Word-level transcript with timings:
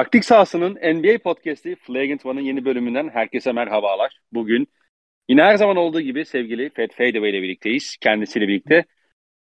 Taktik 0.00 0.24
sahasının 0.24 0.74
NBA 0.74 1.18
podcast'i 1.18 1.76
Flagrant 1.76 2.26
One'ın 2.26 2.40
yeni 2.40 2.64
bölümünden 2.64 3.08
herkese 3.08 3.52
merhabalar. 3.52 4.20
Bugün 4.32 4.68
yine 5.28 5.42
her 5.42 5.56
zaman 5.56 5.76
olduğu 5.76 6.00
gibi 6.00 6.24
sevgili 6.24 6.70
Fed 6.70 6.90
Fadeaway 6.90 7.30
ile 7.30 7.42
birlikteyiz. 7.42 7.96
Kendisiyle 8.00 8.48
birlikte 8.48 8.74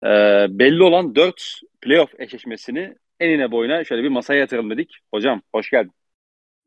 e, 0.05 0.09
belli 0.51 0.83
olan 0.83 1.15
4 1.15 1.61
playoff 1.81 2.21
eşleşmesini 2.21 2.95
enine 3.21 3.51
boyuna 3.51 3.85
şöyle 3.85 4.03
bir 4.03 4.09
masaya 4.09 4.41
yatıralım 4.41 4.71
dedik. 4.71 4.99
Hocam 5.15 5.43
hoş 5.53 5.71
geldin. 5.71 5.93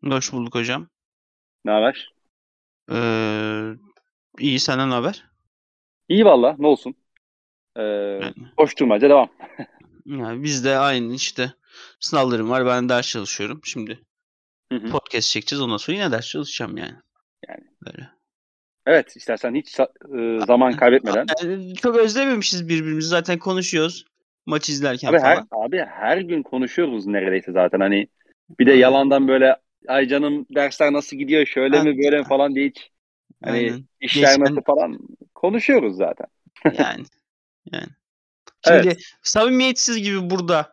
Hoş 0.03 0.33
bulduk 0.33 0.55
hocam. 0.55 0.87
Ne 1.65 1.71
haber? 1.71 2.13
Ee, 2.91 3.71
iyi 4.39 4.59
senden 4.59 4.89
ne 4.89 4.93
haber? 4.93 5.25
İyi 6.09 6.25
valla 6.25 6.55
ne 6.59 6.67
olsun. 6.67 6.95
Ee, 7.75 7.81
yani. 7.81 8.33
Koşturmaca 8.57 9.09
devam. 9.09 9.29
yani 10.05 10.43
biz 10.43 10.65
de 10.65 10.77
aynı 10.77 11.13
işte 11.15 11.53
sınavlarım 11.99 12.49
var. 12.49 12.65
Ben 12.65 12.89
ders 12.89 13.07
çalışıyorum. 13.07 13.61
Şimdi 13.63 13.99
hı 14.71 14.77
hı. 14.77 14.89
podcast 14.89 15.29
çekeceğiz. 15.29 15.61
Ondan 15.61 15.77
sonra 15.77 15.97
yine 15.97 16.11
ders 16.11 16.27
çalışacağım 16.27 16.77
yani. 16.77 16.95
Yani. 17.47 17.63
Böyle. 17.85 18.09
Evet 18.85 19.15
istersen 19.17 19.55
hiç 19.55 19.79
e, 19.79 19.85
zaman 20.47 20.73
kaybetmeden. 20.73 21.25
Yani 21.43 21.75
çok 21.75 21.97
özlememişiz 21.97 22.69
birbirimizi. 22.69 23.07
Zaten 23.07 23.39
konuşuyoruz. 23.39 24.05
Maç 24.45 24.69
izlerken 24.69 25.07
abi 25.07 25.19
falan. 25.19 25.35
Her, 25.35 25.65
abi 25.65 25.77
her 25.77 26.17
gün 26.17 26.43
konuşuyoruz 26.43 27.07
neredeyse 27.07 27.51
zaten. 27.51 27.79
Hani 27.79 28.07
bir 28.59 28.65
de 28.65 28.73
yalandan 28.73 29.27
böyle 29.27 29.55
ay 29.87 30.07
canım 30.07 30.45
dersler 30.55 30.93
nasıl 30.93 31.17
gidiyor 31.17 31.45
şöyle 31.45 31.79
Aynen. 31.79 31.95
mi 31.95 32.03
böyle 32.03 32.17
mi 32.17 32.23
falan 32.23 32.55
diye 32.55 32.67
hiç 32.67 32.91
hani 33.43 33.57
Aynen. 33.57 33.85
işler 33.99 34.27
Geçen... 34.27 34.41
nasıl 34.41 34.61
falan 34.61 34.99
konuşuyoruz 35.35 35.97
zaten. 35.97 36.27
yani 36.65 37.03
yani. 37.71 37.87
Şimdi 38.67 38.87
evet. 38.87 39.01
samimiyetsiz 39.23 40.03
gibi 40.03 40.29
burada 40.29 40.71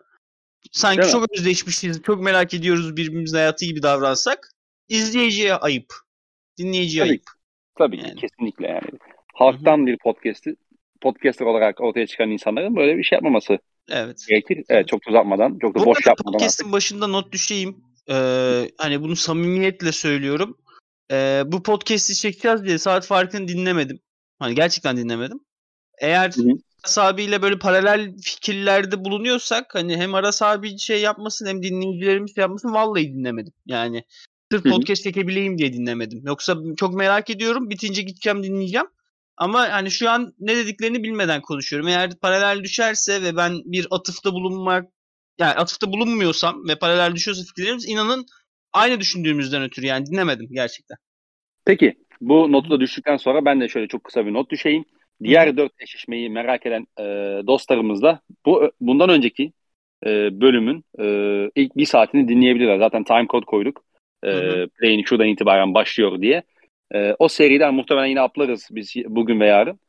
sanki 0.73 1.03
Değil 1.03 1.13
çok 1.13 1.23
mi? 1.23 1.27
özdeşmişiz, 1.39 2.03
çok 2.03 2.23
merak 2.23 2.55
ediyoruz 2.55 2.97
birbirimizin 2.97 3.37
hayatı 3.37 3.65
gibi 3.65 3.83
davransak 3.83 4.53
izleyiciye 4.89 5.55
ayıp, 5.55 5.95
dinleyiciye 6.59 7.03
Tabii. 7.03 7.11
ayıp. 7.11 7.23
Tabii 7.79 7.97
yani. 7.97 8.15
ki 8.15 8.17
kesinlikle 8.17 8.67
yani. 8.67 8.99
Halktan 9.35 9.79
Hı-hı. 9.79 9.87
bir 9.87 9.99
podcast'i 9.99 10.57
podcaster 11.01 11.47
olarak 11.47 11.81
ortaya 11.81 12.07
çıkan 12.07 12.31
insanların 12.31 12.77
böyle 12.77 12.99
bir 12.99 13.05
şey 13.05 13.17
yapmaması 13.17 13.59
evet. 13.91 14.25
gerekir. 14.29 14.65
Evet 14.69 14.89
çok 14.89 15.09
uzatmadan, 15.09 15.59
çok 15.61 15.75
da 15.75 15.85
boş 15.85 16.07
yapmadan. 16.07 16.33
Podcast'in 16.33 16.65
artık. 16.65 16.73
başında 16.73 17.07
not 17.07 17.33
düşeyim. 17.33 17.77
Ee, 18.11 18.71
hani 18.79 19.03
bunu 19.03 19.17
samimiyetle 19.17 19.93
söylüyorum. 19.93 20.59
Ee, 21.11 21.43
bu 21.47 21.63
podcast'i 21.63 22.15
çekeceğiz 22.15 22.65
diye 22.65 22.79
saat 22.79 23.07
farkını 23.07 23.49
dinlemedim. 23.49 24.01
Hani 24.39 24.55
gerçekten 24.55 24.97
dinlemedim. 24.97 25.41
Eğer 26.01 26.31
Hı-hı. 26.31 26.49
Aras 26.85 26.99
abiyle 26.99 27.43
böyle 27.43 27.59
paralel 27.59 28.17
fikirlerde 28.23 29.05
bulunuyorsak 29.05 29.75
hani 29.75 29.97
hem 29.97 30.15
Aras 30.15 30.43
abi 30.43 30.79
şey 30.79 31.01
yapmasın 31.01 31.47
hem 31.47 31.63
dinleyicilerimiz 31.63 32.35
şey 32.35 32.43
yapmasın 32.43 32.75
vallahi 32.75 33.15
dinlemedim. 33.15 33.53
Yani 33.67 34.05
sırf 34.53 34.65
Hı-hı. 34.65 34.73
podcast 34.73 35.03
çekebileyim 35.03 35.59
diye 35.59 35.73
dinlemedim. 35.73 36.23
Yoksa 36.27 36.57
çok 36.77 36.95
merak 36.95 37.31
ediyorum. 37.31 37.71
Bitince 37.71 38.03
gideceğim 38.03 38.43
dinleyeceğim. 38.43 38.87
Ama 39.37 39.73
hani 39.73 39.91
şu 39.91 40.11
an 40.11 40.35
ne 40.39 40.57
dediklerini 40.57 41.03
bilmeden 41.03 41.41
konuşuyorum. 41.41 41.89
Eğer 41.89 42.11
paralel 42.21 42.65
düşerse 42.65 43.23
ve 43.23 43.37
ben 43.37 43.53
bir 43.65 43.87
atıfta 43.91 44.33
bulunmak 44.33 44.85
yani 45.39 45.53
atıfta 45.53 45.93
bulunmuyorsam 45.93 46.69
ve 46.69 46.79
paralel 46.79 47.15
düşüyorsa 47.15 47.43
fikirlerimiz 47.45 47.89
inanın 47.89 48.27
aynı 48.73 49.01
düşündüğümüzden 49.01 49.63
ötürü 49.63 49.87
yani 49.87 50.07
dinlemedim 50.07 50.49
gerçekten. 50.51 50.97
Peki 51.65 51.95
bu 52.21 52.53
notu 52.53 52.71
da 52.71 52.81
düştükten 52.81 53.17
sonra 53.17 53.45
ben 53.45 53.61
de 53.61 53.69
şöyle 53.69 53.89
çok 53.89 54.05
kısa 54.05 54.27
bir 54.27 54.33
not 54.33 54.51
düşeyim. 54.51 54.85
Diğer 55.23 55.57
dört 55.57 55.73
eşleşmeyi 55.81 56.31
merak 56.31 56.67
eden 56.67 56.87
e, 56.99 57.05
dostlarımız 57.47 58.03
da 58.03 58.21
bu 58.47 58.73
bundan 58.81 59.11
önceki 59.11 59.53
e, 60.07 60.41
bölümün 60.41 60.85
e, 60.99 61.05
ilk 61.55 61.77
bir 61.77 61.87
saatini 61.87 62.29
dinleyebilirler. 62.29 62.79
Zaten 62.79 63.05
time 63.05 63.27
code 63.31 63.45
koyduk. 63.45 63.85
E, 64.25 64.31
play'in 64.67 65.05
şuradan 65.05 65.29
itibaren 65.29 65.75
başlıyor 65.75 66.23
diye. 66.23 66.43
E, 66.95 67.15
o 67.19 67.29
seriden 67.29 67.75
muhtemelen 67.75 68.07
yine 68.07 68.23
uplarız 68.23 68.69
biz 68.71 68.95
bugün 69.07 69.41
ve 69.41 69.47
yarın. 69.47 69.81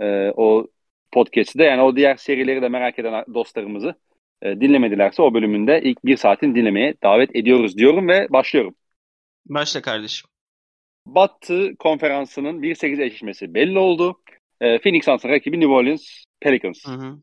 E, 0.00 0.32
o 0.36 0.66
podcast'i 1.12 1.58
de 1.58 1.64
yani 1.64 1.82
o 1.82 1.96
diğer 1.96 2.16
serileri 2.16 2.62
de 2.62 2.68
merak 2.68 2.98
eden 2.98 3.24
dostlarımızı 3.34 3.94
e, 4.42 4.60
dinlemedilerse 4.60 5.22
o 5.22 5.34
bölümünde 5.34 5.80
ilk 5.82 6.04
bir 6.04 6.16
saatin 6.16 6.54
dinlemeye 6.54 6.94
davet 7.02 7.36
ediyoruz 7.36 7.76
diyorum 7.76 8.08
ve 8.08 8.26
başlıyorum. 8.30 8.74
Başla 9.46 9.82
kardeşim. 9.82 10.30
Batı 11.06 11.76
konferansının 11.78 12.62
1-8 12.62 13.02
eşleşmesi 13.02 13.54
belli 13.54 13.78
oldu. 13.78 14.20
E, 14.60 14.78
Phoenix 14.78 15.04
Suns'ın 15.04 15.28
rakibi 15.28 15.60
New 15.60 15.72
Orleans 15.72 16.24
Pelicans. 16.40 16.86
Hı 16.86 16.92
hı. 16.92 17.18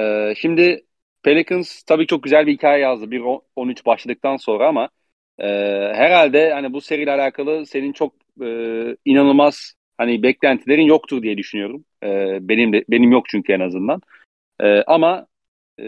E, 0.00 0.34
şimdi 0.34 0.84
Pelicans 1.22 1.82
tabii 1.82 2.06
çok 2.06 2.22
güzel 2.22 2.46
bir 2.46 2.52
hikaye 2.52 2.82
yazdı. 2.82 3.10
1-13 3.10 3.86
başladıktan 3.86 4.36
sonra 4.36 4.68
ama 4.68 4.88
e, 5.38 5.46
herhalde 5.94 6.52
hani 6.52 6.72
bu 6.72 6.80
seriyle 6.80 7.12
alakalı 7.12 7.66
senin 7.66 7.92
çok 7.92 8.14
e, 8.42 8.46
inanılmaz 9.04 9.74
hani 9.98 10.22
beklentilerin 10.22 10.86
yoktur 10.86 11.22
diye 11.22 11.38
düşünüyorum. 11.38 11.84
E, 12.02 12.38
benim 12.48 12.72
de 12.72 12.84
benim 12.88 13.12
yok 13.12 13.28
çünkü 13.28 13.52
en 13.52 13.60
azından. 13.60 14.02
E, 14.60 14.82
ama 14.82 15.26
e, 15.78 15.84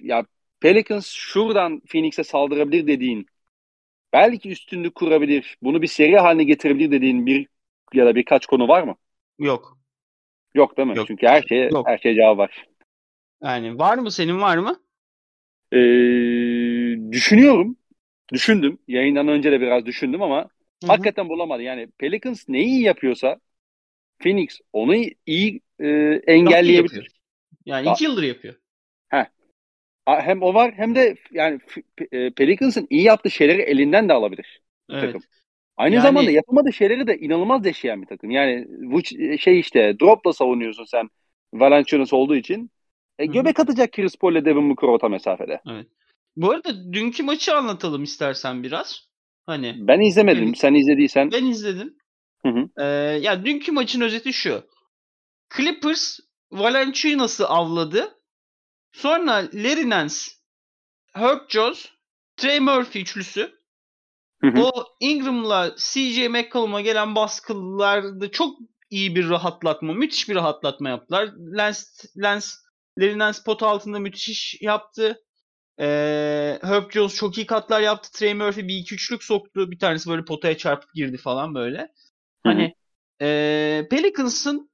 ya 0.00 0.24
Pelicans 0.60 1.06
şuradan 1.06 1.80
Phoenix'e 1.80 2.24
saldırabilir 2.24 2.86
dediğin 2.86 3.26
belki 4.12 4.50
üstünlük 4.50 4.94
kurabilir, 4.94 5.56
bunu 5.62 5.82
bir 5.82 5.86
seri 5.86 6.18
haline 6.18 6.44
getirebilir 6.44 6.90
dediğin 6.90 7.26
bir 7.26 7.46
ya 7.94 8.06
da 8.06 8.14
birkaç 8.14 8.46
konu 8.46 8.68
var 8.68 8.82
mı? 8.82 8.96
Yok. 9.38 9.77
Yok 10.54 10.76
değil 10.76 10.88
mi? 10.88 10.96
Yok. 10.96 11.06
Çünkü 11.06 11.26
her 11.26 11.42
şeye 11.42 11.68
Yok. 11.68 11.88
her 11.88 11.98
şeye 11.98 12.14
cevap 12.14 12.38
var. 12.38 12.66
Yani 13.42 13.78
var 13.78 13.98
mı 13.98 14.10
senin 14.10 14.40
var 14.40 14.56
mı? 14.56 14.80
Ee, 15.72 17.12
düşünüyorum. 17.12 17.76
Düşündüm. 18.32 18.78
Yayından 18.88 19.28
önce 19.28 19.52
de 19.52 19.60
biraz 19.60 19.86
düşündüm 19.86 20.22
ama 20.22 20.40
Hı-hı. 20.40 20.86
hakikaten 20.86 21.28
bulamadım. 21.28 21.64
Yani 21.64 21.88
Pelicans 21.98 22.48
neyi 22.48 22.66
iyi 22.66 22.82
yapıyorsa 22.82 23.38
Phoenix 24.18 24.60
onu 24.72 24.94
iyi 25.26 25.60
e, 25.80 25.88
engelleyebilir. 26.26 27.10
Yani 27.66 27.88
iki 27.90 28.04
yıldır 28.04 28.22
yapıyor. 28.22 28.54
Heh. 29.08 29.24
Hem 30.06 30.42
o 30.42 30.54
var 30.54 30.72
hem 30.76 30.94
de 30.94 31.16
yani 31.32 31.60
e, 32.12 32.30
Pelicans'ın 32.30 32.86
iyi 32.90 33.02
yaptığı 33.02 33.30
şeyleri 33.30 33.62
elinden 33.62 34.08
de 34.08 34.12
alabilir. 34.12 34.60
Evet. 34.90 35.02
Takım. 35.02 35.22
Aynı 35.78 35.94
yani, 35.94 36.02
zamanda 36.02 36.30
yapamadığı 36.30 36.72
şeyleri 36.72 37.06
de 37.06 37.18
inanılmaz 37.18 37.64
deşeyen 37.64 38.02
bir 38.02 38.06
takım. 38.06 38.30
Yani 38.30 38.66
bu 38.68 39.04
şey 39.38 39.60
işte 39.60 39.96
dropla 40.00 40.32
savunuyorsun 40.32 40.84
sen 40.84 41.08
Valanciunas 41.54 42.12
olduğu 42.12 42.36
için. 42.36 42.70
E, 43.18 43.26
göbek 43.26 43.60
atacak 43.60 43.92
Chris 43.92 44.16
Paul 44.16 44.32
ile 44.32 44.44
Devin 44.44 44.70
Booker 44.70 44.88
orta 44.88 45.08
mesafede. 45.08 45.60
Evet. 45.70 45.86
Bu 46.36 46.50
arada 46.50 46.92
dünkü 46.92 47.22
maçı 47.22 47.56
anlatalım 47.56 48.02
istersen 48.02 48.62
biraz. 48.62 49.08
Hani 49.46 49.74
ben 49.78 50.00
izlemedim. 50.00 50.42
Benim, 50.42 50.54
sen 50.54 50.74
izlediysen. 50.74 51.32
Ben 51.32 51.44
izledim. 51.44 51.94
Hı 52.42 52.48
hı. 52.48 52.68
Ee, 52.78 52.84
ya 53.18 53.44
dünkü 53.44 53.72
maçın 53.72 54.00
özeti 54.00 54.32
şu. 54.32 54.62
Clippers 55.56 56.20
Valanciunas'ı 56.52 57.48
avladı. 57.48 58.18
Sonra 58.92 59.32
Larry 59.54 59.90
Nance, 59.90 60.14
Herb 61.12 61.40
Jones, 61.48 61.86
Trey 62.36 62.60
Murphy 62.60 63.02
üçlüsü 63.02 63.57
Hı 64.40 64.46
hı. 64.46 64.62
O 64.62 64.70
Ingram'la 65.00 65.74
CJ 65.76 66.28
McCollum'a 66.28 66.80
gelen 66.80 67.14
baskılarda 67.14 68.30
çok 68.30 68.58
iyi 68.90 69.16
bir 69.16 69.28
rahatlatma, 69.28 69.92
müthiş 69.92 70.28
bir 70.28 70.34
rahatlatma 70.34 70.88
yaptılar. 70.88 71.28
Lens, 71.56 72.04
Lens, 72.22 72.54
Larry 72.98 73.44
pot 73.44 73.62
altında 73.62 73.98
müthiş 73.98 74.28
iş 74.28 74.62
yaptı. 74.62 75.24
Ee, 75.80 76.58
Herb 76.62 76.90
Jones 76.90 77.14
çok 77.14 77.38
iyi 77.38 77.46
katlar 77.46 77.80
yaptı. 77.80 78.12
Trey 78.12 78.34
Murphy 78.34 78.68
bir 78.68 78.76
iki 78.76 78.94
üçlük 78.94 79.24
soktu. 79.24 79.70
Bir 79.70 79.78
tanesi 79.78 80.10
böyle 80.10 80.24
potaya 80.24 80.56
çarpıp 80.56 80.94
girdi 80.94 81.16
falan 81.16 81.54
böyle. 81.54 81.92
Hani 82.42 82.74
e, 83.22 83.86
Pelicans'ın 83.90 84.70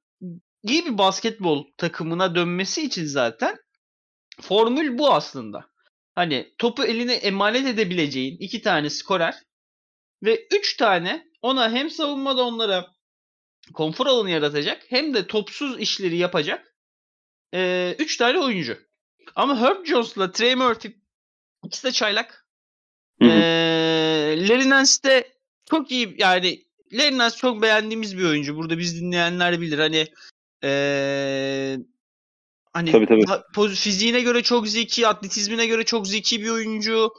iyi 0.62 0.86
bir 0.86 0.98
basketbol 0.98 1.64
takımına 1.76 2.34
dönmesi 2.34 2.82
için 2.82 3.04
zaten 3.04 3.56
formül 4.40 4.98
bu 4.98 5.12
aslında. 5.12 5.66
Hani 6.14 6.54
topu 6.58 6.84
eline 6.84 7.14
emanet 7.14 7.66
edebileceğin 7.66 8.36
iki 8.38 8.62
tane 8.62 8.90
skorer 8.90 9.34
ve 10.24 10.46
3 10.50 10.76
tane 10.76 11.28
ona 11.42 11.72
hem 11.72 11.90
savunmada 11.90 12.44
onlara 12.44 12.94
konfor 13.74 14.06
alanı 14.06 14.30
yaratacak 14.30 14.82
hem 14.88 15.14
de 15.14 15.26
topsuz 15.26 15.80
işleri 15.80 16.16
yapacak 16.16 16.74
3 17.52 17.58
ee, 17.58 17.96
üç 17.98 18.16
tane 18.16 18.38
oyuncu. 18.38 18.78
Ama 19.36 19.60
Herb 19.60 19.84
Jones'la 19.84 20.32
Trey 20.32 20.54
Murphy 20.54 20.94
ikisi 21.64 21.86
de 21.86 21.92
çaylak. 21.92 22.46
Hı 23.22 23.28
Ee, 23.28 24.48
Larry 24.48 24.70
Nance 24.70 24.92
de 25.04 25.34
çok 25.70 25.90
iyi 25.90 26.14
yani 26.18 26.64
Larry 26.92 27.18
Nance 27.18 27.36
çok 27.36 27.62
beğendiğimiz 27.62 28.18
bir 28.18 28.24
oyuncu. 28.24 28.56
Burada 28.56 28.78
biz 28.78 29.00
dinleyenler 29.00 29.60
bilir. 29.60 29.78
Hani 29.78 30.06
ee, 30.64 31.78
hani 32.72 32.92
tabii, 32.92 33.06
tabii. 33.06 33.74
fiziğine 33.74 34.20
göre 34.20 34.42
çok 34.42 34.68
zeki, 34.68 35.08
atletizmine 35.08 35.66
göre 35.66 35.84
çok 35.84 36.08
zeki 36.08 36.42
bir 36.42 36.50
oyuncu. 36.50 37.12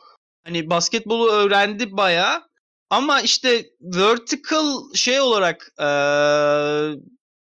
Hani 0.44 0.70
basketbolu 0.70 1.32
öğrendi 1.32 1.98
bayağı. 1.98 2.44
Ama 2.90 3.22
işte 3.22 3.70
vertical 3.82 4.94
şey 4.94 5.22
olarak 5.22 5.74
e, 5.78 5.86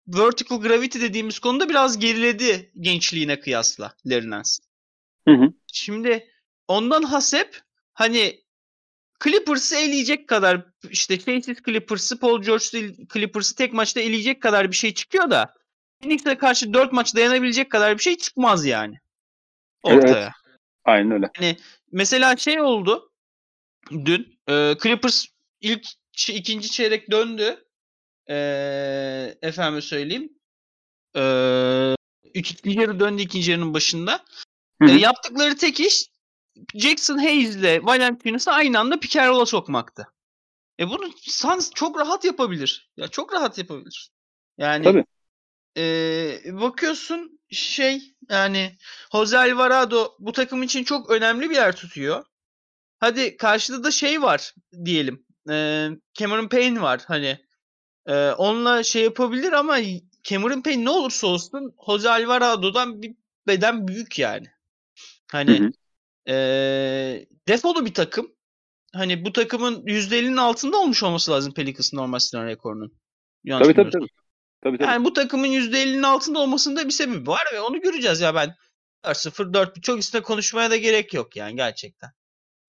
vertical 0.09 0.61
gravity 0.61 1.01
dediğimiz 1.01 1.39
konuda 1.39 1.69
biraz 1.69 1.99
geriledi 1.99 2.73
gençliğine 2.81 3.41
kıyasla 3.41 3.95
Nance. 4.05 4.51
Hı 5.29 5.35
hı. 5.35 5.53
Şimdi 5.73 6.31
ondan 6.69 7.03
hasep 7.03 7.61
hani 7.95 8.41
Clippers'ı 9.25 9.77
eleyecek 9.77 10.29
kadar 10.29 10.67
işte 10.91 11.21
şeysiz 11.21 11.59
Clippers'ı 11.65 12.19
Paul 12.21 12.43
George 12.43 12.65
Clippers'ı 13.13 13.57
tek 13.57 13.73
maçta 13.73 14.01
eleyecek 14.01 14.43
kadar 14.43 14.71
bir 14.71 14.77
şey 14.77 14.95
çıkıyor 14.95 15.31
da 15.31 15.55
Phoenix'e 16.01 16.39
karşı 16.39 16.73
4 16.73 16.93
maç 16.93 17.17
dayanabilecek 17.17 17.71
kadar 17.71 17.99
bir 17.99 18.03
şey 18.03 18.17
çıkmaz 18.17 18.67
yani. 18.67 18.99
Ortaya. 19.83 20.19
Evet. 20.19 20.33
Aynen 20.85 21.11
öyle. 21.11 21.31
Yani 21.41 21.57
mesela 21.93 22.37
şey 22.37 22.61
oldu 22.61 23.13
dün 23.91 24.38
e, 24.49 24.77
Clippers 24.83 25.27
ilk 25.61 25.87
ikinci 26.29 26.71
çeyrek 26.71 27.11
döndü. 27.11 27.65
E, 28.31 28.37
efendim 29.43 29.83
söyleyeyim. 29.83 30.33
E, 31.17 31.23
üç, 32.35 32.51
ikinci 32.51 32.81
yarı 32.81 33.01
döndü 33.01 33.23
ikinci 33.23 33.51
yarının 33.51 33.75
başında. 33.75 34.25
E, 34.89 34.91
yaptıkları 34.91 35.57
tek 35.57 35.81
iş 35.81 36.07
Jackson 36.75 37.19
Hayes 37.19 37.57
ile 37.57 37.85
Valanciunas'ı 37.85 38.53
aynı 38.53 38.79
anda 38.79 39.01
pick 39.01 39.17
and 39.17 39.47
sokmaktı. 39.47 40.07
E 40.81 40.89
bunu 40.89 41.11
Suns 41.17 41.71
çok 41.75 42.01
rahat 42.01 42.25
yapabilir. 42.25 42.91
Ya 42.97 43.09
çok 43.09 43.33
rahat 43.33 43.59
yapabilir. 43.59 44.11
Yani 44.59 44.85
Tabii. 44.85 45.05
E, 45.77 46.61
bakıyorsun 46.61 47.41
şey 47.51 48.15
yani 48.31 48.77
Jose 49.13 49.39
Alvarado 49.39 50.17
bu 50.19 50.33
takım 50.33 50.63
için 50.63 50.85
çok 50.85 51.11
önemli 51.11 51.51
bir 51.51 51.55
yer 51.55 51.77
tutuyor. 51.77 52.25
Hadi 53.01 53.37
karşıda 53.37 53.85
da 53.85 53.91
şey 53.91 54.23
var 54.23 54.55
diyelim. 54.85 55.27
E, 55.51 55.89
Cameron 56.15 56.49
Payne 56.49 56.83
var 56.83 57.05
hani. 57.07 57.39
E, 58.07 58.31
onunla 58.31 58.83
şey 58.83 59.03
yapabilir 59.03 59.53
ama 59.53 59.79
Cameron 60.23 60.63
Payne 60.63 60.85
ne 60.85 60.91
olursa 60.91 61.27
olsun 61.27 61.75
Jose 61.87 62.11
Alvarado'dan 62.11 63.03
bir 63.03 63.15
beden 63.47 63.89
büyük 63.89 64.19
yani. 64.19 64.47
Hani 65.33 65.59
hı 65.59 65.65
hı. 65.65 65.71
E, 66.33 67.27
defolu 67.49 67.87
bir 67.87 67.95
takım. 67.95 68.35
Hani 68.95 69.25
bu 69.25 69.33
takımın 69.33 69.87
%50'nin 69.87 70.37
altında 70.37 70.77
olmuş 70.77 71.03
olması 71.03 71.31
lazım 71.31 71.55
Pelicans'ın 71.55 71.97
normal 71.97 72.19
sezon 72.19 72.47
rekorunun. 72.47 72.93
Yanlış 73.45 73.67
tabii, 73.67 73.77
tabii 73.77 73.91
tabii. 73.91 74.07
Tabii, 74.63 74.79
tabii. 74.79 74.91
Yani 74.91 75.05
bu 75.05 75.13
takımın 75.13 75.49
%50'nin 75.49 76.03
altında 76.03 76.39
olmasında 76.39 76.87
bir 76.87 76.91
sebebi 76.91 77.27
var 77.27 77.43
ve 77.55 77.61
onu 77.61 77.81
göreceğiz 77.81 78.21
ya 78.21 78.35
ben 78.35 78.55
4-0 79.05 79.55
4 79.55 79.83
çok 79.83 79.99
üstüne 79.99 80.23
konuşmaya 80.23 80.71
da 80.71 80.77
gerek 80.77 81.15
yok 81.15 81.37
yani 81.37 81.57
gerçekten. 81.57 82.11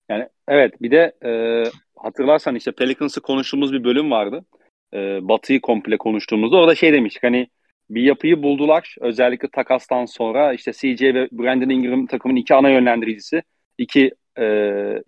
Yani 0.09 0.27
evet 0.47 0.81
bir 0.81 0.91
de 0.91 1.13
e, 1.25 1.63
hatırlarsan 1.95 2.56
işte 2.56 2.71
Pelicans'ı 2.71 3.21
konuştuğumuz 3.21 3.73
bir 3.73 3.83
bölüm 3.83 4.11
vardı. 4.11 4.45
E, 4.94 4.97
Batı'yı 5.27 5.61
komple 5.61 5.97
konuştuğumuzda 5.97 6.57
orada 6.57 6.75
şey 6.75 6.94
demiştik 6.94 7.23
hani 7.23 7.47
bir 7.89 8.01
yapıyı 8.01 8.44
buldular. 8.44 8.95
Özellikle 9.00 9.47
takastan 9.47 10.06
sonra 10.06 10.53
işte 10.53 10.71
CJ 10.73 11.01
ve 11.01 11.29
Brandon 11.31 11.69
Ingram 11.69 12.06
takımın 12.06 12.35
iki 12.35 12.56
ana 12.56 12.69
yönlendiricisi, 12.69 13.44
iki 13.77 14.11
e, 14.39 14.45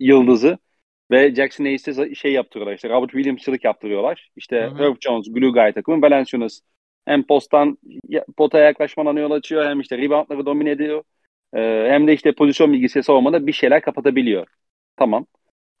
yıldızı 0.00 0.58
ve 1.10 1.34
Jackson 1.34 1.64
Hayes'e 1.64 2.14
şey 2.14 2.32
yaptırıyorlar. 2.32 2.74
İşte 2.74 2.88
Robert 2.88 3.10
Williams'çılık 3.10 3.64
yaptırıyorlar. 3.64 4.30
İşte 4.36 4.62
Hı-hı. 4.62 4.84
Herb 4.84 4.96
Jones, 5.00 5.26
Glue 5.32 5.50
Guy 5.50 5.72
takımı, 5.72 6.02
Valanciunas 6.02 6.60
hem 7.06 7.26
posttan 7.26 7.78
potaya 8.36 8.64
yaklaşmadan 8.64 9.16
yol 9.16 9.30
açıyor 9.30 9.64
hem 9.64 9.80
işte 9.80 9.98
reboundları 9.98 10.46
domine 10.46 10.70
ediyor. 10.70 11.02
Ee, 11.54 11.86
hem 11.90 12.06
de 12.06 12.12
işte 12.12 12.32
pozisyon 12.32 12.72
bilgisi 12.72 13.02
savunmada 13.02 13.46
bir 13.46 13.52
şeyler 13.52 13.80
kapatabiliyor. 13.82 14.46
Tamam. 14.96 15.26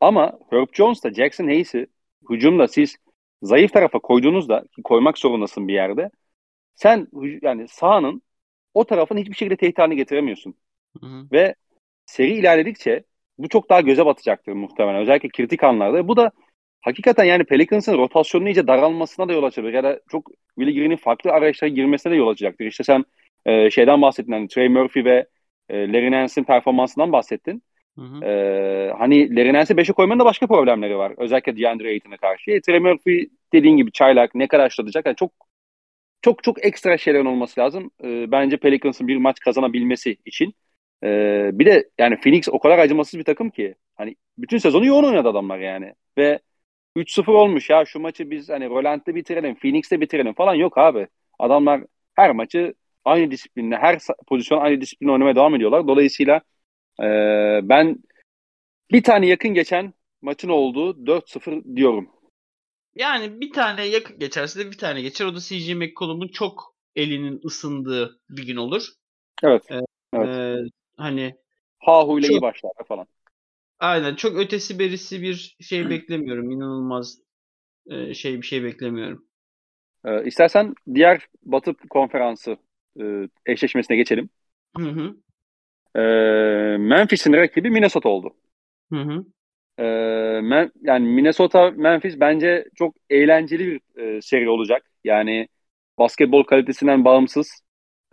Ama 0.00 0.38
Herb 0.50 0.68
Jones 0.72 1.04
da 1.04 1.14
Jackson 1.14 1.44
Hayes'i 1.44 1.86
hücumda 2.30 2.68
siz 2.68 2.96
zayıf 3.42 3.72
tarafa 3.72 3.98
koyduğunuzda 3.98 4.64
ki 4.76 4.82
koymak 4.82 5.18
zorundasın 5.18 5.68
bir 5.68 5.74
yerde 5.74 6.10
sen 6.74 7.08
yani 7.42 7.68
sahanın 7.68 8.22
o 8.74 8.84
tarafını 8.84 9.20
hiçbir 9.20 9.34
şekilde 9.34 9.56
tehdit 9.56 9.78
haline 9.78 9.94
getiremiyorsun. 9.94 10.54
Hı 11.00 11.06
hı. 11.06 11.26
Ve 11.32 11.54
seri 12.06 12.32
ilerledikçe 12.34 13.04
bu 13.38 13.48
çok 13.48 13.70
daha 13.70 13.80
göze 13.80 14.06
batacaktır 14.06 14.52
muhtemelen. 14.52 15.00
Özellikle 15.00 15.28
kritik 15.28 15.64
anlarda. 15.64 16.08
Bu 16.08 16.16
da 16.16 16.30
hakikaten 16.80 17.24
yani 17.24 17.44
Pelicans'ın 17.44 17.98
rotasyonunu 17.98 18.48
iyice 18.48 18.66
daralmasına 18.66 19.28
da 19.28 19.32
yol 19.32 19.42
açabilir. 19.42 19.72
Ya 19.72 19.84
da 19.84 20.00
çok 20.08 20.30
Willie 20.58 20.80
Green'in 20.80 20.96
farklı 20.96 21.30
arayışlara 21.30 21.70
girmesine 21.70 22.12
de 22.12 22.16
yol 22.16 22.28
açacaktır. 22.28 22.64
İşte 22.64 22.84
sen 22.84 23.04
e, 23.46 23.70
şeyden 23.70 24.02
bahsettin. 24.02 24.32
Hani 24.32 24.48
Trey 24.48 24.68
Murphy 24.68 25.04
ve 25.04 25.26
e, 25.68 25.92
Larry 25.92 26.10
Nance'in 26.10 26.44
performansından 26.44 27.12
bahsettin. 27.12 27.62
Hı 27.98 28.02
hı. 28.02 28.24
E, 28.24 28.92
hani 28.98 29.34
Nance'i 29.52 29.76
5'e 29.76 29.92
koymanın 29.92 30.20
da 30.20 30.24
başka 30.24 30.46
problemleri 30.46 30.96
var. 30.96 31.12
Özellikle 31.16 31.56
DeAndre 31.56 31.88
Ayton'a 31.88 32.16
karşı. 32.16 32.50
E, 32.50 32.60
Trey 32.60 32.78
Murphy 32.78 33.28
dediğin 33.52 33.76
gibi 33.76 33.92
çaylak 33.92 34.34
ne 34.34 34.48
kadar 34.48 34.70
şutlayacak. 34.70 35.06
Yani 35.06 35.16
çok 35.16 35.32
çok 36.22 36.44
çok 36.44 36.64
ekstra 36.64 36.98
şeylerin 36.98 37.24
olması 37.24 37.60
lazım. 37.60 37.90
E, 38.04 38.30
bence 38.32 38.56
Pelicans'ın 38.56 39.08
bir 39.08 39.16
maç 39.16 39.40
kazanabilmesi 39.40 40.16
için. 40.24 40.54
E, 41.04 41.50
bir 41.52 41.66
de 41.66 41.90
yani 41.98 42.20
Phoenix 42.20 42.48
o 42.48 42.58
kadar 42.58 42.78
acımasız 42.78 43.20
bir 43.20 43.24
takım 43.24 43.50
ki. 43.50 43.74
Hani 43.94 44.16
bütün 44.38 44.58
sezonu 44.58 44.86
yoğun 44.86 45.04
oynadı 45.04 45.28
adamlar 45.28 45.58
yani. 45.58 45.94
Ve 46.18 46.38
3-0 46.96 47.32
olmuş 47.34 47.70
ya 47.70 47.84
şu 47.84 48.00
maçı 48.00 48.30
biz 48.30 48.48
hani 48.48 48.68
Roland'da 48.70 49.14
bitirelim, 49.14 49.54
Phoenix'te 49.54 50.00
bitirelim 50.00 50.34
falan 50.34 50.54
yok 50.54 50.78
abi. 50.78 51.08
Adamlar 51.38 51.82
her 52.14 52.30
maçı 52.32 52.74
aynı 53.04 53.30
disiplinle, 53.30 53.76
her 53.76 53.98
pozisyon 54.28 54.60
aynı 54.60 54.80
disiplinle 54.80 55.12
oynamaya 55.12 55.36
devam 55.36 55.54
ediyorlar. 55.54 55.88
Dolayısıyla 55.88 56.40
e, 57.00 57.06
ben 57.62 57.98
bir 58.92 59.02
tane 59.02 59.26
yakın 59.26 59.54
geçen 59.54 59.94
maçın 60.22 60.48
olduğu 60.48 61.06
4-0 61.06 61.76
diyorum. 61.76 62.10
Yani 62.94 63.40
bir 63.40 63.52
tane 63.52 63.84
yakın 63.84 64.18
geçerse 64.18 64.60
de 64.60 64.70
bir 64.70 64.78
tane 64.78 65.02
geçer. 65.02 65.26
O 65.26 65.34
da 65.34 65.40
CJ 65.40 65.74
McCollum'un 65.74 66.28
çok 66.28 66.76
elinin 66.96 67.40
ısındığı 67.44 68.20
bir 68.30 68.46
gün 68.46 68.56
olur. 68.56 68.88
Evet. 69.42 69.62
Ee, 69.70 69.80
evet. 70.14 70.28
E, 70.28 70.56
hani 70.96 71.34
Hahu 71.78 72.18
ile 72.18 72.26
çok, 72.26 72.36
iyi 72.36 72.40
başlar 72.40 72.72
falan. 72.88 73.06
Aynen. 73.78 74.14
Çok 74.14 74.36
ötesi 74.36 74.78
berisi 74.78 75.22
bir 75.22 75.56
şey 75.60 75.90
beklemiyorum. 75.90 76.50
İnanılmaz 76.50 77.18
e, 77.86 78.14
şey 78.14 78.36
bir 78.36 78.46
şey 78.46 78.64
beklemiyorum. 78.64 79.26
Ee, 80.04 80.24
istersen 80.24 80.74
diğer 80.94 81.26
Batı 81.42 81.74
konferansı 81.74 82.56
e, 83.00 83.28
eşleşmesine 83.46 83.96
geçelim. 83.96 84.30
Hı 84.76 84.88
hı. 84.88 85.16
Ee, 85.96 86.00
Memphis'in 86.78 87.32
rakibi 87.32 87.70
Minnesota 87.70 88.08
oldu. 88.08 88.34
Hı 88.92 89.00
hı. 89.00 89.24
Ee, 89.78 90.40
Men, 90.42 90.70
yani 90.82 91.08
Minnesota 91.08 91.70
Memphis 91.70 92.20
bence 92.20 92.64
çok 92.74 92.94
eğlenceli 93.10 93.66
bir 93.66 94.02
e, 94.02 94.22
seri 94.22 94.48
olacak. 94.48 94.82
Yani 95.04 95.48
basketbol 95.98 96.42
kalitesinden 96.42 97.04
bağımsız. 97.04 97.62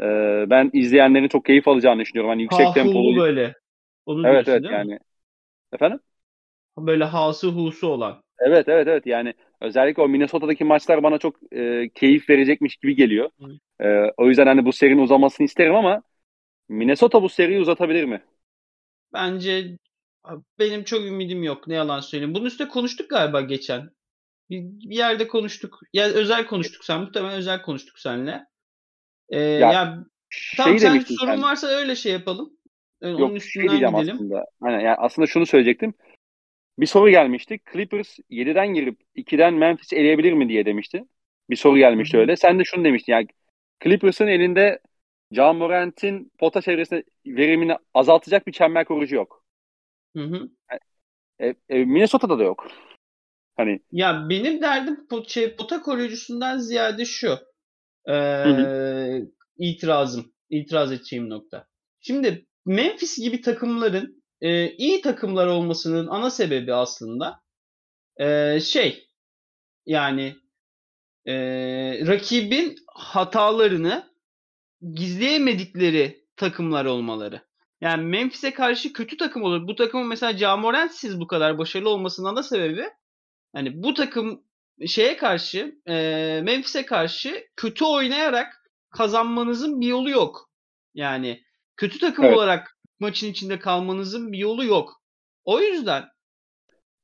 E, 0.02 0.06
ben 0.50 0.70
izleyenlerin 0.74 1.28
çok 1.28 1.46
keyif 1.46 1.68
alacağını 1.68 2.02
düşünüyorum. 2.02 2.30
Hani 2.30 2.42
yüksek 2.42 2.74
tempolu. 2.74 3.20
böyle. 3.20 3.54
Onu 4.06 4.28
evet 4.28 4.48
evet 4.48 4.64
yani. 4.72 5.00
Efendim? 5.74 6.00
Böyle 6.78 7.04
hası 7.04 7.48
husu 7.48 7.88
olan. 7.88 8.24
Evet 8.40 8.70
evet 8.70 8.88
evet 8.88 9.06
yani 9.06 9.34
özellikle 9.62 10.02
o 10.02 10.08
Minnesota'daki 10.08 10.64
maçlar 10.64 11.04
bana 11.04 11.18
çok 11.18 11.36
e, 11.54 11.90
keyif 11.90 12.30
verecekmiş 12.30 12.78
gibi 12.78 12.96
geliyor. 12.96 13.30
E, 13.82 13.88
o 14.18 14.28
yüzden 14.28 14.48
hani 14.48 14.66
bu 14.66 14.74
serinin 14.74 15.02
uzamasını 15.02 15.46
isterim 15.46 15.76
ama 15.76 16.02
Minnesota 16.70 17.24
bu 17.24 17.30
seriyi 17.30 17.60
uzatabilir 17.60 18.04
mi? 18.04 18.24
Bence 19.14 19.78
benim 20.60 20.84
çok 20.84 21.06
ümidim 21.06 21.44
yok. 21.44 21.68
Ne 21.68 21.76
yalan 21.76 22.00
söyleyeyim. 22.00 22.36
Bunun 22.36 22.46
üstüne 22.46 22.68
konuştuk 22.68 23.10
galiba 23.10 23.42
geçen. 23.42 23.90
Bir, 24.50 24.62
bir 24.90 24.96
yerde 24.96 25.28
konuştuk. 25.28 25.80
Ya 25.94 26.06
özel 26.06 26.46
konuştuk 26.46 26.86
sen. 26.86 27.02
Muhtemelen 27.02 27.38
özel 27.38 27.62
konuştuk 27.62 28.00
seninle. 28.00 28.46
Ee, 29.30 29.40
ya, 29.40 29.72
ya 29.72 30.06
tamam 30.58 30.80
sen 30.80 31.00
sorun 31.00 31.32
yani. 31.32 31.42
varsa 31.42 31.68
öyle 31.68 31.96
şey 31.96 32.12
yapalım. 32.12 32.54
Yani 33.02 33.22
Yok, 33.22 33.30
onun 33.30 33.40
şey 33.40 33.48
üstünden 33.48 33.68
şey 33.68 33.88
gidelim. 33.88 34.16
aslında. 34.16 34.46
Aynen, 34.62 34.80
yani 34.80 34.96
aslında 34.96 35.28
şunu 35.28 35.46
söyleyecektim. 35.46 35.94
Bir 36.80 36.86
soru 36.86 37.10
gelmişti. 37.10 37.60
Clippers 37.74 38.20
7'den 38.30 38.74
girip 38.74 39.00
2'den 39.16 39.54
Memphis 39.54 39.94
eleyebilir 39.94 40.34
mi 40.34 40.50
diye 40.50 40.66
demişti. 40.66 41.04
Bir 41.50 41.56
soru 41.56 41.78
gelmişti 41.78 42.14
Hı-hı. 42.14 42.22
öyle. 42.22 42.36
Sen 42.36 42.60
de 42.60 42.64
şunu 42.64 42.84
demiştin. 42.84 43.14
Yani 43.14 43.28
Clippers'ın 43.84 44.28
elinde 44.28 44.80
John 45.32 45.56
Morant'in 45.56 46.32
pota 46.40 46.62
çevresinde 46.62 47.04
verimini 47.26 47.78
azaltacak 47.94 48.48
bir 48.48 48.52
çember 48.52 48.86
koruyucu 48.86 49.16
yok. 49.16 49.46
Hı 50.16 50.24
hı. 50.24 50.50
E, 51.40 51.56
e, 51.70 51.86
Minnesota'da 51.86 52.40
da 52.40 52.44
yok. 52.44 52.68
Hani 53.58 53.80
ya 53.92 54.30
benim 54.30 54.62
derdim 54.62 55.08
pot, 55.08 55.30
şey, 55.30 55.56
pota 55.56 55.82
koruyucusundan 55.82 56.58
ziyade 56.58 57.06
şu. 57.06 57.38
Ee, 58.06 58.14
hı 58.14 58.50
hı. 58.50 59.28
itirazım, 59.58 60.34
itiraz 60.50 60.92
edeceğim 60.92 61.30
nokta. 61.30 61.68
Şimdi 62.00 62.46
Memphis 62.66 63.20
gibi 63.20 63.42
takımların 63.42 64.24
e, 64.42 64.72
iyi 64.72 65.02
takımlar 65.02 65.48
olmasının 65.48 66.08
ana 66.08 66.30
sebebi 66.30 66.74
aslında 66.74 67.40
e, 68.18 68.60
şey 68.60 69.08
yani 69.86 70.36
e, 71.26 71.34
rakibin 72.08 72.76
hatalarını 72.88 74.09
gizleyemedikleri 74.94 76.26
takımlar 76.36 76.86
olmaları. 76.86 77.42
Yani 77.82 78.04
Memphis'e 78.04 78.54
karşı 78.54 78.94
kötü 78.94 79.18
takım 79.18 79.44
olur. 79.44 79.68
Bu 79.68 79.76
takımın 79.76 80.08
mesela 80.08 80.38
Camorant'siz 80.38 81.20
bu 81.20 81.28
kadar 81.28 81.58
başarılı 81.58 81.90
olmasının 81.90 82.36
da 82.36 82.44
sebebi 82.44 82.84
yani 83.56 83.84
bu 83.84 83.94
takım 83.94 84.44
şeye 84.88 85.18
karşı 85.18 85.76
e, 85.88 85.94
Memphis'e 86.44 86.86
karşı 86.86 87.48
kötü 87.56 87.86
oynayarak 87.86 88.72
kazanmanızın 88.90 89.82
bir 89.82 89.88
yolu 89.88 90.10
yok. 90.10 90.50
Yani 90.94 91.44
kötü 91.78 92.00
takım 92.00 92.26
evet. 92.26 92.38
olarak 92.38 92.78
maçın 93.00 93.28
içinde 93.28 93.60
kalmanızın 93.60 94.32
bir 94.32 94.38
yolu 94.38 94.66
yok. 94.66 95.02
O 95.44 95.60
yüzden 95.60 96.04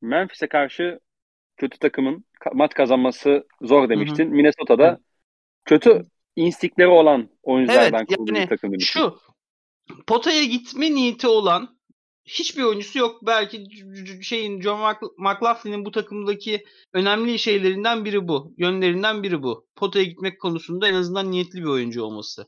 Memphis'e 0.02 0.48
karşı 0.48 1.00
kötü 1.58 1.80
takımın 1.80 2.26
maç 2.54 2.74
kazanması 2.74 3.48
zor 3.62 3.90
demiştin. 3.90 4.26
Hı 4.26 4.30
hı. 4.30 4.34
Minnesota'da 4.34 5.00
kötü 5.66 6.04
instikleri 6.36 6.88
olan 6.88 7.30
oyunculardan 7.44 8.00
evet, 8.00 8.18
kurulu 8.18 8.38
yani 8.38 8.50
takım 8.50 8.72
demiştin. 8.72 9.00
Şu 9.00 9.20
potaya 10.08 10.44
gitme 10.44 10.96
niyeti 10.96 11.28
olan 11.28 11.76
hiçbir 12.26 12.64
oyuncusu 12.64 13.00
yok. 13.00 13.26
Belki 13.26 13.68
şeyin 14.22 14.62
John 14.62 14.96
McLaughlin'in 15.18 15.86
bu 15.86 15.92
takımdaki 15.92 16.66
önemli 16.94 17.40
şeylerinden 17.40 18.06
biri 18.06 18.28
bu. 18.28 18.54
Yönlerinden 18.58 19.24
biri 19.24 19.44
bu. 19.44 19.68
Potaya 19.76 20.06
gitmek 20.06 20.42
konusunda 20.42 20.88
en 20.88 20.94
azından 20.94 21.32
niyetli 21.32 21.60
bir 21.60 21.68
oyuncu 21.68 22.04
olması. 22.04 22.48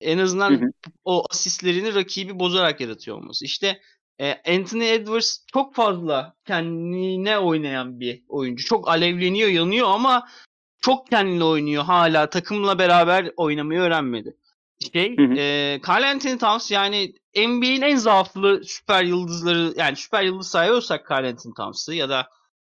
En 0.00 0.18
azından 0.18 0.50
hı 0.50 0.64
hı. 0.64 0.70
o 1.04 1.24
asistlerini 1.30 1.94
rakibi 1.94 2.38
bozarak 2.38 2.80
yaratıyor 2.80 3.16
olması. 3.16 3.44
İşte 3.44 3.80
e, 4.20 4.52
Anthony 4.52 4.92
Edwards 4.92 5.38
çok 5.52 5.74
fazla 5.74 6.34
kendine 6.44 7.38
oynayan 7.38 8.00
bir 8.00 8.22
oyuncu. 8.28 8.64
Çok 8.64 8.88
alevleniyor, 8.88 9.48
yanıyor 9.48 9.88
ama 9.88 10.28
çok 10.84 11.10
kendine 11.10 11.44
oynuyor 11.44 11.84
hala. 11.84 12.30
Takımla 12.30 12.78
beraber 12.78 13.30
oynamayı 13.36 13.80
öğrenmedi. 13.80 14.36
Şey, 14.92 15.16
hı 15.16 15.22
hı. 15.22 15.34
e, 15.34 15.80
Carl 15.88 16.02
Anthony 16.02 16.38
Towns 16.38 16.70
yani 16.70 17.12
NBA'in 17.36 17.82
en 17.82 17.96
zaaflı 17.96 18.64
süper 18.64 19.04
yıldızları 19.04 19.74
yani 19.76 19.96
süper 19.96 20.22
yıldız 20.22 20.46
sayıyorsak 20.46 21.10
Carl 21.10 21.24
Anthony 21.24 21.54
Towns'ı 21.56 21.94
ya 21.94 22.08
da 22.08 22.28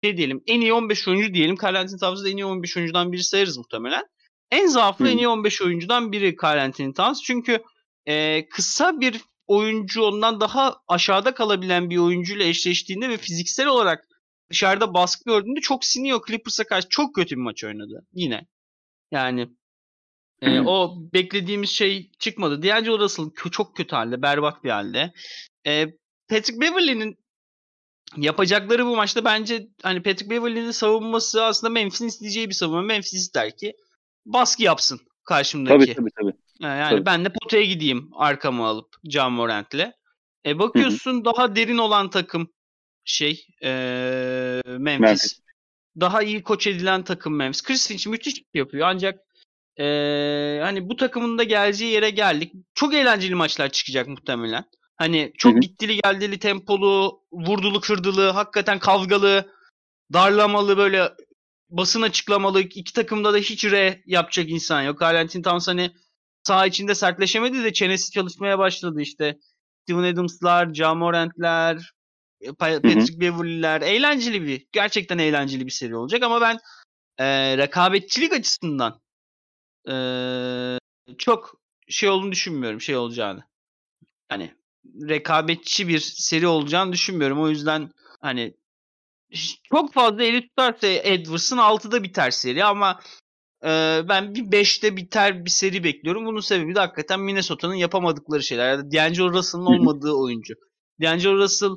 şey 0.05 0.17
diyelim 0.17 0.43
en 0.47 0.61
iyi 0.61 0.73
15 0.73 1.09
oyuncu 1.09 1.35
diyelim. 1.35 1.57
Carl 1.63 1.75
Anthony 1.75 1.99
Towns'ı 1.99 2.25
da 2.25 2.29
en 2.29 2.37
iyi 2.37 2.45
15 2.45 2.77
oyuncudan 2.77 3.13
biri 3.13 3.25
sayarız 3.25 3.59
muhtemelen. 3.59 4.03
En 4.51 4.67
zaaflı 4.67 5.05
hı. 5.05 5.09
en 5.09 5.19
iyi 5.19 5.29
15 5.29 5.63
oyuncudan 5.63 6.13
biri 6.13 6.37
Carl 6.43 6.65
Anthony 6.65 6.93
Towns. 6.93 7.23
Çünkü 7.23 7.63
e, 8.07 8.49
kısa 8.49 9.01
bir 9.01 9.21
oyuncu 9.47 10.03
ondan 10.03 10.41
daha 10.41 10.77
aşağıda 10.89 11.35
kalabilen 11.35 11.91
bir 11.91 11.99
oyuncuyla 11.99 12.45
eşleştiğinde 12.45 13.09
ve 13.09 13.17
fiziksel 13.17 13.67
olarak 13.67 14.10
dışarıda 14.51 14.95
baskı 14.95 15.25
gördüğünde 15.25 15.61
çok 15.61 15.85
siniyor. 15.85 16.21
Clippers'a 16.27 16.65
karşı 16.65 16.89
çok 16.89 17.15
kötü 17.15 17.37
bir 17.37 17.41
maç 17.41 17.65
oynadı 17.65 18.07
yine. 18.15 18.47
Yani 19.11 19.49
e, 20.43 20.61
o 20.61 20.97
beklediğimiz 21.13 21.71
şey 21.71 22.11
çıkmadı. 22.19 22.63
D'Angelo 22.63 22.99
Russell 22.99 23.31
çok 23.51 23.77
kötü 23.77 23.97
halde, 23.97 24.23
berbat 24.23 24.65
bir 24.65 24.71
halde. 24.71 25.13
E, 25.67 25.87
Patrick 26.29 26.61
Beverley'nin 26.61 27.19
yapacakları 28.17 28.87
bu 28.87 28.97
maçta 28.97 29.25
bence 29.25 29.69
hani 29.83 30.03
Patrick 30.03 30.31
Beverley'nin 30.31 30.71
savunması 30.71 31.45
aslında 31.45 31.71
Memphis'in 31.71 32.07
isteyeceği 32.07 32.49
bir 32.49 32.55
savunma. 32.55 32.83
Memphis 32.83 33.15
ister 33.15 33.57
ki 33.57 33.73
baskı 34.27 34.63
yapsın 34.63 35.01
karşımdaki. 35.25 35.79
Tabii 35.79 35.95
tabii 35.95 36.11
tabii. 36.21 36.33
Yani 36.61 36.91
Tabii. 36.91 37.07
ben 37.07 37.25
de 37.25 37.33
potaya 37.43 37.65
gideyim 37.65 38.11
arkamı 38.15 38.67
alıp 38.67 38.89
John 39.05 39.33
Morant'le. 39.33 39.93
E 40.47 40.59
bakıyorsun 40.59 41.15
Hı-hı. 41.15 41.25
daha 41.25 41.57
derin 41.57 41.79
olan 41.79 42.11
takım 42.11 42.53
şey 43.11 43.47
e, 43.63 43.71
Memphis. 44.67 45.01
Memphis. 45.01 45.41
Daha 46.01 46.23
iyi 46.23 46.43
koç 46.43 46.67
edilen 46.67 47.05
takım 47.05 47.37
Memphis. 47.37 47.63
Chris 47.63 47.89
Finch 47.89 48.07
müthiş 48.07 48.43
yapıyor 48.55 48.89
ancak 48.89 49.21
e, 49.77 49.85
hani 50.63 50.89
bu 50.89 50.97
takımın 50.97 51.39
da 51.39 51.43
geleceği 51.43 51.93
yere 51.93 52.11
geldik. 52.11 52.53
Çok 52.75 52.95
eğlenceli 52.95 53.35
maçlar 53.35 53.69
çıkacak 53.69 54.09
muhtemelen. 54.09 54.65
Hani 54.97 55.33
çok 55.39 55.53
Hı-hı. 55.53 55.61
gittili 55.61 56.01
geldili 56.05 56.39
tempolu, 56.39 57.21
vurdulu 57.33 57.81
kırdılı, 57.81 58.31
hakikaten 58.31 58.79
kavgalı, 58.79 59.53
darlamalı 60.13 60.77
böyle 60.77 61.13
basın 61.71 62.03
açıklamalı. 62.03 62.61
iki 62.61 62.93
takımda 62.93 63.33
da 63.33 63.37
hiç 63.37 63.65
re 63.65 64.03
yapacak 64.07 64.49
insan 64.49 64.83
yok. 64.83 65.03
Valentin 65.03 65.43
Towns 65.43 65.69
hani 65.69 65.91
saha 66.43 66.67
içinde 66.67 66.95
sertleşemedi 66.95 67.65
de 67.65 67.73
çenesi 67.73 68.13
çalışmaya 68.13 68.59
başladı 68.59 69.01
işte. 69.01 69.39
Steven 69.83 70.13
Adams'lar, 70.13 70.75
Jamorant'ler, 70.75 71.93
Patrick 72.59 73.21
Beverly'ler. 73.21 73.81
Eğlenceli 73.81 74.47
bir, 74.47 74.67
gerçekten 74.73 75.19
eğlenceli 75.19 75.67
bir 75.67 75.71
seri 75.71 75.97
olacak 75.97 76.23
ama 76.23 76.41
ben 76.41 76.59
e, 77.19 77.57
rekabetçilik 77.57 78.33
açısından 78.33 79.01
e, 79.89 79.95
çok 81.19 81.61
şey 81.89 82.09
olduğunu 82.09 82.33
düşünmüyorum, 82.33 82.81
şey 82.81 82.97
olacağını. 82.97 83.45
Hani 84.29 84.55
rekabetçi 85.09 85.89
bir 85.89 85.99
seri 85.99 86.47
olacağını 86.47 86.93
düşünmüyorum. 86.93 87.43
O 87.43 87.49
yüzden 87.49 87.91
hani 88.21 88.55
çok 89.63 89.93
fazla 89.93 90.25
eli 90.25 90.49
tutarsa 90.49 90.87
Edwards'ın 90.87 91.59
6'da 91.59 92.03
biter 92.03 92.31
seri 92.31 92.65
ama 92.65 93.01
ee, 93.65 94.03
ben 94.09 94.35
bir 94.35 94.45
5'te 94.45 94.97
biter 94.97 95.45
bir 95.45 95.51
seri 95.51 95.85
bekliyorum. 95.85 96.27
Bunun 96.27 96.41
sebebi 96.41 96.75
de 96.75 96.81
hakikaten 96.81 97.21
Minnesota'nın 97.21 97.75
yapamadıkları 97.75 98.43
şeyler. 98.43 98.69
Yani 98.71 98.93
D'Angelo 98.93 99.33
Russell'ın 99.33 99.67
olmadığı 99.67 100.13
oyuncu. 100.13 100.55
D'Angelo 101.03 101.37
Russell 101.37 101.71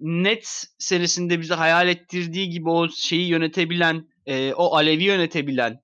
net 0.00 0.64
serisinde 0.78 1.40
bize 1.40 1.54
hayal 1.54 1.88
ettirdiği 1.88 2.50
gibi 2.50 2.70
o 2.70 2.88
şeyi 2.88 3.28
yönetebilen, 3.28 4.08
e, 4.26 4.52
o 4.54 4.76
alevi 4.76 5.04
yönetebilen 5.04 5.80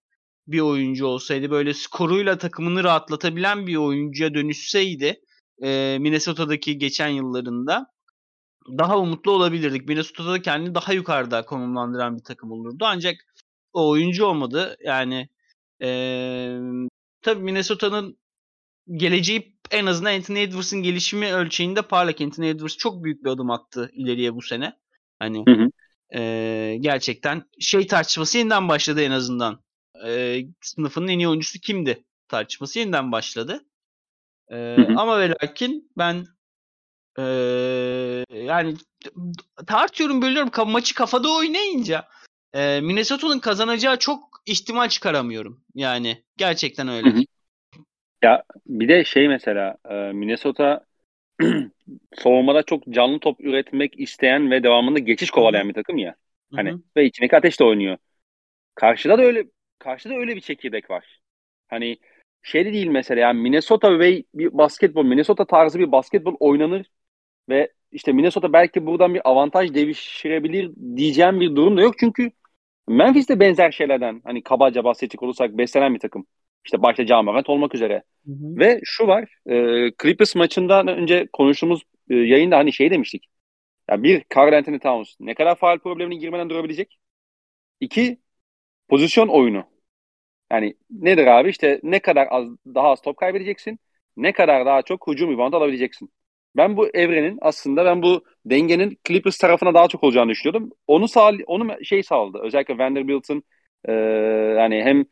bir 0.47 0.61
oyuncu 0.61 1.07
olsaydı 1.07 1.51
böyle 1.51 1.75
skoruyla 1.75 2.39
takımını 2.39 2.85
rahatlatabilen 2.85 3.67
bir 3.67 3.77
oyuncuya 3.77 4.35
dönüşseydi 4.35 5.21
e, 5.63 5.99
Minnesota'daki 6.01 6.79
geçen 6.79 7.09
yıllarında 7.09 7.87
daha 8.79 8.99
umutlu 8.99 9.31
olabilirdik. 9.33 9.89
Minnesota'da 9.89 10.43
kendini 10.43 10.75
daha 10.75 10.93
yukarıda 10.93 11.45
konumlandıran 11.45 12.17
bir 12.17 12.25
takım 12.25 12.53
olurdu. 12.53 12.85
Ancak 12.87 13.17
o 13.73 13.89
oyuncu 13.89 14.27
olmadı. 14.27 14.77
Yani 14.85 15.29
ee, 15.83 16.59
tabii 17.23 17.43
Minnesota'nın 17.43 18.19
geleceği 18.93 19.54
en 19.75 19.87
azından 19.87 20.15
Anthony 20.15 20.43
Edwards'ın 20.43 20.83
gelişimi 20.83 21.33
ölçeğinde 21.33 21.83
parlak. 21.83 22.21
Anthony 22.21 22.51
Edwards 22.51 22.77
çok 22.77 23.05
büyük 23.05 23.25
bir 23.25 23.31
adım 23.31 23.51
attı 23.51 23.91
ileriye 23.93 24.35
bu 24.35 24.43
sene. 24.43 24.73
Hani 25.19 25.45
hı 25.49 25.55
hı. 25.55 25.71
E, 26.19 26.77
gerçekten 26.81 27.43
şey 27.61 27.87
tartışması 27.87 28.39
yeniden 28.39 28.69
başladı 28.69 29.03
en 29.03 29.11
azından. 29.11 29.61
E, 30.07 30.41
sınıfının 30.61 31.09
en 31.09 31.19
iyi 31.19 31.29
oyuncusu 31.29 31.59
kimdi 31.59 32.05
tartışması 32.29 32.79
yeniden 32.79 33.13
başladı. 33.13 33.65
E, 34.51 34.57
hı 34.57 34.83
hı. 34.83 34.95
Ama 34.97 35.21
ve 35.21 35.29
lakin 35.29 35.93
ben 35.99 36.27
e, 37.19 37.23
yani 38.31 38.77
tartıyorum 39.67 40.23
bölüyorum 40.23 40.71
maçı 40.71 40.95
kafada 40.95 41.33
oynayınca 41.33 42.09
e, 42.53 42.81
Minnesota'nın 42.81 43.39
kazanacağı 43.39 43.99
çok 43.99 44.43
ihtimal 44.47 44.89
çıkaramıyorum. 44.89 45.65
Yani 45.75 46.25
gerçekten 46.37 46.89
öyle. 46.89 47.11
Hı 47.11 47.17
hı. 47.17 47.23
Ya 48.25 48.43
bir 48.67 48.89
de 48.89 49.05
şey 49.05 49.29
mesela 49.29 49.77
e, 49.91 49.95
Minnesota 49.95 50.85
savunmada 52.15 52.63
çok 52.63 52.89
canlı 52.89 53.21
top 53.21 53.41
üretmek 53.41 54.01
isteyen 54.01 54.51
ve 54.51 54.63
devamında 54.63 54.99
geçiş 54.99 55.31
kovalayan 55.31 55.69
bir 55.69 55.75
takım 55.75 55.99
ya. 55.99 56.15
Hani 56.53 56.71
hı 56.71 56.75
hı. 56.75 56.81
ve 56.97 57.05
içindeki 57.07 57.37
ateş 57.37 57.61
de 57.61 57.65
oynuyor. 57.65 57.97
Karşıda 58.75 59.19
da 59.19 59.23
öyle 59.23 59.45
karşıda 59.79 60.15
öyle 60.15 60.37
bir 60.37 60.41
çekirdek 60.41 60.91
var. 60.91 61.21
Hani 61.69 61.99
şey 62.43 62.65
de 62.67 62.73
değil 62.73 62.87
mesela 62.87 63.21
yani 63.21 63.41
Minnesota 63.41 63.99
ve 63.99 64.25
bir 64.35 64.59
basketbol 64.59 65.05
Minnesota 65.05 65.45
tarzı 65.45 65.79
bir 65.79 65.93
basketbol 65.93 66.37
oynanır 66.41 66.87
ve 67.49 67.73
işte 67.93 68.13
Minnesota 68.13 68.53
belki 68.53 68.87
buradan 68.87 69.15
bir 69.15 69.31
avantaj 69.31 69.75
devişirebilir 69.75 70.71
diyeceğim 70.97 71.41
bir 71.41 71.57
durum 71.57 71.77
da 71.77 71.81
yok 71.83 71.95
çünkü 71.99 72.31
Memphis 72.89 73.29
de 73.29 73.41
benzer 73.41 73.71
şeylerden 73.71 74.21
hani 74.25 74.43
kabaca 74.43 74.85
bahsedecek 74.85 75.23
olursak 75.23 75.59
beslenen 75.59 75.95
bir 75.95 76.01
takım. 76.01 76.27
İşte 76.65 76.83
başta 76.83 77.07
Camorant 77.07 77.49
olmak 77.51 77.75
üzere. 77.75 78.03
Hı 78.27 78.33
hı. 78.33 78.59
Ve 78.59 78.81
şu 78.85 79.07
var 79.07 79.35
e, 79.47 79.91
Clippers 80.03 80.35
maçından 80.35 80.89
önce 80.89 81.29
konuştuğumuz 81.33 81.83
e, 82.11 82.15
yayında 82.15 82.57
hani 82.57 82.73
şey 82.73 82.91
demiştik. 82.91 83.27
Ya 83.91 84.03
bir, 84.03 84.25
Carl 84.37 84.53
Anthony 84.53 84.79
Towns 84.79 85.17
ne 85.21 85.35
kadar 85.35 85.57
faal 85.57 85.79
problemine 85.79 86.17
girmeden 86.17 86.51
durabilecek? 86.51 86.99
İki, 87.81 88.19
pozisyon 88.89 89.29
oyunu. 89.29 89.65
Yani 90.53 90.75
nedir 90.91 91.27
abi 91.27 91.51
işte 91.51 91.81
ne 91.83 91.99
kadar 92.01 92.29
az 92.31 92.47
daha 92.67 92.89
az 92.91 93.01
top 93.03 93.17
kaybedeceksin, 93.17 93.79
ne 94.17 94.33
kadar 94.33 94.67
daha 94.67 94.83
çok 94.83 95.09
hücum 95.09 95.33
rebound 95.33 95.53
alabileceksin. 95.53 96.13
Ben 96.57 96.77
bu 96.77 96.89
evrenin 96.89 97.39
aslında 97.43 97.85
ben 97.85 98.03
bu 98.03 98.25
dengenin 98.47 98.99
Clippers 99.09 99.39
tarafına 99.39 99.75
daha 99.75 99.89
çok 99.89 100.05
olacağını 100.05 100.31
düşünüyordum. 100.31 100.71
Onu 100.87 101.09
sağ 101.09 101.33
onu 101.47 101.85
şey 101.85 102.03
sağladı. 102.03 102.39
Özellikle 102.43 102.79
Vanderbilt'ın 102.79 103.43
e, 103.85 103.93
yani 104.59 104.83
hem 104.85 105.05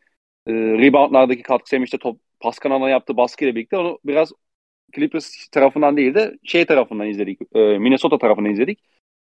e, 0.46 0.52
reboundlardaki 0.52 1.42
katkısı 1.42 1.76
hem 1.76 1.84
işte 1.84 1.98
top 1.98 2.20
pas 2.40 2.58
kanalına 2.58 2.90
yaptığı 2.90 3.16
baskıyla 3.16 3.54
birlikte 3.54 3.76
onu 3.78 3.98
biraz 4.04 4.32
Clippers 4.96 5.48
tarafından 5.48 5.96
değil 5.96 6.14
de 6.14 6.38
şey 6.44 6.66
tarafından 6.66 7.08
izledik. 7.08 7.40
E, 7.54 7.58
Minnesota 7.78 8.18
tarafından 8.18 8.52
izledik. 8.52 8.80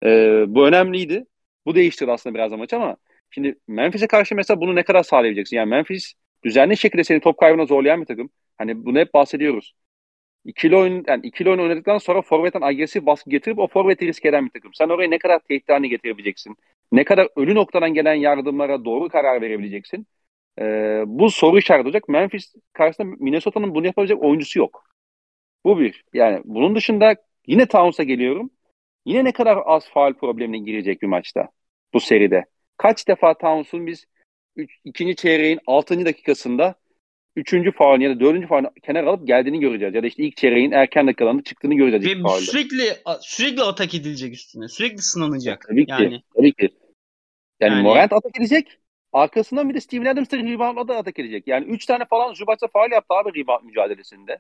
E, 0.06 0.10
bu 0.48 0.68
önemliydi. 0.68 1.26
Bu 1.66 1.76
değiştirdi 1.76 2.12
aslında 2.12 2.36
biraz 2.36 2.52
da 2.52 2.58
maç 2.58 2.74
ama 2.74 2.98
şimdi 3.32 3.56
Memphis'e 3.68 4.08
karşı 4.08 4.36
mesela 4.36 4.62
bunu 4.62 4.76
ne 4.76 4.84
kadar 4.84 5.04
sağlayabileceksin? 5.04 5.58
Yani 5.58 5.70
Memphis 5.70 6.14
düzenli 6.44 6.78
şekilde 6.78 7.04
seni 7.04 7.20
top 7.20 7.38
kaybına 7.38 7.66
zorlayan 7.66 8.02
bir 8.02 8.06
takım. 8.06 8.30
Hani 8.58 8.86
bunu 8.86 9.00
hep 9.00 9.14
bahsediyoruz 9.14 9.74
ikili 10.48 10.76
oyun 10.76 11.04
yani 11.08 11.28
ikili 11.28 11.50
oyun 11.50 11.60
oynadıktan 11.60 11.98
sonra 11.98 12.22
forvetten 12.22 12.62
agresif 12.62 13.06
baskı 13.06 13.30
getirip 13.30 13.60
o 13.60 13.68
forveti 13.68 14.08
risk 14.08 14.26
eden 14.26 14.46
bir 14.46 14.50
takım. 14.50 14.74
Sen 14.74 14.90
oraya 14.90 15.10
ne 15.10 15.20
kadar 15.20 15.40
tehdit 15.40 15.70
haline 15.70 15.88
getirebileceksin? 15.88 16.56
Ne 16.92 17.04
kadar 17.04 17.30
ölü 17.36 17.56
noktadan 17.56 17.94
gelen 17.94 18.14
yardımlara 18.14 18.86
doğru 18.86 19.10
karar 19.10 19.42
verebileceksin? 19.42 20.08
Ee, 20.62 21.04
bu 21.06 21.30
soru 21.30 21.58
işareti 21.58 21.88
olacak. 21.88 22.10
Memphis 22.10 22.54
karşısında 22.74 23.16
Minnesota'nın 23.20 23.76
bunu 23.76 23.86
yapabilecek 23.86 24.24
oyuncusu 24.24 24.60
yok. 24.60 24.84
Bu 25.66 25.80
bir. 25.80 26.04
Yani 26.14 26.42
bunun 26.46 26.76
dışında 26.76 27.16
yine 27.48 27.66
Towns'a 27.66 28.04
geliyorum. 28.04 28.50
Yine 29.06 29.24
ne 29.24 29.32
kadar 29.32 29.58
az 29.66 29.90
faal 29.90 30.14
problemine 30.14 30.58
girecek 30.58 31.02
bir 31.02 31.08
maçta. 31.08 31.50
bu 31.94 32.00
seride. 32.00 32.46
Kaç 32.78 33.08
defa 33.08 33.38
Towns'un 33.38 33.88
biz 33.88 34.06
üç, 34.56 34.72
ikinci 34.86 35.16
çeyreğin 35.16 35.60
6. 35.68 36.06
dakikasında 36.06 36.76
üçüncü 37.36 37.72
faul 37.72 38.02
ya 38.02 38.10
da 38.10 38.20
dördüncü 38.20 38.48
faul 38.48 38.64
kenar 38.84 39.04
alıp 39.04 39.28
geldiğini 39.28 39.60
göreceğiz. 39.60 39.96
Ya 39.96 40.04
da 40.04 40.08
işte 40.08 40.24
ilk 40.24 40.38
çeyreğin 40.38 40.72
erken 40.72 41.08
dakikalarında 41.08 41.44
çıktığını 41.44 41.74
göreceğiz. 41.74 42.24
Ve 42.24 42.30
sürekli 42.30 42.84
sürekli 43.22 43.64
atak 43.64 43.96
edilecek 43.96 44.34
üstüne. 44.34 44.68
Sürekli 44.68 45.02
sınanacak. 45.02 45.66
Tabii 45.70 45.86
ki. 45.86 45.92
Yani. 45.92 46.22
Tabii 46.36 46.54
ki. 46.54 46.70
Yani, 47.60 47.74
yani 47.74 47.84
Morant 47.84 48.14
atak 48.14 48.40
edecek. 48.40 48.80
Arkasından 49.18 49.70
bir 49.70 49.74
de 49.74 49.82
Steven 49.82 50.06
Adams 50.06 50.32
da 50.32 50.38
reboundla 50.38 50.88
da 50.88 50.98
atak 50.98 51.20
edecek. 51.20 51.48
Yani 51.48 51.66
üç 51.66 51.86
tane 51.86 52.06
falan 52.06 52.34
Zubac'a 52.34 52.68
faal 52.68 52.92
yaptı 52.92 53.14
abi 53.14 53.40
rebound 53.40 53.64
mücadelesinde. 53.64 54.40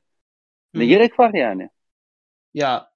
Ne 0.73 0.83
Hı. 0.83 0.87
gerek 0.87 1.19
var 1.19 1.33
yani? 1.33 1.69
Ya 2.53 2.91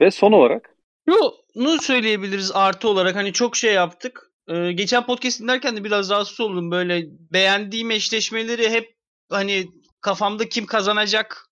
ve 0.00 0.10
son 0.10 0.32
olarak 0.32 0.76
şunu 1.08 1.78
söyleyebiliriz 1.78 2.52
artı 2.52 2.88
olarak 2.88 3.16
hani 3.16 3.32
çok 3.32 3.56
şey 3.56 3.74
yaptık. 3.74 4.32
Ee, 4.48 4.72
geçen 4.72 5.06
podcast 5.06 5.40
dinlerken 5.40 5.76
de 5.76 5.84
biraz 5.84 6.10
rahatsız 6.10 6.40
oldum. 6.40 6.70
Böyle 6.70 7.04
beğendiğim 7.08 7.90
eşleşmeleri 7.90 8.70
hep 8.70 8.96
hani 9.30 9.66
kafamda 10.00 10.48
kim 10.48 10.66
kazanacak 10.66 11.50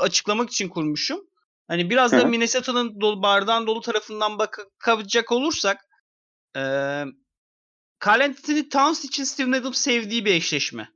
açıklamak 0.00 0.50
için 0.50 0.68
kurmuşum. 0.68 1.20
Hani 1.68 1.90
biraz 1.90 2.12
da 2.12 2.24
Minnesota'nın 2.24 3.00
dolu, 3.00 3.22
bardağın 3.22 3.66
dolu 3.66 3.80
tarafından 3.80 4.38
bakacak 4.38 5.32
olursak 5.32 5.86
e, 6.56 6.60
Carl 8.06 8.20
Anthony 8.20 8.68
Towns 8.68 9.04
için 9.04 9.24
Steven 9.24 9.52
Adams 9.52 9.78
sevdiği 9.78 10.24
bir 10.24 10.34
eşleşme. 10.34 10.88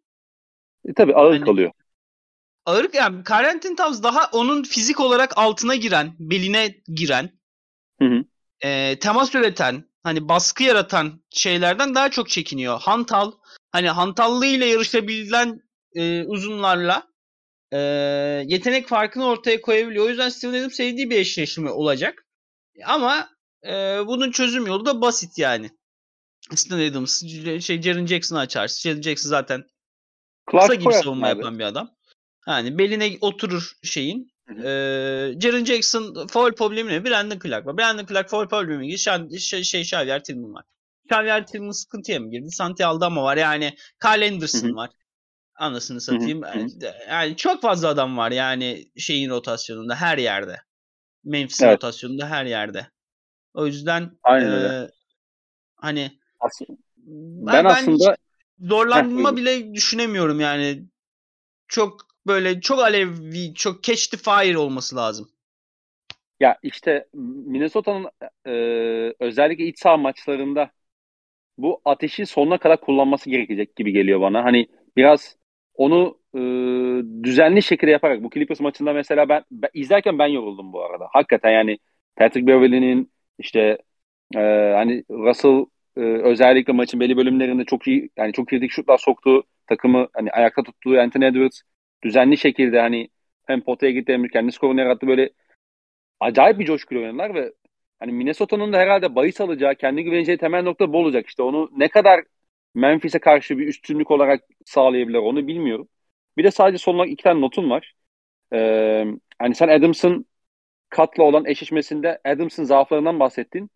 E, 0.84 0.94
tabii 0.94 1.14
ağır 1.14 1.32
hani, 1.32 1.44
kalıyor. 1.44 1.72
Ağır 2.66 2.92
yani 2.92 3.22
Carl 3.30 3.48
Anthony 3.48 3.76
Towns 3.76 4.02
daha 4.02 4.30
onun 4.32 4.62
fizik 4.62 5.00
olarak 5.00 5.38
altına 5.38 5.74
giren, 5.74 6.14
beline 6.18 6.74
giren, 6.94 7.30
hı 7.98 8.04
hı. 8.04 8.24
E, 8.60 8.98
temas 8.98 9.34
üreten, 9.34 9.84
hani 10.02 10.28
baskı 10.28 10.62
yaratan 10.62 11.22
şeylerden 11.30 11.94
daha 11.94 12.10
çok 12.10 12.28
çekiniyor. 12.28 12.80
Hantal, 12.80 13.32
hani 13.72 13.88
hantallı 13.88 14.46
ile 14.46 14.66
yarışabilen 14.66 15.60
e, 15.94 16.24
uzunlarla 16.24 17.06
e, 17.72 17.78
yetenek 18.46 18.88
farkını 18.88 19.26
ortaya 19.26 19.60
koyabiliyor. 19.60 20.04
O 20.04 20.08
yüzden 20.08 20.28
Steven 20.28 20.60
Adams 20.60 20.74
sevdiği 20.74 21.10
bir 21.10 21.18
eşleşme 21.18 21.70
olacak. 21.70 22.26
Ama 22.84 23.30
e, 23.66 23.70
bunun 24.06 24.30
çözüm 24.30 24.66
yolu 24.66 24.86
da 24.86 25.00
basit 25.00 25.38
yani. 25.38 25.70
Steven 26.56 26.90
Adams, 26.90 27.22
şey 27.60 27.82
Jaren 27.82 28.06
Jackson'ı 28.06 28.38
açarsın. 28.38 28.90
Jaren 28.90 29.02
Jackson 29.02 29.30
zaten 29.30 29.64
Clark 30.50 30.66
kısa 30.66 30.74
gibi 30.74 30.92
savunma 30.92 31.28
abi. 31.28 31.38
yapan 31.38 31.58
bir 31.58 31.64
adam. 31.64 31.90
Yani 32.48 32.78
beline 32.78 33.18
oturur 33.20 33.72
şeyin. 33.82 34.30
Hı 34.48 34.54
Ee, 34.54 35.40
Jaren 35.40 35.64
Jackson 35.64 36.26
foul 36.26 36.52
problemi 36.52 36.92
ne? 36.92 37.04
Brandon 37.04 37.38
Clark 37.38 37.66
var. 37.66 37.78
Brandon 37.78 38.06
Clark 38.06 38.30
foul 38.30 38.48
problemi 38.48 38.86
gibi 38.86 38.98
şey, 38.98 39.38
şey, 39.38 39.64
şey 39.64 39.80
Xavier 39.80 40.24
Tillman 40.24 40.54
var. 40.54 40.64
Xavier 41.04 41.46
Tillman 41.46 41.70
sıkıntıya 41.70 42.20
mı 42.20 42.30
girdi? 42.30 42.50
Santi 42.50 42.86
Aldama 42.86 43.22
var. 43.22 43.36
Yani 43.36 43.76
Kyle 44.02 44.28
Anderson 44.28 44.68
Hı-hı. 44.68 44.74
var. 44.74 44.90
Anasını 45.54 46.00
satayım. 46.00 46.42
Hı-hı. 46.42 46.94
Yani 47.08 47.36
çok 47.36 47.62
fazla 47.62 47.88
adam 47.88 48.16
var 48.16 48.30
yani 48.30 48.90
şeyin 48.98 49.30
rotasyonunda 49.30 49.94
her 49.96 50.18
yerde. 50.18 50.56
Memphis'in 51.24 51.64
evet. 51.64 51.74
rotasyonunda 51.74 52.30
her 52.30 52.46
yerde. 52.46 52.90
O 53.54 53.66
yüzden 53.66 54.18
Aynen 54.22 54.52
öyle. 54.52 54.90
hani 55.76 56.19
aslında, 56.40 56.78
ben, 56.96 57.54
ben 57.54 57.64
aslında 57.64 58.16
zorlanma 58.60 59.36
bile 59.36 59.74
düşünemiyorum 59.74 60.40
yani. 60.40 60.82
Çok 61.68 61.96
böyle 62.26 62.60
çok 62.60 62.78
alevli, 62.78 63.54
çok 63.54 63.82
catch 63.82 64.10
the 64.10 64.16
fire 64.16 64.58
olması 64.58 64.96
lazım. 64.96 65.28
Ya 66.40 66.58
işte 66.62 67.06
Minnesota'nın 67.14 68.10
e, 68.46 68.52
özellikle 69.20 69.64
iç 69.66 69.78
saha 69.78 69.96
maçlarında 69.96 70.70
bu 71.58 71.80
ateşi 71.84 72.26
sonuna 72.26 72.58
kadar 72.58 72.80
kullanması 72.80 73.30
gerekecek 73.30 73.76
gibi 73.76 73.92
geliyor 73.92 74.20
bana. 74.20 74.44
Hani 74.44 74.66
biraz 74.96 75.36
onu 75.74 76.18
e, 76.34 76.40
düzenli 77.24 77.62
şekilde 77.62 77.90
yaparak 77.90 78.22
bu 78.22 78.30
Clippers 78.30 78.60
maçında 78.60 78.92
mesela 78.92 79.28
ben, 79.28 79.44
ben 79.50 79.70
izlerken 79.74 80.18
ben 80.18 80.26
yoruldum 80.26 80.72
bu 80.72 80.84
arada. 80.84 81.08
Hakikaten 81.12 81.50
yani 81.50 81.78
Patrick 82.16 82.46
Beverley'nin 82.46 83.12
işte 83.38 83.78
e, 84.36 84.40
hani 84.74 85.04
Russell 85.10 85.66
e, 85.96 86.00
özellikle 86.00 86.72
maçın 86.72 87.00
belli 87.00 87.16
bölümlerinde 87.16 87.64
çok 87.64 87.86
iyi 87.86 88.10
yani 88.16 88.32
çok 88.32 88.48
kritik 88.48 88.70
şutlar 88.70 88.98
soktu 88.98 89.42
takımı 89.66 90.08
hani 90.14 90.30
ayakta 90.30 90.62
tuttuğu 90.62 91.00
Anthony 91.00 91.26
Edwards 91.26 91.60
düzenli 92.04 92.38
şekilde 92.38 92.80
hani 92.80 93.08
hem 93.46 93.60
potaya 93.60 93.92
gitti 93.92 94.12
hem 94.12 94.28
kendi 94.28 94.52
skorunu 94.52 94.80
yarattı 94.80 95.06
böyle 95.06 95.30
acayip 96.20 96.58
bir 96.58 96.64
coşkuyla 96.66 97.02
oynadılar 97.02 97.34
ve 97.34 97.52
hani 97.98 98.12
Minnesota'nın 98.12 98.72
da 98.72 98.78
herhalde 98.78 99.14
bahis 99.14 99.40
alacağı, 99.40 99.74
kendi 99.74 100.04
güveneceği 100.04 100.38
temel 100.38 100.62
nokta 100.62 100.92
bu 100.92 100.98
olacak. 100.98 101.26
İşte 101.28 101.42
onu 101.42 101.70
ne 101.76 101.88
kadar 101.88 102.24
Memphis'e 102.74 103.18
karşı 103.18 103.58
bir 103.58 103.68
üstünlük 103.68 104.10
olarak 104.10 104.44
sağlayabilir 104.66 105.18
onu 105.18 105.46
bilmiyorum. 105.46 105.88
Bir 106.36 106.44
de 106.44 106.50
sadece 106.50 106.78
son 106.78 106.94
olarak 106.94 107.10
iki 107.10 107.22
tane 107.24 107.40
notum 107.40 107.70
var. 107.70 107.94
Ee, 108.52 109.06
hani 109.38 109.54
sen 109.54 109.68
Adams'ın 109.68 110.26
katla 110.90 111.24
olan 111.24 111.46
eşleşmesinde 111.46 112.20
Adams'ın 112.24 112.64
zaaflarından 112.64 113.20
bahsettin. 113.20 113.70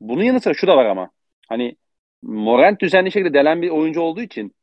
Bunun 0.00 0.24
yanı 0.24 0.40
sıra 0.40 0.54
şu 0.54 0.66
da 0.66 0.76
var 0.76 0.86
ama. 0.86 1.10
Hani 1.52 1.76
Morant 2.22 2.80
düzenli 2.80 3.12
şekilde 3.12 3.34
delen 3.34 3.62
bir 3.62 3.70
oyuncu 3.70 4.00
olduğu 4.00 4.22
için 4.22 4.54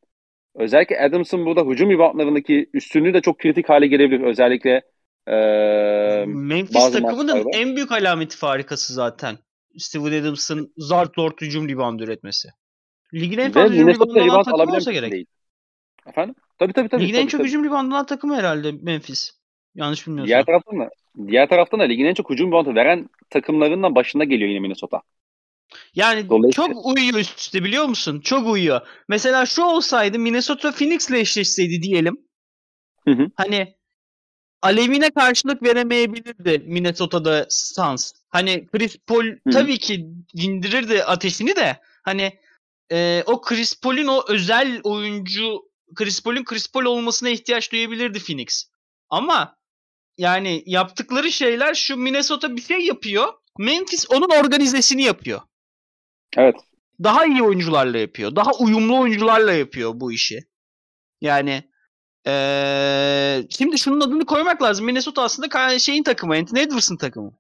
özellikle 0.56 0.99
Adams'ın 0.99 1.45
burada 1.45 1.62
hücum 1.62 1.91
reboundlarındaki 1.91 2.69
üstünlüğü 2.73 3.13
de 3.13 3.21
çok 3.21 3.39
kritik 3.39 3.69
hale 3.69 3.88
gelebilir. 3.88 4.21
Özellikle 4.21 4.82
ee, 5.28 6.25
Memphis 6.28 6.91
takımının 6.91 7.38
maçlarda. 7.38 7.58
en 7.58 7.75
büyük 7.75 7.91
alameti 7.91 8.38
farikası 8.38 8.93
zaten. 8.93 9.38
Steven 9.78 10.21
Adams'ın 10.21 10.73
zart 10.78 11.15
zort 11.15 11.41
hücum 11.41 11.69
rebound 11.69 11.99
üretmesi. 11.99 12.49
Ligin 13.13 13.38
en 13.38 13.52
fazla 13.52 13.75
hücum 13.75 13.88
reboundu 13.88 14.19
alan 14.19 14.43
takım 14.43 14.75
olsa 14.75 14.91
gerek. 14.91 15.12
Değil. 15.12 15.25
Efendim? 16.08 16.36
Tabii 16.60 16.73
tabii 16.73 16.89
tabii. 16.89 17.04
Ligin 17.04 17.13
tabii, 17.13 17.21
en 17.21 17.28
çok 17.28 17.39
tabii. 17.39 17.47
hücum 17.47 17.65
reboundu 17.65 17.95
alan 17.95 18.06
takımı 18.06 18.36
herhalde 18.36 18.71
Memphis. 18.71 19.32
Yanlış 19.75 20.08
bilmiyorsam. 20.08 20.28
Diğer 20.28 20.45
taraftan 20.45 20.80
da 20.80 20.89
diğer 21.28 21.49
taraftan 21.49 21.80
da 21.80 21.84
ligin 21.84 22.06
en 22.06 22.13
çok 22.13 22.30
hücum 22.30 22.47
reboundu 22.47 22.75
veren 22.75 23.10
takımlarından 23.30 23.95
başında 23.95 24.23
geliyor 24.23 24.49
yine 24.49 24.60
Minnesota. 24.60 25.02
Yani 25.95 26.27
çok 26.51 26.86
uyuyor 26.86 27.19
üst 27.19 27.39
üste 27.39 27.63
biliyor 27.63 27.86
musun? 27.86 28.21
Çok 28.21 28.47
uyuyor. 28.47 28.82
Mesela 29.08 29.45
şu 29.45 29.63
olsaydı 29.63 30.19
Minnesota 30.19 30.71
Phoenix'le 30.71 31.12
eşleşseydi 31.12 31.82
diyelim. 31.82 32.17
Hı 33.08 33.12
hı. 33.12 33.27
Hani 33.36 33.75
alevine 34.62 35.10
karşılık 35.10 35.63
veremeyebilirdi 35.63 36.63
Minnesota'da 36.65 37.45
Suns. 37.49 38.12
Hani 38.29 38.67
Chris 38.67 38.97
Paul 39.08 39.25
hı. 39.25 39.51
tabii 39.51 39.77
ki 39.77 40.08
dindirirdi 40.38 41.03
ateşini 41.03 41.55
de 41.55 41.79
hani 42.03 42.39
e, 42.91 43.23
o 43.25 43.41
Chris 43.41 43.82
Paul'ün 43.82 44.08
o 44.08 44.23
özel 44.27 44.82
oyuncu 44.84 45.69
Chris 45.95 46.23
Paul'ün 46.23 46.43
Chris 46.43 46.71
Paul 46.71 46.86
olmasına 46.86 47.29
ihtiyaç 47.29 47.71
duyabilirdi 47.71 48.19
Phoenix. 48.19 48.65
Ama 49.10 49.55
yani 50.17 50.63
yaptıkları 50.65 51.32
şeyler 51.32 51.73
şu 51.73 51.97
Minnesota 51.97 52.55
bir 52.55 52.62
şey 52.62 52.79
yapıyor. 52.79 53.34
Memphis 53.58 54.05
onun 54.10 54.29
organizesini 54.39 55.03
yapıyor. 55.03 55.41
Evet. 56.37 56.55
Daha 57.03 57.25
iyi 57.25 57.43
oyuncularla 57.43 57.97
yapıyor. 57.97 58.35
Daha 58.35 58.51
uyumlu 58.59 58.99
oyuncularla 58.99 59.53
yapıyor 59.53 59.91
bu 59.95 60.11
işi. 60.11 60.39
Yani 61.21 61.69
ee, 62.27 63.43
şimdi 63.49 63.77
şunun 63.79 64.01
adını 64.01 64.25
koymak 64.25 64.61
lazım. 64.61 64.85
Minnesota 64.85 65.23
aslında 65.23 65.79
şeyin 65.79 66.03
takımı, 66.03 66.35
Anthony 66.35 66.61
Edwards'ın 66.61 66.97
takımı. 66.97 67.31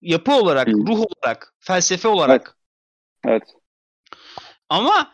Yapı 0.00 0.32
olarak, 0.32 0.66
hmm. 0.66 0.86
ruh 0.86 0.98
olarak, 0.98 1.54
felsefe 1.58 2.08
olarak. 2.08 2.58
Evet. 3.24 3.34
evet. 3.34 3.42
Ama 4.68 5.12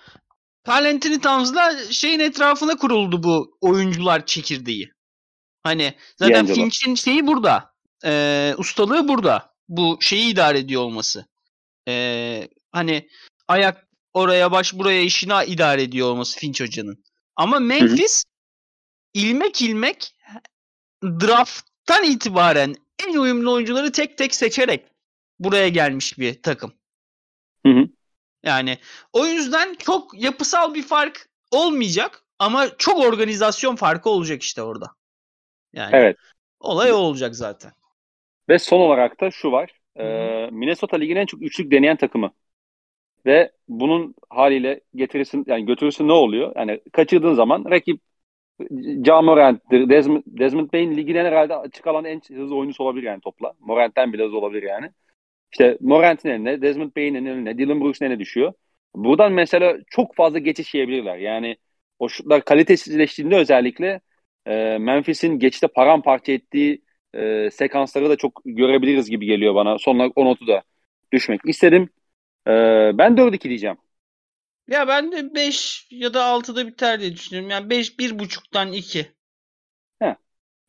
Carl 0.68 0.85
Anthony 0.85 1.20
Towns'la 1.20 1.92
şeyin 1.92 2.20
etrafına 2.20 2.77
kuruldu 2.77 3.23
bu 3.23 3.59
oyuncular 3.61 4.27
çekirdeği. 4.27 4.92
Hani 5.62 5.94
zaten 6.16 6.46
Finch'in 6.46 6.94
şeyi 6.94 7.27
burada. 7.27 7.75
E, 8.05 8.55
ustalığı 8.59 9.09
burada. 9.09 9.55
Bu 9.68 9.99
şeyi 10.01 10.33
idare 10.33 10.59
ediyor 10.59 10.83
olması. 10.83 11.27
E, 11.88 12.49
hani 12.73 13.09
ayak 13.49 13.89
oraya 14.15 14.53
baş 14.53 14.75
buraya 14.75 15.03
işini 15.03 15.45
idare 15.47 15.83
ediyor 15.83 16.09
olması 16.09 16.39
Finch 16.39 16.61
hocanın. 16.61 17.05
Ama 17.37 17.59
Memphis 17.59 18.25
hı 18.25 19.21
hı. 19.21 19.25
ilmek 19.25 19.63
ilmek 19.63 20.15
drafttan 21.05 22.05
itibaren 22.05 22.75
en 23.09 23.19
uyumlu 23.19 23.53
oyuncuları 23.53 23.93
tek 23.93 24.19
tek 24.19 24.35
seçerek 24.35 24.85
buraya 25.39 25.69
gelmiş 25.69 26.19
bir 26.19 26.43
takım. 26.43 26.73
Hı 27.67 27.73
hı. 27.73 27.89
Yani 28.43 28.79
o 29.13 29.27
yüzden 29.27 29.75
çok 29.75 30.23
yapısal 30.23 30.75
bir 30.75 30.83
fark 30.83 31.29
olmayacak 31.51 32.25
ama 32.39 32.77
çok 32.79 32.99
organizasyon 32.99 33.77
farkı 33.77 34.11
olacak 34.11 34.43
işte 34.43 34.63
orada. 34.63 34.87
Yani 35.73 35.91
evet. 35.93 36.17
olay 36.61 36.93
o 36.93 36.97
olacak 36.97 37.37
zaten. 37.37 37.73
Ve 38.49 38.59
son 38.59 38.81
olarak 38.81 39.21
da 39.21 39.31
şu 39.31 39.53
var. 39.53 39.71
Ee, 39.97 40.49
Minnesota 40.53 40.97
ligin 40.97 41.17
en 41.17 41.27
çok 41.27 41.43
üçlük 41.43 41.71
deneyen 41.71 41.97
takımı. 41.97 42.33
Ve 43.27 43.53
bunun 43.69 44.15
haliyle 44.31 44.81
getirirsin 44.95 45.45
yani 45.47 45.67
götürürsün 45.67 46.09
ne 46.09 46.13
oluyor? 46.13 46.53
Yani 46.57 46.81
kaçırdığın 46.93 47.35
zaman 47.35 47.65
rakip 47.71 48.01
Ja 49.07 49.23
Morant'tir, 49.23 49.89
Desmond, 49.89 50.23
Desmond 50.27 50.73
Bain 50.73 50.97
ligin 50.97 51.15
herhalde 51.15 51.57
açık 51.57 51.87
alan 51.87 52.05
en 52.05 52.21
hızlı 52.37 52.57
oyuncusu 52.57 52.85
olabilir 52.85 53.07
yani 53.07 53.21
topla. 53.21 53.53
Morant'ten 53.61 54.13
bile 54.13 54.25
hızlı 54.25 54.39
olabilir 54.39 54.63
yani. 54.63 54.91
İşte 55.53 55.79
Morant'in 55.81 56.29
eline, 56.29 56.63
Desmond 56.63 56.97
Bain'in 56.97 57.27
eline, 57.27 57.59
Dylan 57.59 57.81
Brooks'un 57.81 58.07
eline 58.07 58.19
düşüyor. 58.19 58.53
Buradan 58.95 59.33
mesela 59.33 59.77
çok 59.91 60.15
fazla 60.15 60.39
geçiş 60.39 60.75
yiyebilirler. 60.75 61.17
Yani 61.17 61.57
o 61.99 62.09
şutlar 62.09 62.45
kalitesizleştiğinde 62.45 63.37
özellikle 63.37 64.01
e, 64.47 64.79
Memphis'in 64.79 65.39
geçişte 65.39 65.67
paramparça 65.69 66.33
ettiği 66.33 66.83
e, 67.15 67.51
sekansları 67.51 68.11
da 68.11 68.17
çok 68.17 68.43
görebiliriz 68.45 69.11
gibi 69.11 69.27
geliyor 69.27 69.55
bana. 69.55 69.79
Sonlar 69.79 70.11
o 70.17 70.25
notu 70.25 70.47
da 70.47 70.63
düşmek 71.13 71.41
istedim. 71.45 71.91
E, 72.46 72.53
ben 72.98 73.16
4-2 73.16 73.48
diyeceğim. 73.48 73.76
Ya 74.68 74.88
ben 74.88 75.12
de 75.12 75.35
5 75.35 75.87
ya 75.90 76.14
da 76.14 76.24
6'da 76.24 76.66
biter 76.66 77.00
diye 77.00 77.12
düşünüyorum. 77.12 77.50
Yani 77.50 77.70
5 77.70 77.98
1.5'tan 77.98 78.72
2. 78.72 79.07
He. 80.03 80.16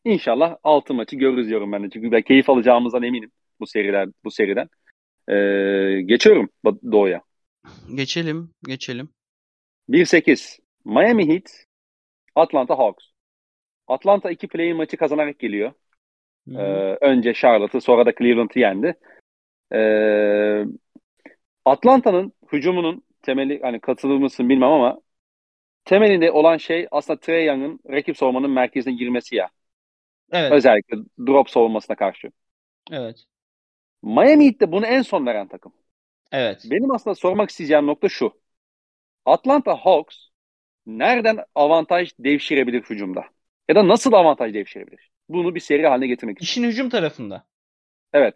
İnşallah 0.05 0.57
6 0.63 0.93
maçı 0.93 1.15
görürüz 1.15 1.47
diyorum 1.47 1.71
ben 1.71 1.84
de. 1.84 1.89
Çünkü 1.93 2.12
ben 2.12 2.21
keyif 2.21 2.49
alacağımızdan 2.49 3.03
eminim 3.03 3.31
bu 3.60 3.67
seriler 3.67 4.10
bu 4.23 4.31
seriden. 4.31 4.69
Ee, 5.27 6.01
geçiyorum 6.01 6.49
Doğu'ya. 6.91 7.21
Geçelim, 7.95 8.53
geçelim. 8.67 9.10
1-8 9.89 10.60
Miami 10.86 11.27
Heat 11.29 11.65
Atlanta 12.36 12.77
Hawks. 12.77 13.05
Atlanta 13.88 14.31
iki 14.31 14.47
play 14.47 14.73
maçı 14.73 14.97
kazanarak 14.97 15.39
geliyor. 15.39 15.73
Ee, 16.49 16.62
önce 17.01 17.34
Charlotte'ı 17.34 17.81
sonra 17.81 18.05
da 18.05 18.13
Cleveland'ı 18.19 18.60
yendi. 18.60 18.95
Ee, 19.73 20.65
Atlanta'nın 21.65 22.34
hücumunun 22.52 23.04
temeli 23.21 23.60
hani 23.62 23.80
katılır 23.80 24.17
mısın 24.17 24.50
bilmem 24.50 24.71
ama 24.71 25.02
temelinde 25.86 26.32
olan 26.32 26.58
şey 26.58 26.88
aslında 26.91 27.19
Trey 27.19 27.45
Young'ın 27.45 27.80
rakip 27.89 28.17
savunmanın 28.17 28.52
merkezine 28.52 28.93
girmesi 28.93 29.36
ya. 29.36 29.50
Evet. 30.32 30.52
Özellikle 30.52 30.97
drop 31.28 31.50
savunmasına 31.50 31.95
karşı. 31.95 32.32
Evet. 32.91 33.26
Miami 34.04 34.45
Heat 34.45 34.62
de 34.62 34.71
bunu 34.71 34.86
en 34.86 35.02
son 35.02 35.26
veren 35.26 35.47
takım. 35.47 35.74
Evet. 36.32 36.62
Benim 36.71 36.91
aslında 36.91 37.15
sormak 37.15 37.50
isteyeceğim 37.50 37.88
nokta 37.88 38.10
şu. 38.10 38.41
Atlanta 39.26 39.76
Hawks 39.76 40.17
nereden 40.86 41.39
avantaj 41.56 42.12
devşirebilir 42.19 42.82
hücumda? 42.84 43.26
Ya 43.69 43.76
da 43.76 43.88
nasıl 43.88 44.13
avantaj 44.13 44.54
devşirebilir? 44.54 45.12
Bunu 45.30 45.56
bir 45.56 45.60
seri 45.60 45.88
haline 45.88 46.08
getirmek 46.08 46.38
için. 46.38 46.45
İşin 46.45 46.63
hücum 46.63 46.89
tarafında. 46.89 47.45
Evet. 48.13 48.36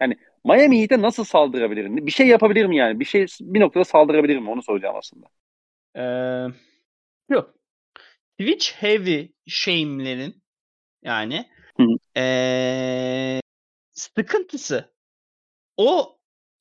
Yani 0.00 0.16
Miami 0.46 0.80
Heat'e 0.80 1.02
nasıl 1.02 1.24
saldırabilirim? 1.24 2.06
Bir 2.06 2.10
şey 2.10 2.26
yapabilir 2.26 2.66
mi 2.66 2.76
yani? 2.76 3.00
Bir 3.00 3.04
şey 3.04 3.26
bir 3.40 3.60
noktada 3.60 3.84
saldırabilir 3.84 4.38
mi? 4.38 4.50
Onu 4.50 4.62
soracağım 4.62 4.96
aslında. 4.96 5.26
Ee, 5.96 6.54
yok. 7.28 7.54
Switch 8.40 8.72
heavy 8.72 9.28
shame'lerin 9.46 10.42
yani 11.02 11.46
ee, 12.16 13.40
sıkıntısı 13.92 14.94
o 15.76 16.18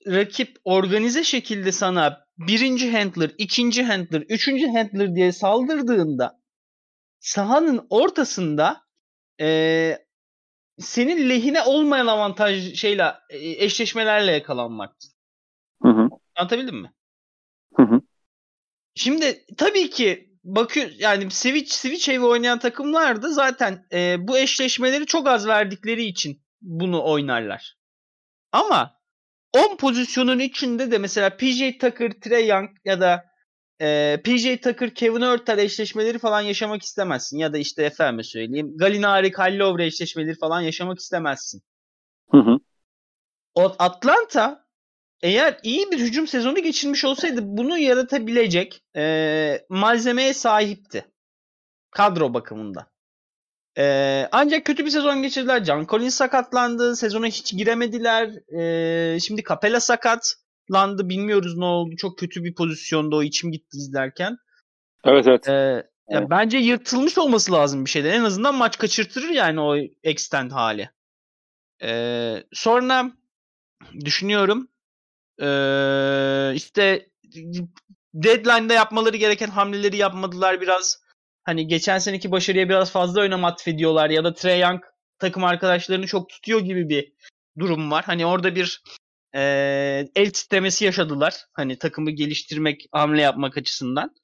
rakip 0.08 0.58
organize 0.64 1.24
şekilde 1.24 1.72
sana 1.72 2.26
birinci 2.38 2.92
handler, 2.92 3.32
ikinci 3.38 3.84
handler, 3.84 4.22
üçüncü 4.30 4.68
handler 4.68 5.16
diye 5.16 5.32
saldırdığında 5.32 6.40
sahanın 7.20 7.88
ortasında 7.90 8.82
e, 9.42 10.05
senin 10.80 11.30
lehine 11.30 11.62
olmayan 11.62 12.08
avantaj 12.08 12.76
şeyle 12.76 13.14
eşleşmelerle 13.30 14.32
yakalanmak. 14.32 14.96
Hı 15.82 15.90
hı. 15.90 16.10
Anlatabildim 16.36 16.76
mi? 16.76 16.94
Hı 17.76 17.84
hı. 17.84 18.02
Şimdi 18.96 19.46
tabii 19.58 19.90
ki 19.90 20.36
bakıyor 20.44 20.90
yani 21.00 21.32
switch 21.32 21.72
switch 21.72 22.10
evi 22.10 22.26
oynayan 22.26 22.60
takımlar 22.60 23.22
da 23.22 23.30
zaten 23.32 23.86
e, 23.92 24.28
bu 24.28 24.38
eşleşmeleri 24.38 25.06
çok 25.06 25.28
az 25.28 25.48
verdikleri 25.48 26.04
için 26.04 26.42
bunu 26.62 27.04
oynarlar. 27.04 27.78
Ama 28.52 28.96
10 29.54 29.78
pozisyonun 29.78 30.40
içinde 30.40 30.92
de 30.92 30.98
mesela 30.98 31.38
PJ 31.38 31.78
Tucker, 31.80 32.12
Trey 32.12 32.48
Young 32.48 32.70
ya 32.86 33.02
da 33.02 33.26
e, 33.82 34.22
PJ 34.24 34.62
Tucker, 34.62 34.94
Kevin 34.96 35.22
Örter 35.22 35.58
eşleşmeleri 35.58 36.20
falan 36.20 36.42
yaşamak 36.42 36.84
istemezsin. 36.84 37.38
Ya 37.38 37.54
da 37.54 37.58
işte 37.58 37.84
efendim 37.84 38.24
söyleyeyim 38.24 38.78
Galinari, 38.78 39.32
Kyle 39.32 39.86
eşleşmeleri 39.86 40.36
falan 40.36 40.62
yaşamak 40.62 41.00
istemezsin. 41.00 41.62
Hı 42.32 42.38
hı. 42.38 42.60
O 43.56 43.76
Atlanta 43.80 44.66
eğer 45.22 45.60
iyi 45.64 45.92
bir 45.92 46.00
hücum 46.00 46.28
sezonu 46.28 46.64
geçirmiş 46.64 47.06
olsaydı 47.06 47.40
bunu 47.44 47.78
yaratabilecek 47.78 48.84
e, 48.96 49.66
malzemeye 49.70 50.34
sahipti. 50.34 51.06
Kadro 51.92 52.34
bakımında. 52.34 52.88
E, 53.78 54.28
ancak 54.32 54.66
kötü 54.66 54.86
bir 54.86 54.90
sezon 54.90 55.22
geçirdiler. 55.22 55.64
John 55.64 55.86
Collins 55.86 56.16
sakatlandı. 56.16 56.96
Sezona 56.96 57.28
hiç 57.28 57.58
giremediler. 57.58 58.54
E, 58.60 59.20
şimdi 59.20 59.44
Capella 59.44 59.80
sakatlandı. 60.68 61.10
Bilmiyoruz 61.10 61.58
ne 61.58 61.66
oldu. 61.66 61.96
Çok 61.96 62.20
kötü 62.20 62.44
bir 62.44 62.56
pozisyonda 62.56 63.16
o 63.16 63.24
içim 63.24 63.52
gitti 63.52 63.78
izlerken. 63.78 64.38
Evet 65.04 65.28
evet. 65.28 65.48
E, 65.48 65.52
ya 65.52 65.84
evet. 66.10 66.30
Bence 66.30 66.58
yırtılmış 66.58 67.18
olması 67.18 67.52
lazım 67.52 67.86
bir 67.86 67.90
şeyden. 67.90 68.14
En 68.14 68.24
azından 68.24 68.56
maç 68.56 68.78
kaçırtırır 68.78 69.30
yani 69.30 69.60
o 69.60 69.76
extend 70.04 70.52
hali. 70.52 70.90
E, 71.84 72.44
sonra 72.54 73.12
düşünüyorum 74.06 74.68
ee, 75.42 76.52
işte 76.56 77.10
deadline'da 78.14 78.74
yapmaları 78.74 79.18
gereken 79.18 79.50
hamleleri 79.50 79.98
yapmadılar 79.98 80.62
biraz. 80.62 81.06
Hani 81.44 81.68
geçen 81.68 82.00
seneki 82.00 82.32
başarıya 82.32 82.70
biraz 82.70 82.92
fazla 82.92 83.22
önem 83.22 83.46
atfediyorlar 83.46 84.10
ya 84.10 84.24
da 84.24 84.34
Trey 84.34 84.60
Young 84.60 84.84
takım 85.20 85.44
arkadaşlarını 85.44 86.08
çok 86.08 86.30
tutuyor 86.30 86.60
gibi 86.60 86.90
bir 86.90 87.14
durum 87.60 87.92
var. 87.92 88.04
Hani 88.06 88.26
orada 88.26 88.56
bir 88.56 88.84
e, 89.36 89.42
el 90.16 90.32
titremesi 90.32 90.86
yaşadılar. 90.86 91.46
Hani 91.54 91.78
takımı 91.78 92.12
geliştirmek, 92.12 92.86
hamle 92.92 93.22
yapmak 93.22 93.58
açısından. 93.58 94.16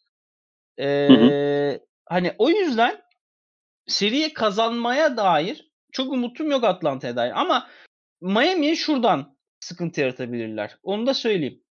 E, 0.77 1.07
hı 1.07 1.13
hı. 1.13 1.79
Hani 2.05 2.35
o 2.37 2.49
yüzden 2.49 3.01
seriye 3.87 4.33
kazanmaya 4.33 5.17
dair 5.17 5.71
çok 5.91 6.13
umutum 6.13 6.51
yok 6.51 6.63
Atlanta'ya 6.63 7.15
dair. 7.15 7.41
Ama 7.41 7.67
Miami'ye 8.21 8.75
şuradan 8.75 9.37
sıkıntı 9.59 10.01
yaratabilirler. 10.01 10.77
Onu 10.83 11.07
da 11.07 11.13
söyleyeyim. 11.13 11.63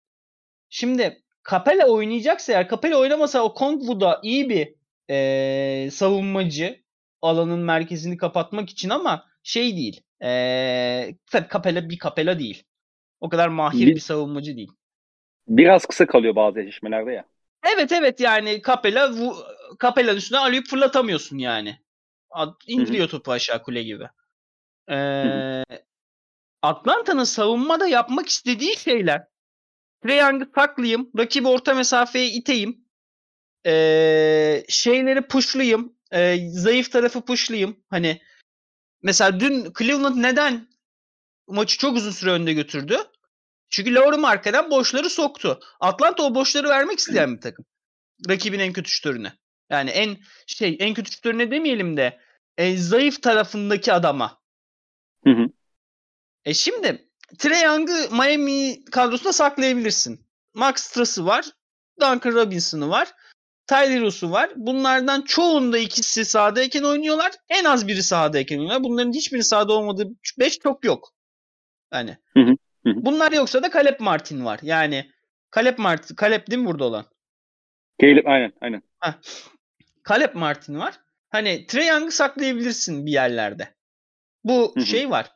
Şimdi 0.68 1.22
Capella 1.50 1.86
oynayacaksa 1.86 2.52
eğer 2.52 2.68
Capella 2.68 2.98
oynamasa 2.98 3.42
o 3.42 3.54
Kongwu 3.54 4.00
da 4.00 4.20
iyi 4.22 4.50
bir 4.50 4.78
ee, 5.10 5.88
savunmacı 5.92 6.82
alanın 7.22 7.58
merkezini 7.58 8.16
kapatmak 8.16 8.70
için 8.70 8.88
ama 8.88 9.24
şey 9.42 9.76
değil. 9.76 10.02
Ee, 10.22 11.14
tabii 11.26 11.48
Capella 11.52 11.90
bir 11.90 11.98
Capella 11.98 12.38
değil. 12.38 12.64
O 13.20 13.28
kadar 13.28 13.48
mahir 13.48 13.86
bir, 13.86 13.94
bir 13.94 14.00
savunmacı 14.00 14.56
değil. 14.56 14.72
Biraz 15.48 15.86
kısa 15.86 16.06
kalıyor 16.06 16.36
bazı 16.36 16.60
eşleşmelerde 16.60 17.12
ya. 17.12 17.24
Evet 17.74 17.92
evet 17.92 18.20
yani 18.20 18.62
Capella 18.66 19.12
Capella'nın 19.82 20.16
üstüne 20.16 20.38
alıyıp 20.38 20.66
fırlatamıyorsun 20.66 21.38
yani. 21.38 21.80
İndiriyor 22.66 23.08
topu 23.08 23.32
aşağı 23.32 23.62
kule 23.62 23.82
gibi. 23.82 24.04
Ee, 24.90 25.64
Atlanta'nın 26.62 27.24
savunmada 27.24 27.86
yapmak 27.86 28.28
istediği 28.28 28.76
şeyler 28.76 29.26
Trae 30.02 30.16
Young'ı 30.16 30.50
saklayayım, 30.54 31.10
rakibi 31.18 31.48
orta 31.48 31.74
mesafeye 31.74 32.26
iteyim, 32.26 32.84
ee, 33.66 34.64
şeyleri 34.68 35.22
pushlayayım, 35.22 35.96
e, 36.12 36.48
zayıf 36.50 36.92
tarafı 36.92 37.24
pushlayayım. 37.24 37.84
Hani 37.90 38.22
mesela 39.02 39.40
dün 39.40 39.72
Cleveland 39.78 40.22
neden 40.22 40.67
maçı 41.48 41.78
çok 41.78 41.96
uzun 41.96 42.10
süre 42.10 42.30
önde 42.30 42.52
götürdü? 42.52 42.98
Çünkü 43.70 43.94
Laurie 43.94 44.26
arkadan 44.26 44.70
boşları 44.70 45.10
soktu. 45.10 45.60
Atlanta 45.80 46.22
o 46.22 46.34
boşları 46.34 46.68
vermek 46.68 46.98
isteyen 46.98 47.36
bir 47.36 47.40
takım. 47.40 47.64
Rakibin 48.28 48.58
en 48.58 48.72
kötü 48.72 48.90
şütörüne. 48.90 49.32
Yani 49.70 49.90
en 49.90 50.16
şey 50.46 50.76
en 50.80 50.94
kötü 50.94 51.12
şütörüne 51.12 51.50
demeyelim 51.50 51.96
de 51.96 52.20
e, 52.56 52.76
zayıf 52.76 53.22
tarafındaki 53.22 53.92
adama. 53.92 54.40
Hı 55.24 55.30
hı. 55.30 55.46
E 56.44 56.54
şimdi 56.54 57.08
Trey 57.38 57.62
Young'ı 57.62 58.08
Miami 58.10 58.84
kadrosunda 58.84 59.32
saklayabilirsin. 59.32 60.26
Max 60.54 60.82
Strass'ı 60.82 61.26
var. 61.26 61.44
Duncan 62.00 62.32
Robinson'ı 62.32 62.88
var. 62.88 63.14
Tyler 63.66 64.00
Ross'u 64.00 64.30
var. 64.30 64.50
Bunlardan 64.56 65.22
çoğunda 65.22 65.78
ikisi 65.78 66.24
sahadayken 66.24 66.82
oynuyorlar. 66.82 67.32
En 67.48 67.64
az 67.64 67.88
biri 67.88 68.02
sahadayken 68.02 68.58
oynuyorlar. 68.58 68.84
Bunların 68.84 69.12
hiçbiri 69.12 69.44
sahada 69.44 69.72
olmadığı 69.72 70.08
5 70.38 70.58
çok 70.58 70.84
yok. 70.84 71.12
Hı 72.34 72.40
hı. 72.40 72.56
Bunlar 72.84 73.32
yoksa 73.32 73.62
da 73.62 73.70
Caleb 73.70 74.00
Martin 74.00 74.44
var. 74.44 74.58
Yani 74.62 75.10
Caleb 75.54 75.78
Martin, 75.78 76.16
Caleb 76.20 76.46
değil 76.50 76.62
mi 76.62 76.66
burada 76.66 76.84
olan? 76.84 77.06
Caleb 78.02 78.26
aynen 78.26 78.52
aynen. 78.60 78.82
Heh. 79.00 79.12
Caleb 80.08 80.34
Martin 80.34 80.78
var. 80.78 81.00
Hani 81.30 81.66
Young'ı 81.72 82.10
saklayabilirsin 82.10 83.06
bir 83.06 83.12
yerlerde. 83.12 83.74
Bu 84.44 84.74
şey 84.86 85.10
var. 85.10 85.30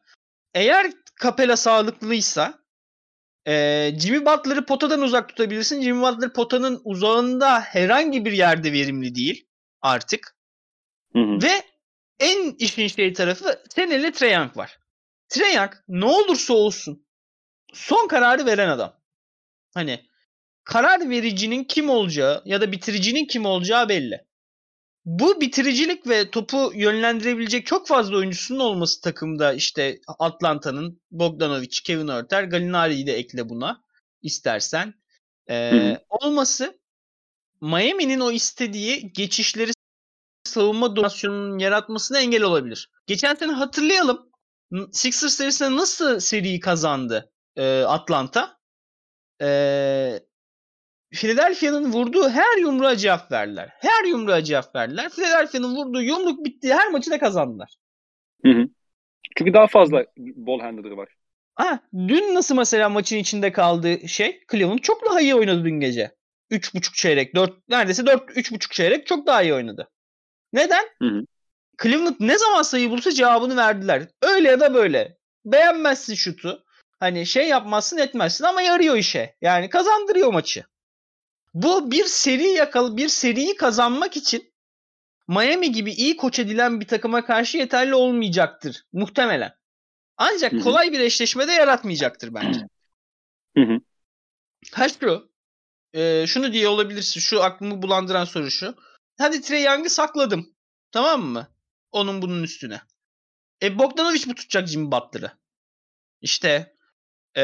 Eğer 0.54 0.92
Capella 1.22 1.56
sağlıklıysa 1.56 2.62
e, 3.46 3.90
Jimmy 3.98 4.26
Butler'ı 4.26 4.66
potadan 4.66 5.02
uzak 5.02 5.28
tutabilirsin. 5.28 5.82
Jimmy 5.82 6.02
Butler 6.02 6.32
potanın 6.32 6.80
uzağında 6.84 7.60
herhangi 7.60 8.24
bir 8.24 8.32
yerde 8.32 8.72
verimli 8.72 9.14
değil 9.14 9.46
artık. 9.80 10.36
Hı 11.12 11.18
hı. 11.18 11.42
Ve 11.42 11.62
en 12.20 12.52
işin 12.58 12.86
şey 12.86 13.12
tarafı 13.12 13.62
senin 13.70 13.90
elinde 13.90 14.12
Trae 14.12 14.32
Young 14.32 14.56
var. 14.56 14.78
Young 15.40 15.72
ne 15.88 16.04
olursa 16.04 16.54
olsun 16.54 17.06
son 17.72 18.08
kararı 18.08 18.46
veren 18.46 18.68
adam. 18.68 19.00
Hani 19.74 20.06
karar 20.64 21.10
vericinin 21.10 21.64
kim 21.64 21.90
olacağı 21.90 22.42
ya 22.44 22.60
da 22.60 22.72
bitiricinin 22.72 23.26
kim 23.26 23.46
olacağı 23.46 23.88
belli. 23.88 24.26
Bu 25.04 25.40
bitiricilik 25.40 26.08
ve 26.08 26.30
topu 26.30 26.72
yönlendirebilecek 26.74 27.66
çok 27.66 27.88
fazla 27.88 28.16
oyuncusunun 28.16 28.60
olması 28.60 29.00
takımda 29.00 29.52
işte 29.52 30.00
Atlanta'nın 30.18 31.00
Bogdanovic, 31.10 31.80
Kevin 31.84 32.08
Örter, 32.08 32.44
Gallinari'yi 32.44 33.06
de 33.06 33.12
ekle 33.12 33.48
buna 33.48 33.82
istersen. 34.22 34.94
Ee, 35.50 35.98
olması 36.08 36.80
Miami'nin 37.60 38.20
o 38.20 38.32
istediği 38.32 39.12
geçişleri 39.12 39.72
savunma 40.44 40.96
dominasyonunun 40.96 41.58
yaratmasına 41.58 42.18
engel 42.20 42.42
olabilir. 42.42 42.90
Geçen 43.06 43.34
sene 43.34 43.52
hatırlayalım. 43.52 44.31
Sixers 44.92 45.34
serisinde 45.34 45.76
nasıl 45.76 46.20
seriyi 46.20 46.60
kazandı 46.60 47.32
e, 47.56 47.82
Atlanta? 47.82 48.58
E, 49.42 49.46
Philadelphia'nın 51.10 51.92
vurduğu 51.92 52.28
her 52.28 52.58
yumruğa 52.58 52.96
cevap 52.96 53.32
verdiler. 53.32 53.70
Her 53.78 54.04
yumruğa 54.04 54.44
cevap 54.44 54.74
verdiler. 54.74 55.10
Philadelphia'nın 55.10 55.76
vurduğu 55.76 56.02
yumruk 56.02 56.44
bittiği 56.44 56.74
her 56.74 56.90
maçı 56.90 57.10
da 57.10 57.18
kazandılar. 57.18 57.76
Hı 58.44 58.52
hı. 58.52 58.68
Çünkü 59.38 59.54
daha 59.54 59.66
fazla 59.66 60.06
ball 60.16 60.60
handler'ı 60.60 60.96
var. 60.96 61.08
Ha, 61.54 61.80
dün 61.94 62.34
nasıl 62.34 62.56
mesela 62.56 62.88
maçın 62.88 63.16
içinde 63.16 63.52
kaldığı 63.52 64.08
şey 64.08 64.40
Cleveland 64.52 64.78
çok 64.78 65.06
daha 65.10 65.20
iyi 65.20 65.34
oynadı 65.34 65.64
dün 65.64 65.80
gece. 65.80 66.14
3.5 66.50 66.94
çeyrek, 66.94 67.34
4 67.34 67.68
neredeyse 67.68 68.06
4 68.06 68.30
3.5 68.30 68.72
çeyrek 68.72 69.06
çok 69.06 69.26
daha 69.26 69.42
iyi 69.42 69.54
oynadı. 69.54 69.88
Neden? 70.52 70.84
Hı 71.02 71.08
hı. 71.08 71.26
Cleveland 71.82 72.16
ne 72.20 72.38
zaman 72.38 72.62
sayı 72.62 72.90
bulsa 72.90 73.10
cevabını 73.10 73.56
verdiler. 73.56 74.08
Öyle 74.22 74.48
ya 74.48 74.60
da 74.60 74.74
böyle. 74.74 75.18
Beğenmezsin 75.44 76.14
şutu. 76.14 76.64
Hani 77.00 77.26
şey 77.26 77.48
yapmazsın 77.48 77.98
etmezsin 77.98 78.44
ama 78.44 78.62
yarıyor 78.62 78.96
işe. 78.96 79.36
Yani 79.40 79.70
kazandırıyor 79.70 80.32
maçı. 80.32 80.64
Bu 81.54 81.90
bir 81.90 82.04
seri 82.04 82.48
yakal 82.48 82.96
bir 82.96 83.08
seriyi 83.08 83.56
kazanmak 83.56 84.16
için 84.16 84.52
Miami 85.28 85.72
gibi 85.72 85.92
iyi 85.92 86.16
koç 86.16 86.38
edilen 86.38 86.80
bir 86.80 86.86
takıma 86.86 87.24
karşı 87.24 87.58
yeterli 87.58 87.94
olmayacaktır 87.94 88.84
muhtemelen. 88.92 89.54
Ancak 90.16 90.52
Hı-hı. 90.52 90.60
kolay 90.60 90.92
bir 90.92 91.00
eşleşme 91.00 91.48
de 91.48 91.52
yaratmayacaktır 91.52 92.34
bence. 92.34 92.60
Hı 93.56 93.62
hı. 93.62 93.80
Ha 94.72 94.88
şu. 94.88 95.32
E, 95.94 96.26
şunu 96.26 96.52
diye 96.52 96.68
olabilirsin. 96.68 97.20
Şu 97.20 97.42
aklımı 97.42 97.82
bulandıran 97.82 98.24
soru 98.24 98.50
şu. 98.50 98.74
Hadi 99.18 99.40
Trey 99.40 99.62
Young'ı 99.62 99.90
sakladım. 99.90 100.54
Tamam 100.92 101.22
mı? 101.22 101.51
Onun 101.92 102.22
bunun 102.22 102.42
üstüne. 102.42 102.80
E 103.62 103.78
Bogdanovic 103.78 104.26
mi 104.26 104.34
tutacak 104.34 104.68
Jimmy 104.68 104.92
Butler'ı? 104.92 105.32
İşte 106.20 106.76
e, 107.36 107.42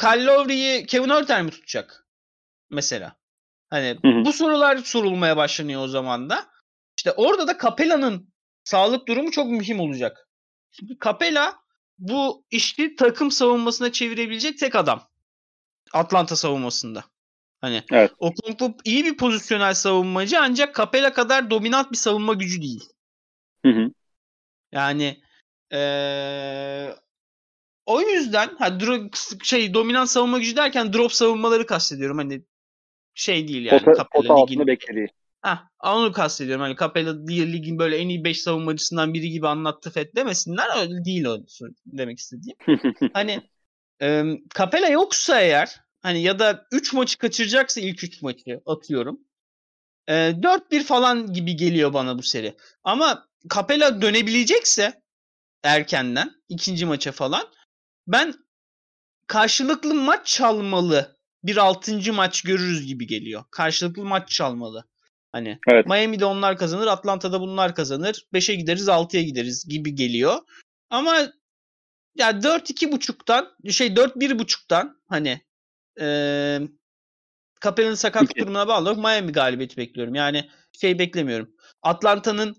Kyle 0.00 0.24
Lowry'yi 0.24 0.86
Kevin 0.86 1.10
Hurter 1.10 1.42
mi 1.42 1.50
tutacak? 1.50 2.06
Mesela. 2.70 3.16
Hani 3.70 3.98
hı 4.02 4.08
hı. 4.08 4.24
bu 4.24 4.32
sorular 4.32 4.76
sorulmaya 4.76 5.36
başlanıyor 5.36 5.82
o 5.84 5.88
zaman 5.88 6.30
da. 6.30 6.46
İşte 6.96 7.12
orada 7.12 7.48
da 7.48 7.58
Capella'nın 7.62 8.32
sağlık 8.64 9.08
durumu 9.08 9.30
çok 9.30 9.50
mühim 9.50 9.80
olacak. 9.80 10.28
Şimdi 10.72 10.96
Capella 11.04 11.54
bu 11.98 12.44
işi 12.50 12.96
takım 12.96 13.30
savunmasına 13.30 13.92
çevirebilecek 13.92 14.58
tek 14.58 14.74
adam. 14.74 15.08
Atlanta 15.92 16.36
savunmasında. 16.36 17.04
Hani 17.60 17.84
evet. 17.92 18.10
Okonkwo 18.18 18.72
iyi 18.84 19.04
bir 19.04 19.16
pozisyonel 19.16 19.74
savunmacı 19.74 20.40
ancak 20.40 20.76
Capella 20.76 21.12
kadar 21.12 21.50
dominant 21.50 21.92
bir 21.92 21.96
savunma 21.96 22.34
gücü 22.34 22.62
değil. 22.62 22.84
Hı 23.66 23.80
hı. 23.80 23.90
Yani 24.72 25.20
ee, 25.72 26.88
o 27.86 28.00
yüzden 28.00 28.56
ha, 28.58 28.68
dro- 28.68 29.44
şey 29.44 29.74
dominant 29.74 30.10
savunma 30.10 30.38
gücü 30.38 30.56
derken 30.56 30.92
drop 30.92 31.12
savunmaları 31.12 31.66
kastediyorum. 31.66 32.18
Hani 32.18 32.42
şey 33.14 33.48
değil 33.48 33.64
yani. 33.64 33.84
Pota, 33.84 34.08
pota 34.08 34.34
altında 34.34 34.66
beklediği. 34.66 35.08
Ha, 35.40 35.70
onu 35.84 36.12
kastediyorum. 36.12 36.62
Hani 36.62 36.76
Capella 36.76 37.24
ligin 37.26 37.78
böyle 37.78 37.96
en 37.96 38.08
iyi 38.08 38.24
5 38.24 38.42
savunmacısından 38.42 39.14
biri 39.14 39.30
gibi 39.30 39.48
anlattı 39.48 39.90
Fed 39.90 40.16
demesinler. 40.16 40.66
Öyle 40.80 41.04
değil 41.04 41.24
o 41.24 41.38
demek 41.86 42.18
istediğim. 42.18 42.56
hani 43.12 43.42
e, 44.02 44.24
Capella 44.58 44.88
yoksa 44.88 45.40
eğer 45.40 45.80
hani 46.02 46.22
ya 46.22 46.38
da 46.38 46.66
3 46.72 46.92
maçı 46.92 47.18
kaçıracaksa 47.18 47.80
ilk 47.80 48.04
3 48.04 48.22
maçı 48.22 48.60
atıyorum. 48.66 49.20
E, 50.08 50.12
4-1 50.12 50.84
falan 50.84 51.32
gibi 51.32 51.56
geliyor 51.56 51.92
bana 51.92 52.18
bu 52.18 52.22
seri. 52.22 52.56
Ama 52.84 53.25
Capella 53.54 54.02
dönebilecekse 54.02 55.02
erkenden 55.62 56.30
ikinci 56.48 56.86
maça 56.86 57.12
falan 57.12 57.44
ben 58.06 58.34
karşılıklı 59.26 59.94
maç 59.94 60.26
çalmalı 60.26 61.16
bir 61.44 61.56
altıncı 61.56 62.12
maç 62.12 62.42
görürüz 62.42 62.86
gibi 62.86 63.06
geliyor. 63.06 63.44
Karşılıklı 63.50 64.04
maç 64.04 64.28
çalmalı. 64.28 64.84
Hani 65.32 65.58
evet. 65.68 65.86
Miami'de 65.86 66.24
onlar 66.24 66.56
kazanır, 66.56 66.86
Atlanta'da 66.86 67.40
bunlar 67.40 67.74
kazanır. 67.74 68.26
5'e 68.34 68.54
gideriz, 68.54 68.88
6'ya 68.88 69.22
gideriz 69.22 69.68
gibi 69.68 69.94
geliyor. 69.94 70.38
Ama 70.90 71.32
ya 72.16 72.42
4 72.42 72.70
iki 72.70 72.92
buçuktan 72.92 73.56
şey 73.70 73.96
4 73.96 74.16
bir 74.16 74.38
buçuktan 74.38 75.02
hani 75.08 75.40
ee, 76.00 76.60
Capella'nın 77.64 77.94
sakatlık 77.94 78.36
durumuna 78.36 78.68
bağlı 78.68 78.96
Miami 78.96 79.32
galibiyeti 79.32 79.76
bekliyorum. 79.76 80.14
Yani 80.14 80.50
şey 80.80 80.98
beklemiyorum. 80.98 81.50
Atlanta'nın 81.82 82.56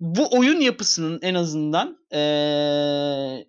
bu 0.00 0.38
oyun 0.38 0.60
yapısının 0.60 1.18
en 1.22 1.34
azından 1.34 1.98
ee, 2.12 3.46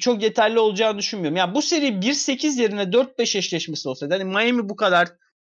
çok 0.00 0.22
yeterli 0.22 0.58
olacağını 0.58 0.98
düşünmüyorum. 0.98 1.36
Yani 1.36 1.54
bu 1.54 1.62
seri 1.62 1.86
1-8 1.86 2.60
yerine 2.60 2.82
4-5 2.82 3.38
eşleşmesi 3.38 3.88
olsaydı 3.88 4.14
hani 4.14 4.24
Miami 4.24 4.68
bu 4.68 4.76
kadar 4.76 5.08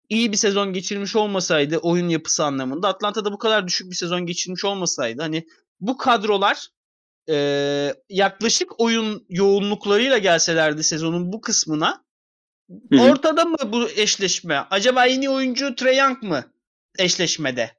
iyi 0.08 0.32
bir 0.32 0.36
sezon 0.36 0.72
geçirmiş 0.72 1.16
olmasaydı 1.16 1.78
oyun 1.78 2.08
yapısı 2.08 2.44
anlamında 2.44 2.88
Atlanta'da 2.88 3.32
bu 3.32 3.38
kadar 3.38 3.66
düşük 3.66 3.90
bir 3.90 3.96
sezon 3.96 4.26
geçirmiş 4.26 4.64
olmasaydı 4.64 5.22
hani 5.22 5.46
bu 5.80 5.96
kadrolar 5.96 6.68
e, 7.28 7.94
yaklaşık 8.08 8.80
oyun 8.80 9.26
yoğunluklarıyla 9.28 10.18
gelselerdi 10.18 10.84
sezonun 10.84 11.32
bu 11.32 11.40
kısmına 11.40 12.04
Hı-hı. 12.92 13.02
ortada 13.02 13.44
mı 13.44 13.56
bu 13.66 13.88
eşleşme? 13.88 14.66
Acaba 14.70 15.04
yeni 15.04 15.30
oyuncu 15.30 15.74
Trey 15.74 15.98
Young 15.98 16.22
mı 16.22 16.44
eşleşmede? 16.98 17.70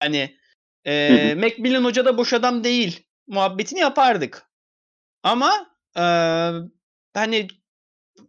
Hani 0.00 0.36
e, 0.86 1.34
Macmillan 1.34 1.84
Hoca 1.84 2.04
da 2.04 2.18
boş 2.18 2.32
adam 2.32 2.64
değil 2.64 3.06
muhabbetini 3.26 3.80
yapardık. 3.80 4.42
Ama 5.22 5.66
e, 5.96 6.04
hani 7.14 7.48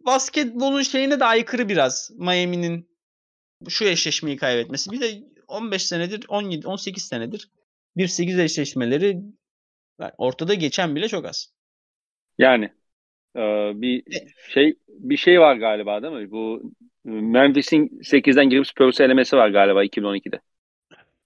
basketbolun 0.06 0.82
şeyine 0.82 1.20
de 1.20 1.24
aykırı 1.24 1.68
biraz 1.68 2.10
Miami'nin 2.14 2.90
şu 3.68 3.84
eşleşmeyi 3.84 4.36
kaybetmesi. 4.36 4.90
Bir 4.90 5.00
de 5.00 5.22
15 5.48 5.86
senedir 5.86 6.24
17 6.28 6.66
18 6.66 7.02
senedir 7.02 7.50
1-8 7.96 8.42
eşleşmeleri 8.42 9.18
ortada 10.18 10.54
geçen 10.54 10.96
bile 10.96 11.08
çok 11.08 11.24
az. 11.24 11.52
Yani 12.38 12.72
e, 13.36 13.40
bir 13.74 14.02
şey 14.48 14.74
bir 14.88 15.16
şey 15.16 15.40
var 15.40 15.56
galiba 15.56 16.02
değil 16.02 16.14
mi? 16.14 16.30
Bu 16.30 16.72
Memphis'in 17.04 18.00
8'den 18.02 18.50
girip 18.50 18.66
Spurs'u 18.66 19.02
elemesi 19.02 19.36
var 19.36 19.48
galiba 19.48 19.84
2012'de. 19.84 20.40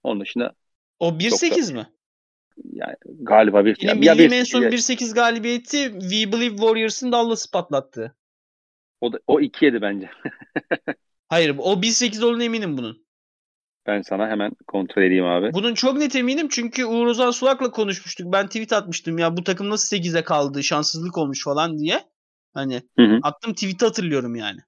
Onun 0.03 0.21
dışında 0.21 0.53
o 0.99 1.09
1-8 1.09 1.73
mi? 1.73 1.87
Yani 2.73 2.95
galiba 3.05 3.65
bir. 3.65 3.77
Benim 3.83 4.03
ya, 4.03 4.13
bildiğim 4.13 4.33
en 4.33 4.43
son 4.43 4.61
1-8 4.61 5.15
galibiyeti 5.15 5.91
We 5.99 6.31
Believe 6.31 6.55
Warriors'ın 6.55 7.11
Dallas'ı 7.11 7.51
patlattı. 7.51 8.15
O 9.01 9.13
da, 9.13 9.19
o 9.27 9.41
2-7 9.41 9.81
bence. 9.81 10.09
Hayır 11.27 11.55
o 11.57 11.73
1-8 11.73 12.25
olduğuna 12.25 12.43
eminim 12.43 12.77
bunun. 12.77 13.05
Ben 13.87 14.01
sana 14.01 14.29
hemen 14.29 14.51
kontrol 14.67 15.03
edeyim 15.03 15.25
abi. 15.25 15.53
Bunun 15.53 15.73
çok 15.73 15.97
net 15.97 16.15
eminim 16.15 16.47
çünkü 16.51 16.85
Uğur 16.85 17.07
Ozan 17.07 17.31
Sulak'la 17.31 17.71
konuşmuştuk. 17.71 18.33
Ben 18.33 18.47
tweet 18.47 18.73
atmıştım 18.73 19.17
ya 19.17 19.37
bu 19.37 19.43
takım 19.43 19.69
nasıl 19.69 19.97
8'e 19.97 20.23
kaldı 20.23 20.63
şanssızlık 20.63 21.17
olmuş 21.17 21.43
falan 21.43 21.79
diye. 21.79 22.03
Hani 22.53 22.81
hı 22.99 23.05
hı. 23.05 23.19
attım 23.23 23.53
tweet'i 23.53 23.85
hatırlıyorum 23.85 24.35
yani. 24.35 24.59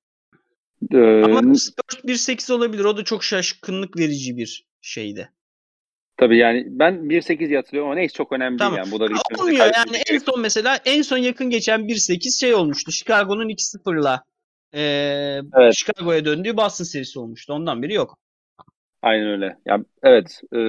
Ee, 0.91 1.23
Ama 1.23 1.55
Spurs 1.55 2.03
1-8 2.03 2.53
olabilir. 2.53 2.83
O 2.85 2.97
da 2.97 3.03
çok 3.03 3.23
şaşkınlık 3.23 3.97
verici 3.97 4.37
bir 4.37 4.67
şeydi. 4.81 5.31
Tabii 6.17 6.38
yani 6.38 6.65
ben 6.67 7.10
1-8 7.10 7.56
hatırlıyorum 7.56 7.91
ama 7.91 7.95
neyse 7.95 8.13
çok 8.13 8.32
önemli 8.32 8.58
tamam. 8.58 8.75
değil 8.75 8.86
yani. 8.86 8.91
Bu 8.91 8.99
da 8.99 9.10
bir 9.10 9.39
Olmuyor 9.39 9.65
yani 9.75 9.97
en 10.12 10.17
son 10.17 10.41
mesela 10.41 10.80
en 10.86 11.01
son 11.01 11.17
yakın 11.17 11.49
geçen 11.49 11.80
1-8 11.82 12.39
şey 12.39 12.53
olmuştu. 12.53 12.91
Chicago'nun 12.91 13.49
2-0'la 13.49 14.23
e, 14.73 14.82
evet. 15.58 15.73
Chicago'ya 15.75 16.25
döndüğü 16.25 16.58
Boston 16.58 16.86
serisi 16.86 17.19
olmuştu. 17.19 17.53
Ondan 17.53 17.82
biri 17.82 17.93
yok. 17.93 18.17
Aynen 19.01 19.27
öyle. 19.27 19.58
Ya 19.65 19.80
evet. 20.03 20.41
E, 20.53 20.60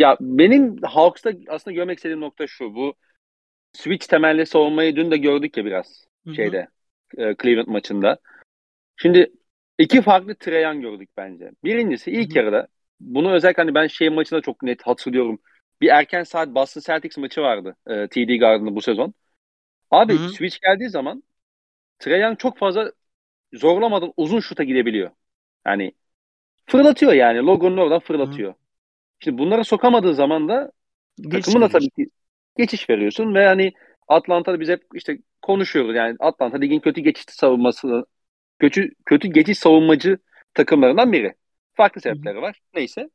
ya 0.00 0.16
benim 0.20 0.76
Hawks'ta 0.82 1.30
aslında 1.48 1.74
görmek 1.74 1.98
istediğim 1.98 2.20
nokta 2.20 2.46
şu. 2.46 2.74
Bu 2.74 2.94
switch 3.72 4.06
temelli 4.06 4.46
savunmayı 4.46 4.96
dün 4.96 5.10
de 5.10 5.16
gördük 5.16 5.56
ya 5.56 5.64
biraz 5.64 6.06
Hı-hı. 6.24 6.34
şeyde 6.34 6.68
e, 7.18 7.34
Cleveland 7.42 7.68
maçında. 7.68 8.18
Şimdi 8.96 9.32
iki 9.78 10.02
farklı 10.02 10.34
Treyan 10.34 10.80
gördük 10.80 11.10
bence. 11.16 11.50
Birincisi 11.64 12.10
ilk 12.10 12.30
Hı-hı. 12.30 12.38
yarıda 12.38 12.68
bunu 13.00 13.32
özellikle 13.32 13.62
hani 13.62 13.74
ben 13.74 13.86
şey 13.86 14.10
maçında 14.10 14.40
çok 14.40 14.62
net 14.62 14.82
hatırlıyorum. 14.82 15.38
Bir 15.80 15.88
erken 15.88 16.24
saat 16.24 16.48
Boston 16.48 16.80
Celtics 16.80 17.16
maçı 17.16 17.40
vardı. 17.40 17.76
E, 17.86 18.08
TD 18.08 18.38
Garden'da 18.38 18.74
bu 18.74 18.80
sezon. 18.80 19.14
Abi 19.90 20.18
Hı-hı. 20.18 20.28
switch 20.28 20.60
geldiği 20.60 20.88
zaman 20.88 21.22
Young 22.06 22.38
çok 22.38 22.58
fazla 22.58 22.92
zorlamadan 23.52 24.12
uzun 24.16 24.40
şuta 24.40 24.64
gidebiliyor. 24.64 25.10
Yani 25.66 25.92
fırlatıyor 26.66 27.12
yani. 27.12 27.38
Logonun 27.38 27.76
oradan 27.76 28.00
fırlatıyor. 28.00 28.52
Hı. 28.52 28.56
Şimdi 29.18 29.38
bunları 29.38 29.64
sokamadığın 29.64 30.12
zaman 30.12 30.48
da 30.48 30.72
takımına 31.32 31.68
tabii 31.68 31.90
ki 31.90 32.10
geçiş 32.56 32.90
veriyorsun 32.90 33.34
ve 33.34 33.46
hani 33.46 33.72
Atlanta'da 34.08 34.60
biz 34.60 34.68
hep 34.68 34.82
işte 34.94 35.18
konuşuyoruz. 35.42 35.96
Yani 35.96 36.16
Atlanta 36.20 36.58
ligin 36.58 36.80
kötü 36.80 37.00
geçiş 37.00 37.24
savunması 37.28 38.06
kötü 38.58 38.90
kötü 39.06 39.28
geçiş 39.28 39.58
savunmacı 39.58 40.18
takımlarından 40.54 41.12
biri. 41.12 41.34
Farklı 41.74 42.00
sebepleri 42.00 42.42
var. 42.42 42.60
Neyse. 42.74 43.10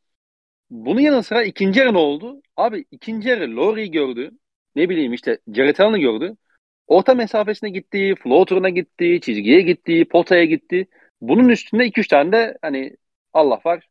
Bunun 0.70 1.00
yanı 1.00 1.24
sıra 1.24 1.44
ikinci 1.44 1.80
yarı 1.80 1.94
ne 1.94 1.98
oldu? 1.98 2.42
Abi 2.58 2.86
ikinci 2.92 3.30
yarı 3.30 3.56
Lowry'i 3.56 3.92
gördü. 3.92 4.32
Ne 4.76 4.90
bileyim 4.90 5.14
işte 5.14 5.40
Jared 5.54 5.78
Allen'ı 5.78 5.98
gördü. 5.98 6.36
Orta 6.88 7.14
mesafesine 7.14 7.70
gitti, 7.70 8.16
floater'ına 8.24 8.70
gitti, 8.70 9.20
çizgiye 9.22 9.62
gitti, 9.62 10.06
potaya 10.06 10.46
gitti. 10.46 10.88
Bunun 11.22 11.50
üstünde 11.50 11.88
2-3 11.88 12.08
tane 12.08 12.32
de 12.32 12.58
hani 12.62 12.96
Allah 13.34 13.62
var. 13.66 13.88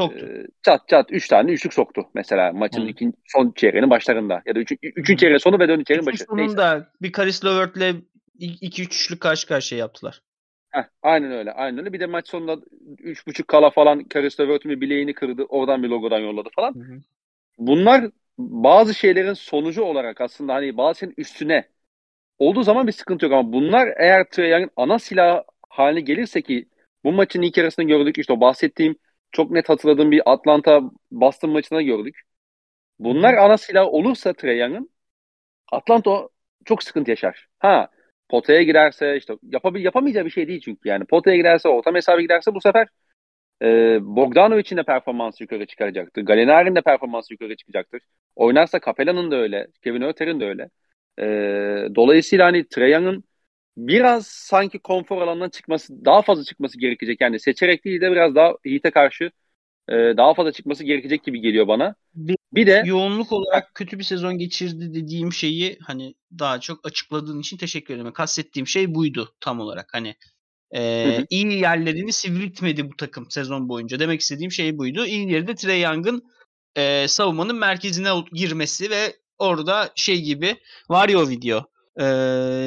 Soktu. 0.00 0.26
E, 0.26 0.46
çat 0.62 0.88
çat 0.88 1.12
3 1.12 1.28
tane 1.28 1.52
üçlük 1.52 1.74
soktu 1.74 2.04
mesela 2.14 2.52
maçın 2.52 2.80
hmm. 2.80 2.88
ikinci, 2.88 3.16
son 3.26 3.52
çeyreğinin 3.56 3.90
başlarında. 3.90 4.42
Ya 4.46 4.54
da 4.54 4.58
3. 4.58 4.72
Üç, 4.82 5.18
çeyreğin 5.18 5.38
sonu 5.38 5.58
ve 5.58 5.68
4. 5.68 5.86
çeyreğin 5.86 6.06
başı. 6.06 6.24
Sonunda 6.24 6.92
bir 7.02 7.12
Karis 7.12 7.44
Levert'le 7.44 7.96
2-3 8.40 8.82
üçlük 8.82 9.20
karşı 9.20 9.48
karşıya 9.48 9.78
yaptılar. 9.78 10.20
Heh, 10.76 10.84
aynen 11.02 11.30
öyle. 11.32 11.52
Aynen 11.52 11.78
öyle. 11.78 11.92
Bir 11.92 12.00
de 12.00 12.06
maç 12.06 12.28
sonunda 12.28 12.56
3.5 12.98 13.46
kala 13.46 13.70
falan 13.70 14.04
Karis 14.04 14.40
Levert'ün 14.40 14.70
bir 14.70 14.80
bileğini 14.80 15.14
kırdı. 15.14 15.44
Oradan 15.44 15.82
bir 15.82 15.88
logodan 15.88 16.18
yolladı 16.18 16.48
falan. 16.56 16.74
Hı 16.74 16.78
hı. 16.78 17.00
Bunlar 17.58 18.10
bazı 18.38 18.94
şeylerin 18.94 19.32
sonucu 19.34 19.82
olarak 19.82 20.20
aslında 20.20 20.54
hani 20.54 20.76
bazı 20.76 20.98
şeyin 20.98 21.14
üstüne 21.16 21.68
olduğu 22.38 22.62
zaman 22.62 22.86
bir 22.86 22.92
sıkıntı 22.92 23.24
yok 23.26 23.34
ama 23.34 23.52
bunlar 23.52 23.88
eğer 23.98 24.24
Trae 24.30 24.68
ana 24.76 24.98
silah 24.98 25.44
haline 25.68 26.00
gelirse 26.00 26.42
ki 26.42 26.68
bu 27.04 27.12
maçın 27.12 27.42
ilk 27.42 27.56
yarısını 27.56 27.84
gördük 27.84 28.18
işte 28.18 28.32
o 28.32 28.40
bahsettiğim 28.40 28.96
çok 29.32 29.50
net 29.50 29.68
hatırladığım 29.68 30.10
bir 30.10 30.32
Atlanta 30.32 30.80
Boston 31.10 31.50
maçına 31.50 31.82
gördük. 31.82 32.20
Bunlar 32.98 33.34
ana 33.34 33.58
silah 33.58 33.86
olursa 33.86 34.32
Trae 34.32 34.80
Atlanta 35.72 36.28
çok 36.64 36.82
sıkıntı 36.82 37.10
yaşar. 37.10 37.48
Ha 37.58 37.88
potaya 38.28 38.62
girerse 38.62 39.16
işte 39.16 39.34
yapabil 39.42 39.84
yapamayacağı 39.84 40.24
bir 40.24 40.30
şey 40.30 40.48
değil 40.48 40.60
çünkü 40.64 40.88
yani 40.88 41.04
potaya 41.04 41.36
girerse 41.36 41.68
orta 41.68 41.90
mesafe 41.90 42.22
giderse 42.22 42.54
bu 42.54 42.60
sefer 42.60 42.88
e, 43.62 43.98
Bogdanovic'in 44.02 44.76
de 44.76 44.82
performansı 44.82 45.42
yukarı 45.42 45.66
çıkaracaktır. 45.66 46.22
Galinari'nin 46.22 46.76
de 46.76 46.80
performansı 46.82 47.34
yukarı 47.34 47.56
çıkacaktır. 47.56 48.00
Oynarsa 48.36 48.80
Capella'nın 48.86 49.30
da 49.30 49.36
öyle. 49.36 49.66
Kevin 49.84 50.02
Oeter'in 50.02 50.40
de 50.40 50.44
öyle. 50.46 50.70
E, 51.18 51.24
dolayısıyla 51.94 52.46
hani 52.46 52.68
Trae 52.68 53.20
biraz 53.76 54.26
sanki 54.26 54.78
konfor 54.78 55.22
alanından 55.22 55.48
çıkması, 55.48 56.04
daha 56.04 56.22
fazla 56.22 56.44
çıkması 56.44 56.78
gerekecek. 56.78 57.20
Yani 57.20 57.40
seçerek 57.40 57.84
değil 57.84 58.00
de 58.00 58.12
biraz 58.12 58.34
daha 58.34 58.54
Heat'e 58.64 58.90
karşı 58.90 59.30
e, 59.88 59.92
daha 59.92 60.34
fazla 60.34 60.52
çıkması 60.52 60.84
gerekecek 60.84 61.24
gibi 61.24 61.40
geliyor 61.40 61.68
bana. 61.68 61.94
Bir, 62.14 62.35
bir 62.52 62.66
de 62.66 62.82
yoğunluk 62.86 63.32
olarak 63.32 63.74
kötü 63.74 63.98
bir 63.98 64.04
sezon 64.04 64.38
geçirdi 64.38 64.94
dediğim 64.94 65.32
şeyi 65.32 65.78
hani 65.82 66.14
daha 66.38 66.60
çok 66.60 66.86
açıkladığın 66.86 67.40
için 67.40 67.56
teşekkür 67.56 67.94
ederim. 67.94 68.12
Kastettiğim 68.12 68.66
şey 68.66 68.94
buydu 68.94 69.34
tam 69.40 69.60
olarak. 69.60 69.88
Hani 69.92 70.14
e, 70.76 71.24
iyi 71.30 71.52
yerlerini 71.52 72.12
sivriltmedi 72.12 72.90
bu 72.90 72.96
takım 72.96 73.30
sezon 73.30 73.68
boyunca. 73.68 73.98
Demek 73.98 74.20
istediğim 74.20 74.52
şey 74.52 74.78
buydu. 74.78 75.06
İyi 75.06 75.32
yeri 75.32 75.46
de 75.46 75.54
Trey 75.54 75.80
Young'ın 75.80 76.22
e, 76.76 77.08
savunmanın 77.08 77.56
merkezine 77.56 78.08
girmesi 78.32 78.90
ve 78.90 79.16
orada 79.38 79.92
şey 79.94 80.20
gibi 80.20 80.56
var 80.88 81.08
ya 81.08 81.18
o 81.18 81.28
video. 81.28 81.64
E, 82.00 82.04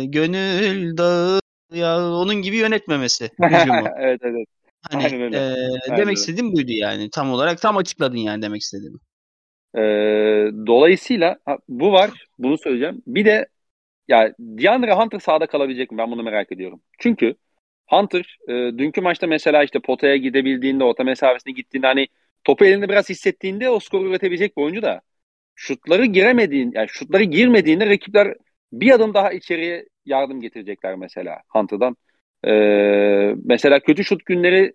gönül 0.06 0.98
dağı 0.98 1.40
ya 1.74 2.12
onun 2.12 2.36
gibi 2.36 2.58
yönetmemesi 2.58 3.30
evet 4.00 4.20
evet. 4.24 4.48
Hani 4.82 5.04
Aynen 5.04 5.22
öyle. 5.22 5.38
E, 5.38 5.42
Aynen 5.42 5.98
demek 5.98 6.18
istediğim 6.18 6.54
buydu 6.54 6.72
yani. 6.72 7.10
Tam 7.10 7.32
olarak 7.32 7.62
tam 7.62 7.78
açıkladın 7.78 8.18
yani 8.18 8.42
demek 8.42 8.62
istediğim. 8.62 9.00
E, 9.76 9.82
dolayısıyla 10.68 11.38
ha, 11.46 11.58
bu 11.70 11.92
var. 11.92 12.28
Bunu 12.40 12.58
söyleyeceğim. 12.58 13.02
Bir 13.08 13.26
de 13.26 13.48
ya 14.08 14.34
DeAndre 14.40 14.94
Hunter 14.94 15.20
sahada 15.20 15.48
kalabilecek 15.48 15.92
mi? 15.92 15.98
Ben 15.98 16.12
bunu 16.12 16.24
merak 16.24 16.52
ediyorum. 16.52 16.82
Çünkü 17.00 17.36
Hunter 17.88 18.38
e, 18.48 18.54
dünkü 18.54 19.02
maçta 19.02 19.28
mesela 19.28 19.64
işte 19.64 19.80
potaya 19.80 20.18
gidebildiğinde, 20.18 20.84
orta 20.84 21.04
mesafesine 21.04 21.54
gittiğinde 21.54 21.88
hani 21.88 22.08
topu 22.44 22.66
elinde 22.66 22.90
biraz 22.90 23.10
hissettiğinde 23.10 23.70
o 23.70 23.80
skoru 23.80 24.10
üretebilecek 24.10 24.58
bir 24.58 24.62
oyuncu 24.62 24.82
da 24.82 25.02
şutları 25.56 26.06
giremediğin, 26.06 26.72
yani 26.76 26.88
şutları 26.90 27.24
girmediğinde 27.24 27.86
rakipler 27.90 28.36
bir 28.74 28.92
adım 28.92 29.14
daha 29.14 29.32
içeriye 29.32 29.86
yardım 30.06 30.42
getirecekler 30.42 30.96
mesela 30.96 31.38
Hunter'dan. 31.50 31.98
Ee, 32.48 33.36
mesela 33.46 33.80
kötü 33.80 34.04
şut 34.04 34.26
günleri 34.26 34.74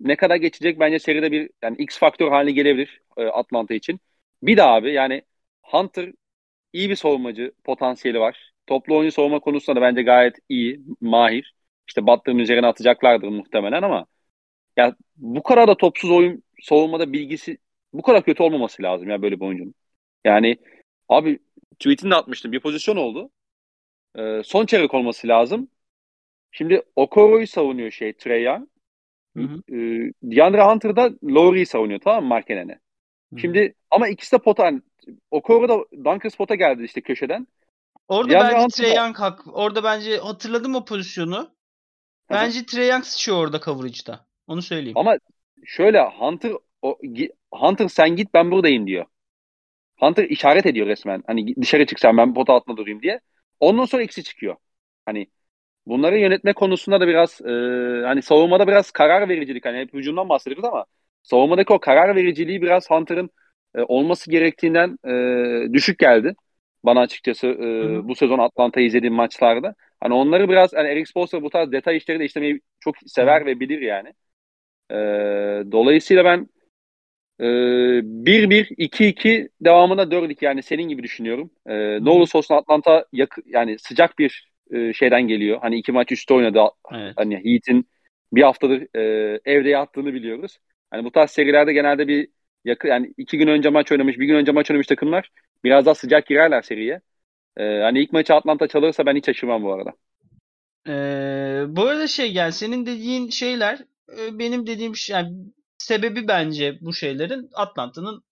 ne 0.00 0.16
kadar 0.16 0.36
geçecek 0.36 0.80
bence 0.80 0.98
seride 0.98 1.32
bir 1.32 1.50
yani 1.62 1.76
X 1.78 1.98
faktör 1.98 2.30
haline 2.30 2.52
gelebilir 2.52 3.00
e, 3.16 3.24
Atlanta 3.26 3.74
için. 3.74 4.00
Bir 4.42 4.56
daha 4.56 4.74
abi 4.74 4.92
yani 4.92 5.22
Hunter 5.62 6.12
iyi 6.72 6.90
bir 6.90 6.96
savunmacı 6.96 7.52
potansiyeli 7.64 8.20
var. 8.20 8.52
Toplu 8.66 8.96
oyuncu 8.98 9.14
savunma 9.14 9.40
konusunda 9.40 9.80
da 9.80 9.84
bence 9.84 10.02
gayet 10.02 10.36
iyi, 10.48 10.80
mahir. 11.00 11.54
İşte 11.88 12.06
Butler'ın 12.06 12.38
üzerine 12.38 12.66
atacaklardır 12.66 13.28
muhtemelen 13.28 13.82
ama 13.82 14.06
ya 14.76 14.96
bu 15.16 15.42
kadar 15.42 15.68
da 15.68 15.76
topsuz 15.76 16.10
oyun 16.10 16.42
savunmada 16.62 17.12
bilgisi 17.12 17.58
bu 17.92 18.02
kadar 18.02 18.24
kötü 18.24 18.42
olmaması 18.42 18.82
lazım 18.82 19.10
ya 19.10 19.22
böyle 19.22 19.40
bir 19.40 19.46
oyuncunun. 19.46 19.74
Yani 20.24 20.58
abi 21.08 21.38
tweetini 21.78 22.10
de 22.10 22.14
atmıştım. 22.14 22.52
Bir 22.52 22.60
pozisyon 22.60 22.96
oldu. 22.96 23.30
Ee, 24.18 24.42
son 24.44 24.66
çeyrek 24.66 24.94
olması 24.94 25.28
lazım. 25.28 25.68
Şimdi 26.52 26.82
Okoro'yu 26.96 27.46
savunuyor 27.46 27.90
şey 27.90 28.12
Trey 28.12 28.42
Young. 28.44 28.68
Hı 29.42 29.74
E, 29.74 29.76
DeAndre 30.22 30.62
Hunter 30.62 30.96
da 30.96 31.10
Lowry'i 31.24 31.66
savunuyor 31.66 32.00
tamam 32.00 32.22
mı 32.22 32.28
Markenen'e. 32.28 32.78
Şimdi 33.36 33.74
ama 33.90 34.08
ikisi 34.08 34.32
de 34.32 34.38
pota. 34.38 34.64
Yani, 34.64 34.82
Okoro 35.30 35.68
da 35.68 35.84
Duncan 35.92 36.28
Spot'a 36.28 36.54
geldi 36.54 36.84
işte 36.84 37.00
köşeden. 37.00 37.46
Orada 38.08 38.32
DeAndre 38.32 38.52
bence 38.52 38.62
Hunter 38.62 38.84
Trey 38.84 38.96
Young 38.96 39.16
hak. 39.16 39.40
Orada 39.46 39.84
bence 39.84 40.16
hatırladım 40.16 40.74
o 40.74 40.84
pozisyonu. 40.84 41.50
Bence 42.30 42.66
Trey 42.66 42.88
Young 42.88 43.04
sıçıyor 43.04 43.38
orada 43.38 43.60
coverage'da. 43.60 44.26
Onu 44.46 44.62
söyleyeyim. 44.62 44.98
Ama 44.98 45.16
şöyle 45.64 46.02
Hunter 46.02 46.52
o, 46.82 46.98
Hunter 47.52 47.88
sen 47.88 48.16
git 48.16 48.34
ben 48.34 48.50
buradayım 48.50 48.86
diyor. 48.86 49.04
Hunter 50.00 50.24
işaret 50.24 50.66
ediyor 50.66 50.86
resmen. 50.86 51.22
Hani 51.26 51.56
dışarı 51.56 51.86
çıksan 51.86 52.16
ben 52.16 52.34
pota 52.34 52.52
altında 52.52 52.76
durayım 52.76 53.02
diye. 53.02 53.20
Ondan 53.60 53.84
sonra 53.84 54.02
ikisi 54.02 54.22
çıkıyor. 54.22 54.56
Hani 55.06 55.26
bunları 55.88 56.18
yönetme 56.18 56.52
konusunda 56.52 57.00
da 57.00 57.08
biraz 57.08 57.40
e, 57.40 57.50
hani 58.06 58.22
savunmada 58.22 58.66
biraz 58.68 58.90
karar 58.90 59.28
vericilik 59.28 59.64
hani 59.66 59.78
hep 59.78 59.94
hücumdan 59.94 60.28
bahsediyoruz 60.28 60.64
ama 60.64 60.84
savunmadaki 61.22 61.72
o 61.72 61.78
karar 61.80 62.16
vericiliği 62.16 62.62
biraz 62.62 62.90
Hunter'ın 62.90 63.30
e, 63.74 63.80
olması 63.82 64.30
gerektiğinden 64.30 64.98
e, 65.68 65.72
düşük 65.72 65.98
geldi. 65.98 66.34
Bana 66.84 67.00
açıkçası 67.00 67.46
e, 67.46 68.08
bu 68.08 68.14
sezon 68.14 68.38
Atlanta'yı 68.38 68.86
izlediğim 68.86 69.14
maçlarda. 69.14 69.74
Hani 70.00 70.14
onları 70.14 70.48
biraz 70.48 70.72
hani 70.72 70.88
Eric 70.88 71.06
Spoelstra 71.06 71.42
bu 71.42 71.50
tarz 71.50 71.72
detay 71.72 71.96
işleri 71.96 72.20
de 72.20 72.24
işlemeyi 72.24 72.60
çok 72.80 72.96
sever 73.06 73.46
ve 73.46 73.60
bilir 73.60 73.80
yani. 73.80 74.08
E, 74.90 74.94
dolayısıyla 75.72 76.24
ben 76.24 76.48
1-1, 77.40 78.68
ee, 78.70 78.74
2-2 78.78 79.48
devamında 79.60 80.10
4-2 80.10 80.44
yani 80.44 80.62
senin 80.62 80.88
gibi 80.88 81.02
düşünüyorum. 81.02 81.50
Ee, 81.66 82.04
ne 82.04 82.10
olursa 82.10 82.38
olsun 82.38 82.54
Atlanta 82.54 83.04
yak 83.12 83.36
yani 83.46 83.78
sıcak 83.78 84.18
bir 84.18 84.48
e, 84.72 84.92
şeyden 84.92 85.28
geliyor. 85.28 85.58
Hani 85.62 85.76
iki 85.78 85.92
maç 85.92 86.12
üstü 86.12 86.34
oynadı. 86.34 86.60
Evet. 86.94 87.12
Hani 87.16 87.34
Heat'in 87.34 87.88
bir 88.32 88.42
haftadır 88.42 88.96
e, 88.96 89.00
evde 89.44 89.68
yattığını 89.68 90.14
biliyoruz. 90.14 90.58
Hani 90.90 91.04
bu 91.04 91.10
tarz 91.10 91.30
serilerde 91.30 91.72
genelde 91.72 92.08
bir 92.08 92.28
yakı 92.64 92.86
yani 92.86 93.14
iki 93.16 93.38
gün 93.38 93.48
önce 93.48 93.68
maç 93.68 93.92
oynamış, 93.92 94.18
bir 94.18 94.26
gün 94.26 94.34
önce 94.34 94.52
maç 94.52 94.70
oynamış 94.70 94.86
takımlar 94.86 95.30
biraz 95.64 95.86
daha 95.86 95.94
sıcak 95.94 96.26
girerler 96.26 96.62
seriye. 96.62 97.00
Ee, 97.56 97.64
hani 97.64 98.00
ilk 98.02 98.12
maçı 98.12 98.34
Atlanta 98.34 98.68
çalırsa 98.68 99.06
ben 99.06 99.16
hiç 99.16 99.26
şaşırmam 99.26 99.62
bu 99.62 99.72
arada. 99.72 99.92
Ee, 100.88 101.64
bu 101.76 101.82
arada 101.82 102.06
şey 102.06 102.32
yani 102.32 102.52
senin 102.52 102.86
dediğin 102.86 103.30
şeyler 103.30 103.78
e, 104.18 104.38
benim 104.38 104.66
dediğim 104.66 104.96
şey 104.96 105.16
yani 105.16 105.36
sebebi 105.78 106.28
bence 106.28 106.78
bu 106.80 106.92
şeylerin 106.92 107.50
Atlanta'nın 107.54 108.22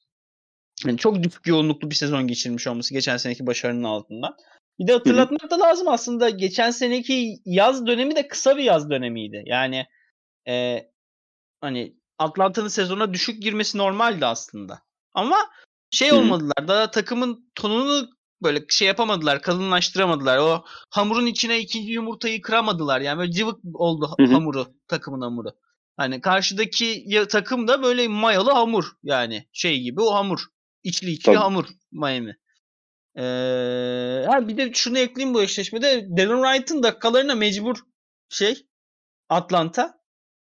yani 0.87 0.99
çok 0.99 1.23
düşük 1.23 1.47
yoğunluklu 1.47 1.91
bir 1.91 1.95
sezon 1.95 2.27
geçirmiş 2.27 2.67
olması 2.67 2.95
geçen 2.95 3.17
seneki 3.17 3.47
başarının 3.47 3.85
altından. 3.85 4.37
Bir 4.79 4.87
de 4.87 4.93
hatırlatmak 4.93 5.51
da 5.51 5.61
lazım 5.61 5.89
aslında 5.89 6.31
geçen 6.31 6.71
seneki 6.71 7.39
yaz 7.45 7.87
dönemi 7.87 8.17
de 8.17 8.29
kısa 8.29 8.57
bir 8.57 8.63
yaz 8.63 8.91
dönemiydi. 8.91 9.43
Yani 9.47 9.87
e, 10.49 10.87
hani 11.61 11.97
Atlanta'nın 12.19 12.69
sezona 12.69 13.15
düşük 13.15 13.43
girmesi 13.43 13.79
normaldi 13.79 14.27
aslında. 14.27 14.83
Ama 15.15 15.37
şey 15.91 16.13
olmadılar. 16.13 16.69
Daha 16.69 16.91
takımın 16.91 17.51
tonunu 17.55 18.09
böyle 18.43 18.65
şey 18.69 18.89
yapamadılar, 18.89 19.43
kalınlaştıramadılar. 19.43 20.39
O 20.39 20.65
hamurun 20.91 21.27
içine 21.27 21.59
ikinci 21.61 21.93
yumurtayı 21.93 22.43
kıramadılar. 22.43 23.01
Yani 23.01 23.19
böyle 23.19 23.33
cıvık 23.33 23.61
oldu 23.75 24.15
hamuru, 24.19 24.67
takımın 24.89 25.21
hamuru. 25.21 25.49
Hani 25.97 26.21
karşıdaki 26.21 27.07
takım 27.29 27.69
da 27.69 27.83
böyle 27.83 28.09
mayalı 28.09 28.51
hamur 28.51 28.85
yani 29.03 29.49
şey 29.53 29.81
gibi 29.81 30.01
o 30.01 30.15
hamur. 30.15 30.41
İçli 30.83 31.11
içli 31.11 31.25
Tabii. 31.25 31.37
hamur 31.37 31.67
Miami. 31.93 32.37
Ee, 33.17 34.25
ha 34.27 34.49
bir 34.49 34.57
de 34.57 34.73
şunu 34.73 34.99
ekleyeyim 34.99 35.35
bu 35.35 35.43
eşleşmede. 35.43 36.09
Dylan 36.17 36.43
Wright'ın 36.43 36.83
dakikalarına 36.83 37.35
mecbur 37.35 37.77
şey 38.29 38.67
Atlanta. 39.29 39.99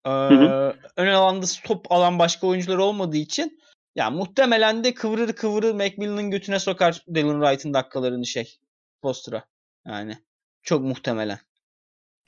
Ee, 0.06 0.10
hı 0.10 0.34
hı. 0.34 0.76
Ön 0.96 1.08
alanda 1.08 1.46
top 1.64 1.92
alan 1.92 2.18
başka 2.18 2.46
oyuncular 2.46 2.78
olmadığı 2.78 3.16
için 3.16 3.60
ya 3.94 4.10
muhtemelen 4.10 4.84
de 4.84 4.94
kıvırır 4.94 5.32
kıvırır 5.32 5.74
Macmillan'ın 5.74 6.30
götüne 6.30 6.58
sokar 6.58 7.04
Dylan 7.14 7.40
Wright'ın 7.40 7.74
dakikalarını 7.74 8.26
şey 8.26 8.58
Foster'a. 9.02 9.44
Yani 9.86 10.18
çok 10.62 10.82
muhtemelen. 10.82 11.38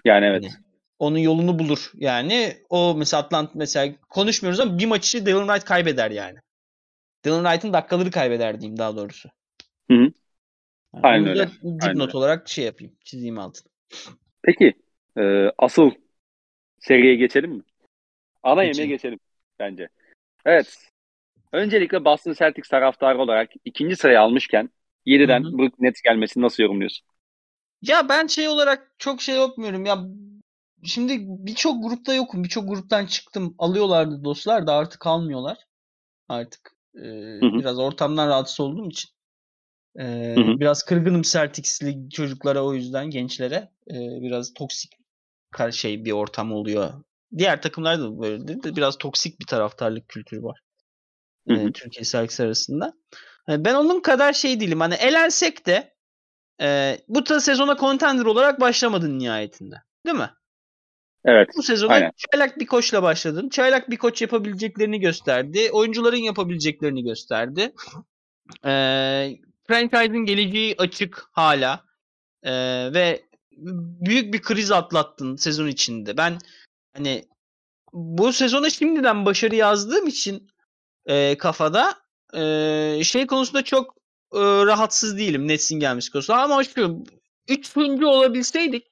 Yani 0.05 0.27
evet. 0.27 0.45
Yani, 0.45 0.55
onun 0.99 1.19
yolunu 1.19 1.59
bulur. 1.59 1.91
Yani 1.95 2.57
o 2.69 2.95
mesela 2.95 3.23
Atlanta 3.23 3.53
mesela 3.55 3.95
konuşmuyoruz 4.09 4.61
ama 4.61 4.79
bir 4.79 4.87
maçı 4.87 5.27
Dylan 5.27 5.47
Wright 5.47 5.65
kaybeder 5.65 6.11
yani. 6.11 6.39
Dylan 7.25 7.45
Wright'ın 7.45 7.73
dakikaları 7.73 8.11
kaybeder 8.11 8.61
diyeyim 8.61 8.79
daha 8.79 8.97
doğrusu. 8.97 9.29
Hı 9.91 9.97
hı. 9.97 10.13
Yani 10.97 11.07
Aynen 11.07 11.29
öyle. 11.29 11.49
Dipnot 11.63 12.15
olarak 12.15 12.49
şey 12.49 12.65
yapayım. 12.65 12.95
Çizeyim 13.05 13.39
altına. 13.39 13.73
Peki. 14.43 14.75
E, 15.19 15.51
asıl 15.59 15.91
seriye 16.79 17.15
geçelim 17.15 17.51
mi? 17.51 17.63
Ana 18.43 18.65
geçelim. 18.65 18.83
yemeğe 18.83 18.97
geçelim 18.97 19.19
bence. 19.59 19.89
Evet. 20.45 20.77
Öncelikle 21.53 22.05
Boston 22.05 22.33
Celtics 22.33 22.69
taraftarı 22.69 23.19
olarak 23.19 23.51
ikinci 23.65 23.97
sırayı 23.97 24.21
almışken 24.21 24.71
7'den 25.07 25.45
Brooklyn 25.45 25.87
Nets 25.87 26.03
gelmesini 26.03 26.43
nasıl 26.43 26.63
yorumluyorsun? 26.63 27.07
Ya 27.83 28.09
ben 28.09 28.27
şey 28.27 28.49
olarak 28.49 28.93
çok 28.99 29.23
şey 29.23 29.37
yapmıyorum. 29.37 29.87
Ya 29.87 29.99
şimdi 30.85 31.19
birçok 31.21 31.83
grupta 31.83 32.15
yokum. 32.15 32.45
Birçok 32.45 32.69
gruptan 32.69 33.07
çıktım. 33.07 33.55
Alıyorlardı 33.59 34.25
dostlar 34.25 34.67
da 34.67 34.75
artık 34.75 35.07
almıyorlar. 35.07 35.59
Artık 36.29 36.73
e, 36.95 37.05
biraz 37.41 37.79
ortamdan 37.79 38.29
rahatsız 38.29 38.61
olduğum 38.61 38.89
için. 38.89 39.16
E, 40.01 40.35
biraz 40.37 40.83
kırgınım 40.83 41.23
Celtics'li 41.23 42.11
çocuklara 42.11 42.65
o 42.65 42.75
yüzden 42.75 43.11
gençlere. 43.11 43.71
E, 43.91 43.97
biraz 44.23 44.55
toksik 44.55 44.93
şey 45.71 46.05
bir 46.05 46.13
ortam 46.13 46.53
oluyor. 46.53 46.91
Diğer 47.39 47.63
takımlarda 47.63 48.03
da 48.03 48.21
böyle 48.21 48.49
de 48.49 48.77
biraz 48.77 48.99
toksik 48.99 49.41
bir 49.41 49.47
taraftarlık 49.47 50.09
kültürü 50.09 50.43
var. 50.43 50.61
E, 51.49 51.73
Türkiye 51.73 52.05
Celtics 52.05 52.41
arasında. 52.41 52.93
E, 53.49 53.65
ben 53.65 53.75
onun 53.75 54.01
kadar 54.01 54.33
şey 54.33 54.61
değilim. 54.61 54.81
Hani 54.81 54.95
elensek 54.95 55.67
de 55.67 55.95
e, 56.61 56.99
bu 57.09 57.29
da 57.29 57.41
sezona 57.41 57.77
contender 57.77 58.25
olarak 58.25 58.61
başlamadın 58.61 59.19
nihayetinde. 59.19 59.77
Değil 60.07 60.17
mi? 60.17 60.31
Evet. 61.25 61.49
Bu 61.57 61.63
sezona 61.63 61.93
aynen. 61.93 62.13
çaylak 62.17 62.61
bir 62.61 62.67
koçla 62.67 63.03
başladın. 63.03 63.49
Çaylak 63.49 63.91
bir 63.91 63.97
koç 63.97 64.23
yapabileceklerini 64.23 65.01
gösterdi. 65.01 65.71
Oyuncuların 65.73 66.17
yapabileceklerini 66.17 67.05
gösterdi. 67.05 67.73
Ee, 68.65 69.37
franchise'ın 69.69 70.25
geleceği 70.25 70.75
açık 70.79 71.29
hala. 71.33 71.85
Ee, 72.43 72.53
ve 72.95 73.27
büyük 74.01 74.35
bir 74.35 74.43
kriz 74.43 74.73
atlattın 74.73 75.37
sezon 75.37 75.67
içinde. 75.67 76.17
Ben 76.17 76.39
hani 76.97 77.25
bu 77.93 78.33
sezona 78.33 78.71
şimdiden 78.71 79.27
başarı 79.27 79.55
yazdığım 79.55 80.07
için 80.07 80.51
e, 81.07 81.39
kafada 81.39 81.95
e, 82.35 83.05
şey 83.05 83.27
konusunda 83.27 83.65
çok 83.65 83.97
e, 84.35 84.41
rahatsız 84.41 85.19
değilim 85.19 85.49
Nets'in 85.49 85.81
gelmesi 85.81 86.13
konusunda. 86.13 86.43
Ama 86.43 86.65
şu 86.65 87.05
üçüncü 87.49 88.05
olabilseydik 88.05 88.87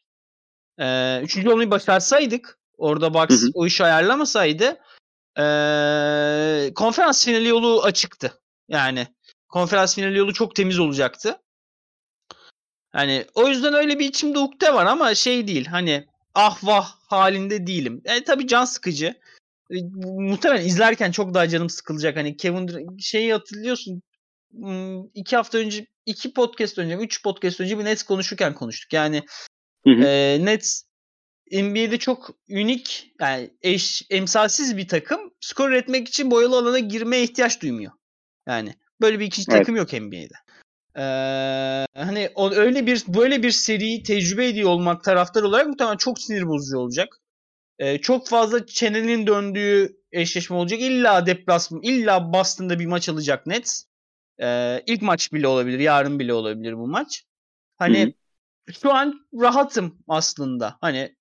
e, 0.79 1.21
üçüncü 1.23 1.49
olmayı 1.51 1.71
başarsaydık 1.71 2.59
orada 2.79 3.15
Bucks 3.15 3.43
hı 3.43 3.47
hı. 3.47 3.51
o 3.55 3.67
işi 3.67 3.85
ayarlamasaydı 3.85 4.65
e, 5.39 5.45
konferans 6.75 7.25
finali 7.25 7.49
yolu 7.49 7.83
açıktı. 7.83 8.43
Yani 8.69 9.07
konferans 9.55 9.95
finali 9.95 10.19
yolu 10.19 10.33
çok 10.33 10.57
temiz 10.57 10.79
olacaktı. 10.79 11.39
Hani 12.93 13.25
o 13.35 13.49
yüzden 13.49 13.75
öyle 13.75 13.99
bir 13.99 14.07
içimde 14.07 14.39
ukde 14.39 14.75
var 14.75 14.87
ama 14.87 15.15
şey 15.15 15.47
değil 15.47 15.67
hani 15.67 16.07
ah 16.35 16.65
vah 16.65 16.97
halinde 17.09 17.67
değilim. 17.67 18.03
E, 18.05 18.25
tabii 18.25 18.47
can 18.47 18.65
sıkıcı. 18.65 19.15
E, 19.71 19.77
muhtemelen 20.05 20.67
izlerken 20.67 21.11
çok 21.11 21.35
daha 21.35 21.49
canım 21.49 21.71
sıkılacak. 21.71 22.17
Hani 22.17 22.37
Kevin 22.37 22.99
şeyi 22.99 23.33
hatırlıyorsun 23.33 24.03
iki 25.15 25.37
hafta 25.37 25.59
önce 25.59 25.87
iki 26.07 26.33
podcast 26.33 26.79
önce 26.79 26.95
üç 26.95 27.23
podcast 27.23 27.61
önce 27.61 27.79
bir 27.79 27.85
Nets 27.85 28.03
konuşurken 28.03 28.55
konuştuk. 28.55 28.93
Yani 28.93 29.23
hı 29.85 29.91
hı. 29.91 30.05
E, 30.05 30.45
Nets 30.45 30.83
NBA'de 31.53 31.99
çok 31.99 32.31
unik 32.51 33.13
yani 33.21 33.51
eş, 33.63 34.03
emsalsiz 34.11 34.77
bir 34.77 34.89
takım. 34.89 35.35
Skor 35.41 35.71
üretmek 35.71 36.09
için 36.09 36.31
boyalı 36.31 36.59
alana 36.59 36.79
girmeye 36.79 37.23
ihtiyaç 37.23 37.63
duymuyor. 37.63 37.93
Yani 38.49 38.75
böyle 39.01 39.21
bir 39.21 39.27
ikinci 39.27 39.47
evet. 39.51 39.61
takım 39.61 39.77
yok 39.77 39.93
NBA'de. 39.93 40.35
Ee, 40.97 41.87
hani 41.95 42.31
o, 42.35 42.51
öyle 42.51 42.87
bir 42.87 43.05
böyle 43.09 43.43
bir 43.43 43.51
seriyi 43.51 44.03
tecrübe 44.03 44.49
ediyor 44.49 44.71
olmak 44.71 45.05
taraftar 45.05 45.43
olarak 45.43 45.67
muhtemelen 45.67 45.97
çok 45.97 46.21
sinir 46.21 46.47
bozucu 46.47 46.79
olacak. 46.79 47.21
Ee, 47.79 47.99
çok 47.99 48.29
fazla 48.29 48.67
çenenin 48.67 49.27
döndüğü 49.27 49.97
eşleşme 50.13 50.57
olacak. 50.57 50.81
İlla 50.81 51.27
deplasman, 51.27 51.83
illa 51.83 52.33
Boston'da 52.33 52.79
bir 52.79 52.87
maç 52.87 53.09
alacak 53.09 53.47
Nets. 53.47 53.85
Ee, 54.43 54.83
ilk 54.87 55.03
maç 55.03 55.33
bile 55.33 55.47
olabilir, 55.49 55.79
yarın 55.79 56.19
bile 56.19 56.35
olabilir 56.35 56.77
bu 56.77 56.87
maç. 56.87 57.25
Hani 57.77 58.03
Hı-hı. 58.03 58.75
şu 58.83 58.93
an 58.93 59.27
rahatım 59.41 59.99
aslında. 60.09 60.77
Hani 60.81 61.17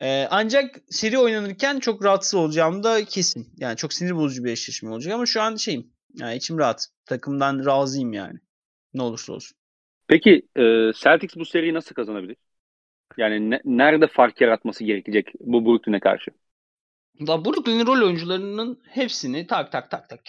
e, 0.00 0.28
ancak 0.30 0.80
seri 0.90 1.18
oynanırken 1.18 1.78
çok 1.78 2.04
rahatsız 2.04 2.34
olacağım 2.34 2.82
da 2.82 3.04
kesin. 3.04 3.54
Yani 3.56 3.76
çok 3.76 3.92
sinir 3.92 4.16
bozucu 4.16 4.44
bir 4.44 4.52
eşleşme 4.52 4.90
olacak 4.90 5.14
ama 5.14 5.26
şu 5.26 5.42
an 5.42 5.56
şeyim. 5.56 5.92
Yani 6.14 6.36
içim 6.36 6.58
rahat. 6.58 6.86
Takımdan 7.06 7.66
razıyım 7.66 8.12
yani. 8.12 8.38
Ne 8.94 9.02
olursa 9.02 9.32
olsun. 9.32 9.56
Peki 10.08 10.48
e, 10.56 10.62
Celtics 10.94 11.36
bu 11.36 11.44
seriyi 11.44 11.74
nasıl 11.74 11.94
kazanabilir? 11.94 12.36
Yani 13.16 13.50
ne, 13.50 13.60
nerede 13.64 14.06
fark 14.06 14.40
yaratması 14.40 14.84
gerekecek 14.84 15.32
bu 15.40 15.66
Brooklyn'e 15.66 16.00
karşı? 16.00 16.30
Da 17.26 17.44
Brooklyn'in 17.44 17.86
rol 17.86 18.06
oyuncularının 18.06 18.82
hepsini 18.88 19.46
tak 19.46 19.72
tak 19.72 19.90
tak 19.90 20.08
tak 20.08 20.20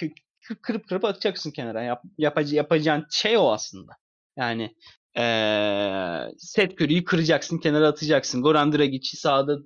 kırıp 0.61 0.87
kırıp 0.87 1.05
atacaksın 1.05 1.51
kenara. 1.51 1.83
Yap, 1.83 2.03
yapac- 2.17 2.55
yapacağın 2.55 3.05
şey 3.09 3.37
o 3.37 3.51
aslında. 3.51 3.91
Yani 4.37 4.75
ee, 5.17 6.31
Seth 6.37 6.81
Curry'yi 6.81 7.03
kıracaksın, 7.03 7.57
kenara 7.57 7.87
atacaksın. 7.87 8.41
Goran 8.41 8.73
Dragic'i 8.73 9.17
sahada 9.17 9.57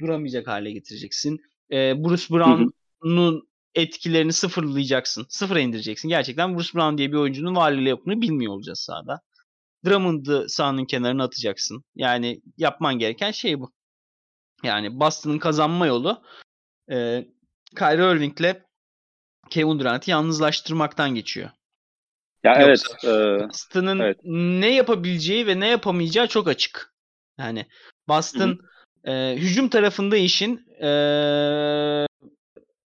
duramayacak 0.00 0.46
hale 0.46 0.72
getireceksin. 0.72 1.40
E, 1.72 2.04
Bruce 2.04 2.34
Brown'un 2.34 3.48
etkilerini 3.76 4.32
sıfırlayacaksın. 4.32 5.26
Sıfıra 5.28 5.60
indireceksin. 5.60 6.08
Gerçekten 6.08 6.56
Bruce 6.56 6.74
Brown 6.74 6.98
diye 6.98 7.12
bir 7.12 7.16
oyuncunun 7.16 7.56
varlığıyla 7.56 7.90
yokluğunu 7.90 8.20
bilmiyor 8.20 8.52
olacağız 8.52 8.80
sahada. 8.80 9.20
Drummond'ı 9.84 10.46
sahanın 10.48 10.84
kenarına 10.84 11.24
atacaksın. 11.24 11.84
Yani 11.94 12.40
yapman 12.56 12.98
gereken 12.98 13.30
şey 13.30 13.60
bu. 13.60 13.72
Yani 14.62 15.00
Boston'ın 15.00 15.38
kazanma 15.38 15.86
yolu 15.86 16.22
e, 16.90 17.26
Kyrie 17.78 18.16
Irving'le 18.16 18.62
Kevin 19.50 19.78
Durant'i 19.78 20.10
yalnızlaştırmaktan 20.10 21.14
geçiyor. 21.14 21.50
Ya 22.44 22.60
Yoksa 22.60 22.96
evet. 23.04 23.48
Boston'ın 23.48 23.98
evet. 23.98 24.18
ne 24.24 24.74
yapabileceği 24.74 25.46
ve 25.46 25.60
ne 25.60 25.68
yapamayacağı 25.68 26.26
çok 26.26 26.48
açık. 26.48 26.94
Yani 27.38 27.66
Boston 28.08 28.58
e, 29.04 29.36
hücum 29.36 29.68
tarafında 29.68 30.16
işin 30.16 30.66
e, 30.82 30.88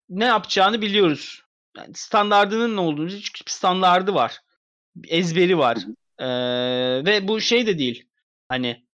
ne 0.10 0.26
yapacağını 0.26 0.82
biliyoruz. 0.82 1.42
Yani 1.78 1.94
standardının 1.94 2.76
ne 2.76 2.80
olduğunu 2.80 3.10
çünkü 3.10 3.54
standardı 3.54 4.14
var. 4.14 4.40
Ezberi 5.08 5.58
var. 5.58 5.78
E, 6.20 6.28
ve 7.06 7.28
bu 7.28 7.42
şey 7.42 7.68
de 7.68 7.80
değil. 7.80 8.10
Hani 8.50 8.88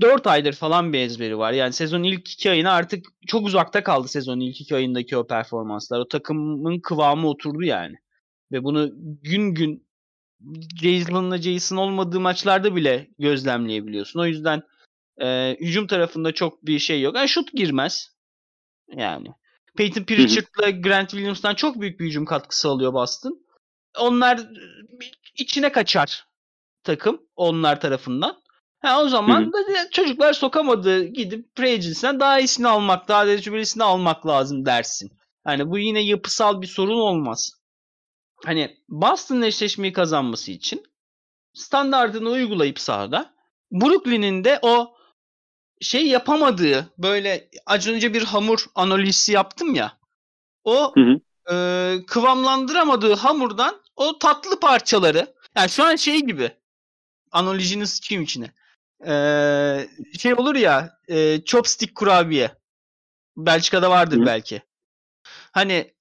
4 0.00 0.26
aydır 0.26 0.52
falan 0.52 0.92
bir 0.92 0.98
ezberi 0.98 1.38
var. 1.38 1.52
Yani 1.52 1.72
sezon 1.72 2.02
ilk 2.02 2.32
2 2.32 2.50
ayına 2.50 2.72
artık 2.72 3.06
çok 3.26 3.46
uzakta 3.46 3.82
kaldı 3.84 4.08
sezonun 4.08 4.40
ilk 4.40 4.60
2 4.60 4.76
ayındaki 4.76 5.16
o 5.16 5.26
performanslar. 5.26 5.98
O 5.98 6.08
takımın 6.08 6.80
kıvamı 6.80 7.28
oturdu 7.28 7.62
yani. 7.62 7.96
Ve 8.52 8.64
bunu 8.64 8.90
gün 9.22 9.54
gün 9.54 9.86
Jason'la 10.82 11.38
Jason 11.38 11.76
olmadığı 11.76 12.20
maçlarda 12.20 12.76
bile 12.76 13.10
gözlemleyebiliyorsun. 13.18 14.20
O 14.20 14.26
yüzden 14.26 14.62
e, 15.20 15.56
hücum 15.60 15.86
tarafında 15.86 16.32
çok 16.32 16.66
bir 16.66 16.78
şey 16.78 17.02
yok. 17.02 17.16
Yani 17.16 17.28
şut 17.28 17.52
girmez. 17.52 18.10
Yani. 18.96 19.28
Peyton 19.76 20.04
Pritchard'la 20.04 20.70
Grant 20.70 21.10
Williams'tan 21.10 21.54
çok 21.54 21.80
büyük 21.80 22.00
bir 22.00 22.06
hücum 22.06 22.24
katkısı 22.24 22.68
alıyor 22.68 22.92
Boston. 22.92 23.46
Onlar 23.98 24.40
içine 25.38 25.72
kaçar 25.72 26.26
takım 26.82 27.22
onlar 27.36 27.80
tarafından. 27.80 28.44
Ha, 28.80 29.02
o 29.02 29.08
zaman 29.08 29.52
da 29.52 29.90
çocuklar 29.90 30.32
sokamadı 30.32 31.04
gidip 31.04 31.54
pre 31.54 31.80
daha 32.20 32.38
iyisini 32.38 32.68
almak, 32.68 33.08
daha 33.08 33.24
tecrübelisini 33.24 33.84
almak 33.84 34.26
lazım 34.26 34.66
dersin. 34.66 35.10
Hani 35.44 35.70
bu 35.70 35.78
yine 35.78 36.00
yapısal 36.00 36.62
bir 36.62 36.66
sorun 36.66 36.98
olmaz. 36.98 37.52
Hani 38.44 38.76
Boston'ın 38.88 39.42
eşleşmeyi 39.42 39.92
kazanması 39.92 40.50
için 40.50 40.82
standartını 41.54 42.30
uygulayıp 42.30 42.80
sahada 42.80 43.34
Brooklyn'in 43.72 44.44
de 44.44 44.58
o 44.62 44.93
şey 45.80 46.06
yapamadığı 46.06 46.92
böyle 46.98 47.48
az 47.66 47.86
önce 47.88 48.14
bir 48.14 48.22
hamur 48.22 48.66
analizi 48.74 49.32
yaptım 49.32 49.74
ya. 49.74 49.98
O 50.64 50.94
hı 50.94 51.00
hı. 51.00 51.20
E, 51.54 52.06
kıvamlandıramadığı 52.06 53.14
hamurdan 53.14 53.82
o 53.96 54.18
tatlı 54.18 54.60
parçaları 54.60 55.34
Yani 55.56 55.68
şu 55.68 55.84
an 55.84 55.96
şey 55.96 56.20
gibi. 56.20 56.52
Analojini 57.32 57.86
sıçayım 57.86 58.24
içine. 58.24 58.52
Ee, 59.06 59.88
şey 60.18 60.34
olur 60.34 60.54
ya 60.54 60.98
e, 61.08 61.44
chopstick 61.44 61.94
kurabiye. 61.94 62.50
Belçika'da 63.36 63.90
vardır 63.90 64.20
Hı. 64.20 64.26
belki. 64.26 64.62
Hani 65.52 65.94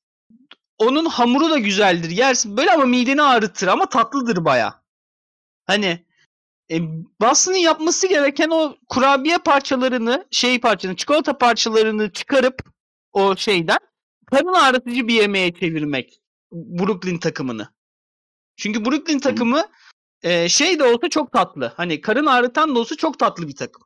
onun 0.78 1.06
hamuru 1.06 1.50
da 1.50 1.58
güzeldir. 1.58 2.10
Yersin 2.10 2.58
böyle 2.58 2.72
ama 2.72 2.86
mideni 2.86 3.22
ağrıtır 3.22 3.68
ama 3.68 3.86
tatlıdır 3.86 4.46
baya. 4.46 4.84
Hani 5.66 6.06
e, 6.72 6.82
Boston'ın 7.22 7.58
yapması 7.58 8.08
gereken 8.08 8.50
o 8.50 8.78
kurabiye 8.90 9.38
parçalarını, 9.38 10.28
şey 10.32 10.60
parçalarını, 10.60 10.98
çikolata 10.98 11.38
parçalarını 11.38 12.12
çıkarıp 12.12 12.62
o 13.14 13.36
şeyden 13.36 13.80
karın 14.32 14.54
ağrıtıcı 14.54 15.08
bir 15.08 15.14
yemeğe 15.14 15.54
çevirmek 15.54 16.22
Brooklyn 16.52 17.18
takımını. 17.18 17.70
Çünkü 18.58 18.86
Brooklyn 18.86 19.20
takımı 19.20 19.68
e, 20.24 20.50
şey 20.50 20.80
de 20.80 20.84
olsa 20.84 21.10
çok 21.10 21.32
tatlı. 21.32 21.74
Hani 21.78 22.02
karın 22.02 22.26
ağrıtan 22.26 22.76
da 22.76 22.80
olsa 22.80 22.96
çok 22.96 23.20
tatlı 23.20 23.48
bir 23.48 23.56
takım. 23.56 23.84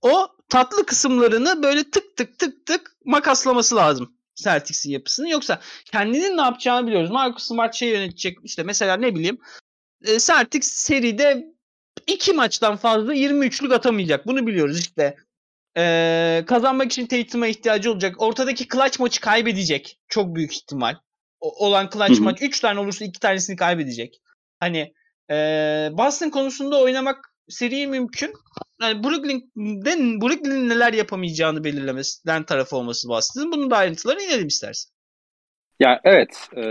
O 0.00 0.28
tatlı 0.48 0.86
kısımlarını 0.86 1.62
böyle 1.62 1.90
tık 1.90 2.16
tık 2.16 2.38
tık 2.38 2.66
tık 2.66 2.96
makaslaması 3.04 3.76
lazım 3.76 4.16
Celtics'in 4.34 4.90
yapısını. 4.90 5.30
Yoksa 5.30 5.60
kendinin 5.84 6.36
ne 6.36 6.40
yapacağını 6.40 6.86
biliyoruz. 6.86 7.10
Marcus 7.10 7.46
Smart 7.46 7.74
şey 7.74 7.88
yönetecek 7.88 8.38
işte 8.44 8.62
mesela 8.62 8.96
ne 8.96 9.14
bileyim 9.14 9.38
e, 10.04 10.18
Celtics 10.18 10.68
seride 10.68 11.51
iki 12.06 12.32
maçtan 12.32 12.76
fazla 12.76 13.14
23'lük 13.14 13.74
atamayacak. 13.74 14.26
Bunu 14.26 14.46
biliyoruz 14.46 14.80
işte. 14.80 15.16
Ee, 15.76 16.44
kazanmak 16.46 16.92
için 16.92 17.06
Tatum'a 17.06 17.46
ihtiyacı 17.46 17.92
olacak. 17.92 18.22
Ortadaki 18.22 18.68
clutch 18.68 19.00
maçı 19.00 19.20
kaybedecek. 19.20 19.98
Çok 20.08 20.34
büyük 20.34 20.54
ihtimal. 20.54 20.94
O, 21.40 21.66
olan 21.66 21.90
clutch 21.92 22.20
maç 22.20 22.42
3 22.42 22.60
tane 22.60 22.80
olursa 22.80 23.04
2 23.04 23.20
tanesini 23.20 23.56
kaybedecek. 23.56 24.20
Hani 24.60 24.94
e, 25.30 25.34
Boston 25.92 26.30
konusunda 26.30 26.80
oynamak 26.80 27.32
seri 27.48 27.86
mümkün. 27.86 28.32
Yani 28.82 29.04
Brooklyn'den 29.04 30.20
Brooklyn'in 30.20 30.68
neler 30.68 30.92
yapamayacağını 30.92 31.64
belirlemesinden 31.64 32.44
tarafı 32.44 32.76
olması 32.76 33.08
Boston'ın. 33.08 33.52
Bunun 33.52 33.70
da 33.70 33.76
ayrıntılarına 33.76 34.22
inelim 34.22 34.46
istersen. 34.46 34.92
Ya 35.80 36.00
evet. 36.04 36.48
E, 36.56 36.62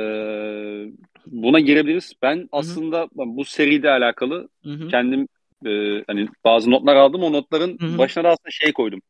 buna 1.25 1.59
girebiliriz. 1.59 2.13
Ben 2.21 2.49
aslında 2.51 2.99
Hı-hı. 2.99 3.09
bu 3.15 3.45
seriyle 3.45 3.89
alakalı 3.89 4.49
Hı-hı. 4.63 4.87
kendim 4.87 5.27
e, 5.65 6.03
hani 6.07 6.27
bazı 6.45 6.71
notlar 6.71 6.95
aldım. 6.95 7.23
O 7.23 7.33
notların 7.33 7.77
Hı-hı. 7.79 7.97
başına 7.97 8.23
da 8.23 8.29
aslında 8.29 8.51
şey 8.51 8.73
koydum. 8.73 9.01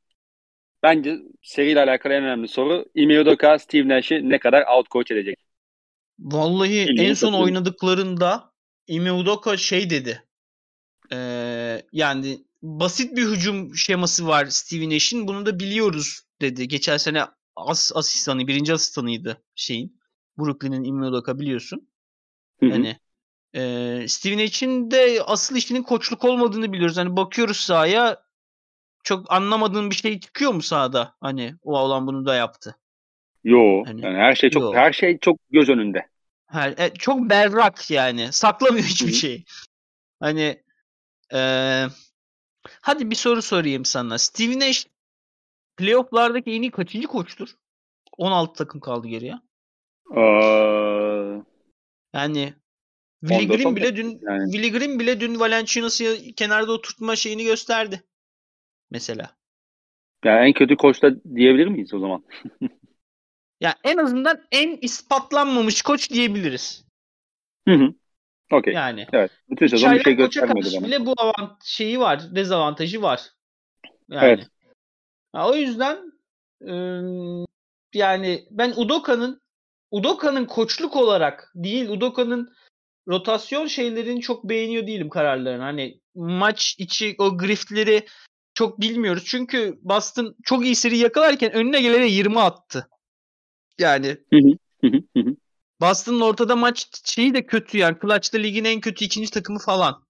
Bence 0.84 1.18
seriyle 1.42 1.80
alakalı 1.80 2.14
en 2.14 2.24
önemli 2.24 2.48
soru 2.48 2.86
Udoka 3.22 3.60
Steve 3.60 3.88
Nash'i 3.88 4.30
ne 4.30 4.40
kadar 4.40 4.64
out 4.78 4.90
coach 4.92 5.12
edecek? 5.12 5.36
Vallahi 6.20 6.86
Ime 6.90 7.04
en 7.04 7.14
son 7.14 7.34
oynadıklarında 7.34 8.52
Udoka 8.90 9.58
şey 9.58 9.90
dedi. 9.90 10.24
Ee, 11.14 11.82
yani 11.92 12.38
basit 12.62 13.18
bir 13.18 13.26
hücum 13.26 13.76
şeması 13.76 14.28
var 14.28 14.46
Steve 14.46 14.90
Nash'in. 14.90 15.28
Bunu 15.28 15.46
da 15.46 15.60
biliyoruz 15.60 16.22
dedi. 16.42 16.68
Geçen 16.68 16.98
sene 16.98 17.24
as 17.56 17.92
asistanı, 17.96 18.48
birinci 18.48 18.74
asistanıydı 18.74 19.44
şeyin. 19.56 20.02
Brooklyn'in 20.38 20.84
Ime 20.84 21.08
Udoka 21.08 21.40
biliyorsun. 21.40 21.88
Hı 22.64 22.66
hı. 22.66 22.72
Hani 22.72 22.98
e, 23.54 24.08
Steven 24.08 24.38
için 24.38 24.92
de 24.92 25.24
asıl 25.26 25.56
işinin 25.56 25.84
koçluk 25.84 26.26
olmadığını 26.26 26.74
biliyoruz. 26.74 26.98
Hani 26.98 27.16
bakıyoruz 27.16 27.58
sahaya 27.58 28.24
çok 29.04 29.32
anlamadığın 29.32 29.90
bir 29.90 29.96
şey 29.96 30.20
çıkıyor 30.20 30.54
mu 30.54 30.62
sahada? 30.62 31.16
Hani 31.22 31.56
o 31.64 31.80
olan 31.80 32.08
bunu 32.08 32.26
da 32.26 32.36
yaptı. 32.36 32.76
Yo. 33.44 33.86
Hani, 33.86 34.06
yani 34.06 34.18
her 34.18 34.36
şey 34.36 34.50
çok 34.50 34.62
yo. 34.62 34.74
her 34.74 34.94
şey 34.94 35.18
çok 35.18 35.38
göz 35.50 35.70
önünde. 35.70 36.08
Her, 36.48 36.72
e, 36.78 36.94
çok 36.94 37.30
berrak 37.30 37.92
yani. 37.92 38.32
Saklamıyor 38.32 38.86
hiçbir 38.86 39.14
şey. 39.14 39.44
Hani 40.20 40.64
e, 41.34 41.40
hadi 42.82 43.10
bir 43.10 43.16
soru 43.16 43.42
sorayım 43.42 43.86
sana. 43.86 44.18
Steve 44.18 44.60
Nash 44.60 44.88
playoff'lardaki 45.78 46.52
en 46.52 46.62
iyi 46.62 46.72
kaçıncı 46.72 47.08
koçtur? 47.08 47.56
16 48.18 48.54
takım 48.54 48.82
kaldı 48.82 49.08
geriye. 49.08 49.34
Ee, 50.18 51.42
yani 52.14 52.54
Willy 53.22 53.48
Green 53.48 53.76
bile 53.76 53.96
dün 53.96 54.20
yani. 54.22 54.52
Willy 54.52 54.72
Green 54.72 55.00
bile 55.00 55.20
dün 55.20 55.40
Valenciunas'ı 55.40 56.18
kenarda 56.36 56.72
oturtma 56.72 57.16
şeyini 57.16 57.44
gösterdi. 57.44 58.04
Mesela. 58.92 59.36
Yani 60.26 60.48
en 60.48 60.54
kötü 60.54 60.78
koç 60.78 61.02
da 61.02 61.24
diyebilir 61.36 61.68
miyiz 61.68 61.94
o 61.94 62.00
zaman? 62.00 62.24
ya 63.62 63.76
en 63.84 63.98
azından 63.98 64.44
en 64.52 64.78
ispatlanmamış 64.82 65.82
koç 65.82 66.12
diyebiliriz. 66.12 66.86
Hı 67.68 67.74
hı. 67.74 67.94
Okey. 68.52 68.74
Yani. 68.74 69.08
Evet. 69.14 69.32
Bütün 69.50 69.68
sezon 69.68 69.94
bir 69.94 70.04
şey 70.04 70.14
göstermedi 70.14 70.70
bana. 70.76 70.88
bile 70.88 71.06
bu 71.06 71.14
avant 71.18 71.64
şeyi 71.64 72.00
var, 72.00 72.36
dezavantajı 72.36 73.02
var. 73.02 73.22
Yani. 74.10 74.26
Evet. 74.26 74.48
Ya, 75.36 75.48
o 75.48 75.56
yüzden 75.56 76.12
ıı, 76.62 77.46
yani 77.94 78.48
ben 78.52 78.74
Udoka'nın 78.78 79.41
Udoka'nın 79.92 80.46
koçluk 80.46 80.96
olarak 80.96 81.52
değil, 81.56 81.90
Udoka'nın 81.90 82.54
rotasyon 83.08 83.68
şeylerini 83.68 84.22
çok 84.22 84.50
beğeniyor 84.50 84.88
değilim 84.88 85.10
kararlarını. 85.10 85.64
Hani 85.64 86.00
maç 86.16 86.76
içi 86.78 87.16
o 87.18 87.38
griftleri 87.38 88.06
çok 88.54 88.82
bilmiyoruz. 88.82 89.24
Çünkü 89.26 89.80
Boston 89.82 90.36
çok 90.44 90.66
iyi 90.66 90.76
seri 90.76 90.98
yakalarken 90.98 91.52
önüne 91.52 91.82
gelene 91.82 92.08
20 92.08 92.40
attı. 92.40 92.88
Yani 93.80 94.18
Boston'ın 95.82 96.22
ortada 96.22 96.56
maç 96.56 96.88
şeyi 97.06 97.34
de 97.34 97.46
kötü 97.46 97.78
yani. 97.78 97.98
Clutch'ta 98.02 98.38
ligin 98.38 98.66
en 98.66 98.82
kötü 98.82 99.06
ikinci 99.06 99.32
takımı 99.32 99.60
falan. 99.60 100.04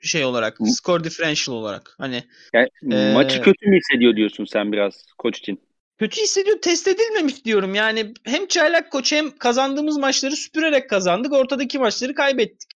Şey 0.00 0.24
olarak. 0.24 0.60
Hı. 0.60 0.64
Score 0.64 1.04
differential 1.04 1.56
olarak. 1.56 1.94
Hani 1.98 2.24
yani, 2.54 2.68
e, 2.92 3.12
maçı 3.14 3.42
kötü 3.42 3.66
mü 3.66 3.76
hissediyor 3.76 4.16
diyorsun 4.16 4.44
sen 4.44 4.72
biraz 4.72 5.06
koç 5.18 5.38
için? 5.38 5.60
Kötü 5.98 6.22
hissediyor. 6.22 6.60
Test 6.60 6.88
edilmemiş 6.88 7.44
diyorum. 7.44 7.74
Yani 7.74 8.14
hem 8.24 8.46
çaylak 8.46 8.92
koç 8.92 9.12
hem 9.12 9.38
kazandığımız 9.38 9.96
maçları 9.96 10.36
süpürerek 10.36 10.90
kazandık. 10.90 11.32
Ortadaki 11.32 11.78
maçları 11.78 12.14
kaybettik. 12.14 12.70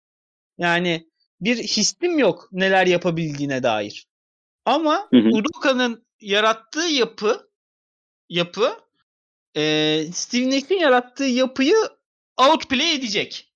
Yani 0.58 1.08
bir 1.42 1.58
hissim 1.58 2.20
yok 2.20 2.50
neler 2.52 2.88
yapabildiğine 2.88 3.64
dair. 3.64 4.08
Ama 4.66 5.08
hı 5.14 5.18
Udoka'nın 5.18 6.06
yarattığı 6.22 6.88
yapı 6.88 7.50
yapı 8.30 8.80
e, 9.56 10.04
Steve 10.14 10.50
Nash'in 10.50 10.80
yarattığı 10.80 11.24
yapıyı 11.24 11.76
outplay 12.38 12.96
edecek. 12.96 13.54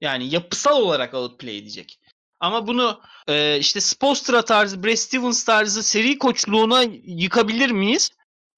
Yani 0.00 0.34
yapısal 0.34 0.82
olarak 0.82 1.14
outplay 1.14 1.58
edecek. 1.58 2.00
Ama 2.40 2.66
bunu 2.66 3.00
e, 3.28 3.58
işte 3.58 3.80
Spostra 3.80 4.42
tarzı, 4.44 4.84
Brad 4.84 4.96
Stevens 4.96 5.44
tarzı 5.44 5.82
seri 5.82 6.18
koçluğuna 6.18 6.82
yıkabilir 7.04 7.70
miyiz? 7.70 8.10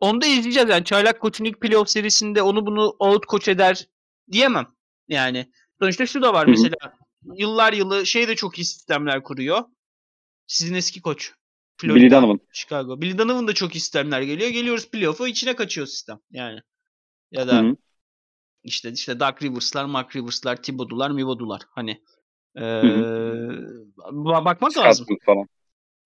Onu 0.02 0.20
da 0.20 0.26
izleyeceğiz. 0.26 0.68
Yani 0.68 0.84
Çaylak 0.84 1.20
Koç'un 1.20 1.44
ilk 1.44 1.60
playoff 1.60 1.88
serisinde 1.88 2.42
onu 2.42 2.66
bunu 2.66 2.96
out 2.98 3.26
koç 3.26 3.48
eder 3.48 3.88
diyemem. 4.32 4.66
Yani 5.08 5.52
sonuçta 5.78 6.06
şu 6.06 6.22
da 6.22 6.34
var 6.34 6.46
Hı-hı. 6.46 6.50
mesela 6.50 6.96
yıllar 7.34 7.72
yılı 7.72 8.06
şey 8.06 8.28
de 8.28 8.36
çok 8.36 8.58
iyi 8.58 8.64
sistemler 8.64 9.22
kuruyor. 9.22 9.64
Sizin 10.46 10.74
eski 10.74 11.02
koç. 11.02 11.32
Florida, 11.76 11.96
Billy 11.96 12.10
Donovan. 12.10 12.40
Chicago. 12.52 13.00
Billy 13.00 13.18
Donovan 13.18 13.48
da 13.48 13.54
çok 13.54 13.74
iyi 13.76 13.80
sistemler 13.80 14.22
geliyor. 14.22 14.50
Geliyoruz 14.50 14.90
playoff'a 14.90 15.28
içine 15.28 15.56
kaçıyor 15.56 15.86
sistem. 15.86 16.18
Yani. 16.30 16.60
Ya 17.30 17.48
da 17.48 17.58
Hı-hı. 17.58 17.76
işte 18.62 18.92
işte 18.92 19.20
Doug 19.20 19.42
Rivers'lar, 19.42 19.84
Mark 19.84 20.16
Rivers'lar, 20.16 20.62
Thibodeau'lar, 20.62 21.10
Mivodu'lar. 21.10 21.62
Hani 21.70 22.02
ee, 22.56 22.82
bakmak 24.44 24.72
Scott 24.72 24.84
lazım. 24.86 25.06
Falan. 25.26 25.48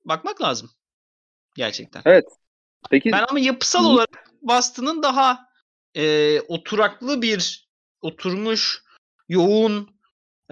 Bakmak 0.04 0.42
lazım. 0.42 0.70
Gerçekten. 1.54 2.02
Evet. 2.04 2.24
Peki. 2.90 3.12
Ben 3.12 3.24
ama 3.30 3.38
yapısal 3.38 3.84
Hı. 3.84 3.88
olarak 3.88 4.30
Boston'ın 4.42 5.02
daha 5.02 5.46
e, 5.94 6.40
oturaklı 6.40 7.22
bir 7.22 7.68
oturmuş 8.00 8.82
yoğun 9.28 9.88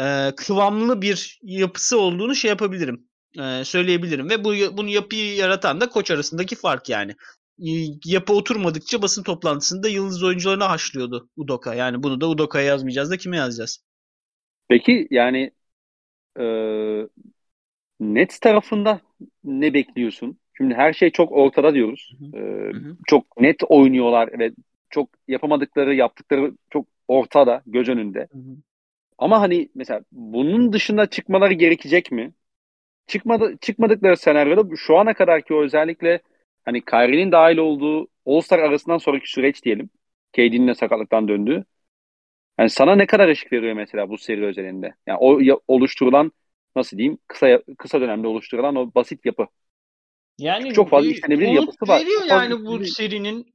e, 0.01 0.33
kıvamlı 0.37 1.03
bir 1.03 1.41
yapısı 1.43 1.99
olduğunu 1.99 2.35
şey 2.35 2.49
yapabilirim. 2.49 3.09
E, 3.39 3.65
söyleyebilirim 3.65 4.31
ve 4.31 4.45
bu 4.45 4.53
bunu 4.77 4.89
yapıyı 4.89 5.35
yaratan 5.35 5.81
da 5.81 5.89
koç 5.89 6.11
arasındaki 6.11 6.57
fark 6.57 6.89
yani. 6.89 7.15
Yapı 8.05 8.33
oturmadıkça 8.33 9.03
basın 9.03 9.23
toplantısında 9.23 9.89
yıldız 9.89 10.23
oyuncularını 10.23 10.65
haşlıyordu 10.65 11.29
Udoka. 11.37 11.75
Yani 11.75 12.03
bunu 12.03 12.21
da 12.21 12.29
Udoka'ya 12.29 12.67
yazmayacağız 12.67 13.11
da 13.11 13.17
kime 13.17 13.37
yazacağız? 13.37 13.85
Peki 14.69 15.09
yani 15.11 15.51
e, 16.41 16.45
Nets 18.01 18.39
tarafında 18.39 19.01
ne 19.45 19.75
bekliyorsun? 19.75 20.39
Şimdi 20.57 20.75
her 20.75 20.93
şey 20.93 21.11
çok 21.11 21.33
ortada 21.33 21.75
diyoruz. 21.75 22.17
Hı 22.19 22.39
hı. 22.39 22.41
Ee, 22.41 22.73
Çok 23.07 23.41
net 23.41 23.57
oynuyorlar 23.69 24.39
ve 24.39 24.53
çok 24.91 25.09
yapamadıkları, 25.29 25.95
yaptıkları 25.95 26.53
çok 26.71 26.87
ortada, 27.09 27.63
göz 27.67 27.89
önünde. 27.89 28.29
Ama 29.19 29.41
hani 29.41 29.69
mesela 29.75 30.01
bunun 30.13 30.73
dışında 30.73 31.07
çıkmaları 31.07 31.53
gerekecek 31.55 32.13
mi? 32.13 32.33
Çıkmadı, 33.07 33.57
çıkmadıkları 33.61 34.17
senaryoda 34.17 34.77
şu 34.77 34.99
ana 34.99 35.15
kadarki 35.15 35.55
o 35.55 35.63
özellikle 35.63 36.21
hani 36.65 36.85
Kyrie'nin 36.85 37.33
dahil 37.33 37.57
olduğu 37.57 38.09
All-Star 38.27 38.59
arasından 38.59 38.99
sonraki 38.99 39.31
süreç 39.31 39.65
diyelim. 39.65 39.91
KD'nin 40.33 40.69
de 40.69 40.75
sakatlıktan 40.75 41.29
döndüğü. 41.29 41.65
Yani 42.59 42.71
sana 42.71 42.97
ne 42.97 43.07
kadar 43.07 43.29
ışık 43.29 43.53
veriyor 43.53 43.75
mesela 43.75 44.09
bu 44.09 44.19
seri 44.19 44.45
özelinde? 44.47 44.95
Yani 45.07 45.19
o 45.21 45.41
oluşturulan 45.69 46.33
nasıl 46.77 46.99
diyeyim 46.99 47.19
kısa 47.29 47.63
kısa 47.79 48.01
dönemde 48.01 48.27
oluşturulan 48.27 48.77
o 48.77 48.95
basit 48.95 49.27
yapı. 49.27 49.47
Yani 50.39 50.73
çok 50.73 50.91
fazla 50.91 51.11
işlenebilir 51.11 51.49
yapısı 51.49 51.89
var. 51.89 52.01
Veriyor 52.01 52.23
yani 52.29 52.65
bu 52.65 52.85
serinin 52.85 53.55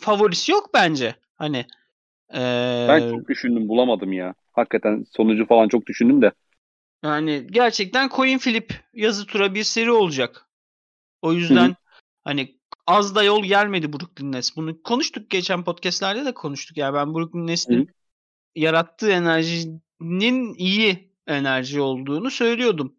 favorisi 0.00 0.52
yok 0.52 0.70
bence. 0.74 1.14
Hani 1.34 1.66
ee... 2.34 2.86
Ben 2.88 3.10
çok 3.10 3.28
düşündüm 3.28 3.68
bulamadım 3.68 4.12
ya. 4.12 4.34
Hakikaten 4.52 5.06
sonucu 5.16 5.46
falan 5.46 5.68
çok 5.68 5.86
düşündüm 5.86 6.22
de. 6.22 6.32
Yani 7.04 7.46
gerçekten 7.50 8.08
coin 8.08 8.38
flip 8.38 8.74
yazı 8.94 9.26
tura 9.26 9.54
bir 9.54 9.64
seri 9.64 9.90
olacak. 9.90 10.46
O 11.22 11.32
yüzden 11.32 11.66
Hı-hı. 11.66 11.74
hani 12.24 12.54
az 12.86 13.14
da 13.14 13.22
yol 13.22 13.44
gelmedi 13.44 13.92
Brooklyn 13.92 14.32
Nets. 14.32 14.56
Bunu 14.56 14.82
konuştuk 14.82 15.30
geçen 15.30 15.64
podcastlerde 15.64 16.24
de 16.24 16.34
konuştuk. 16.34 16.76
Yani 16.76 16.94
ben 16.94 17.14
Brooklyn 17.14 17.46
Nets'in 17.46 17.90
yarattığı 18.54 19.10
enerjinin 19.10 20.54
iyi 20.54 21.10
enerji 21.26 21.80
olduğunu 21.80 22.30
söylüyordum. 22.30 22.96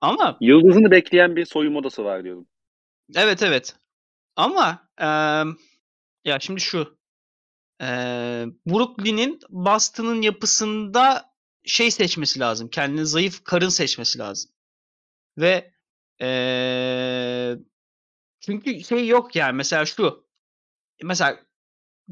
Ama 0.00 0.36
yıldızını 0.40 0.90
bekleyen 0.90 1.36
bir 1.36 1.44
soyunma 1.44 1.78
odası 1.78 2.04
var 2.04 2.24
diyordum. 2.24 2.46
Evet 3.14 3.42
evet. 3.42 3.76
Ama 4.36 4.88
e, 5.00 5.06
ya 6.24 6.40
şimdi 6.40 6.60
şu 6.60 6.98
e, 7.80 7.86
Brooklyn'in 8.66 9.40
Boston'ın 9.48 10.22
yapısında 10.22 11.34
şey 11.64 11.90
seçmesi 11.90 12.40
lazım. 12.40 12.68
Kendini 12.68 13.06
zayıf 13.06 13.44
karın 13.44 13.68
seçmesi 13.68 14.18
lazım. 14.18 14.50
Ve 15.38 15.72
e, 16.22 16.30
çünkü 18.40 18.84
şey 18.84 19.06
yok 19.06 19.36
yani 19.36 19.52
mesela 19.52 19.86
şu 19.86 20.26
mesela 21.02 21.40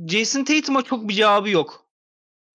Jason 0.09 0.45
Tatum'a 0.45 0.83
çok 0.83 1.09
bir 1.09 1.15
cevabı 1.15 1.51
yok 1.51 1.89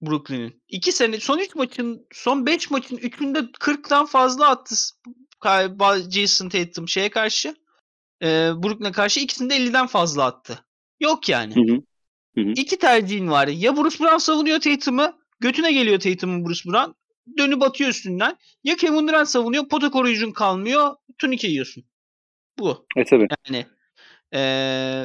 Brooklyn'in. 0.02 0.64
İki 0.68 0.92
sene 0.92 1.20
son 1.20 1.40
üç 1.40 1.56
maçın 1.56 2.08
son 2.12 2.46
beş 2.46 2.72
maçın 2.72 2.98
üçünde 2.98 3.40
40'tan 3.40 4.08
fazla 4.08 4.50
attı 4.50 4.76
Jason 6.12 6.50
Tatum 6.50 6.90
şeye 6.90 7.10
karşı 7.10 7.63
e, 8.24 8.28
Brooklyn'e 8.64 8.92
karşı 8.92 9.20
ikisinde 9.20 9.58
50'den 9.58 9.88
fazla 9.88 10.26
attı. 10.26 10.66
Yok 11.00 11.30
yani. 11.30 11.56
Hı 11.56 11.74
hı. 11.74 11.82
Hı 12.36 12.42
hı. 12.42 12.54
İki 12.56 12.80
tercihin 12.80 13.28
var. 13.28 13.48
Ya 13.48 13.78
Bruce 13.78 14.00
Brown 14.00 14.18
savunuyor 14.18 14.60
Tatum'u. 14.60 15.14
Götüne 15.40 15.74
geliyor 15.74 16.00
Tatum'un 16.00 16.46
Bruce 16.46 16.70
Brown. 16.70 16.92
Dönüp 17.38 17.64
atıyor 17.64 17.90
üstünden. 17.90 18.38
Ya 18.64 18.76
Kevin 18.76 19.08
Durant 19.08 19.30
savunuyor. 19.30 19.68
Pota 19.68 19.92
koruyucun 19.92 20.32
kalmıyor. 20.32 20.96
Turnike 21.18 21.48
yiyorsun. 21.48 21.84
Bu. 22.60 22.88
E 22.98 23.06
tabii. 23.06 23.28
Yani 23.48 23.66
e, 24.32 24.42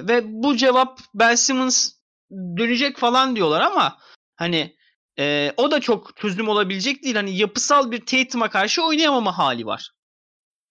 ve 0.08 0.20
bu 0.24 0.56
cevap 0.56 1.00
Ben 1.14 1.34
Simmons 1.34 1.92
dönecek 2.30 2.96
falan 2.96 3.36
diyorlar 3.36 3.60
ama 3.60 3.98
hani 4.36 4.76
e, 5.18 5.52
o 5.56 5.70
da 5.70 5.80
çok 5.80 6.16
çözüm 6.16 6.48
olabilecek 6.48 7.04
değil. 7.04 7.16
Hani 7.16 7.36
yapısal 7.36 7.90
bir 7.90 8.06
Tatum'a 8.06 8.50
karşı 8.50 8.84
oynayamama 8.84 9.38
hali 9.38 9.66
var 9.66 9.90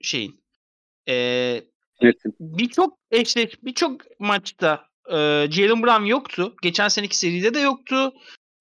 şeyin. 0.01 0.43
E, 1.09 1.13
birçok 2.39 2.97
eşleş, 3.11 3.63
birçok 3.63 4.19
maçta 4.19 4.89
e, 5.09 5.15
Jalen 5.51 5.83
Brown 5.83 6.03
yoktu. 6.03 6.55
Geçen 6.61 6.87
seneki 6.87 7.17
seride 7.17 7.53
de 7.53 7.59
yoktu. 7.59 8.13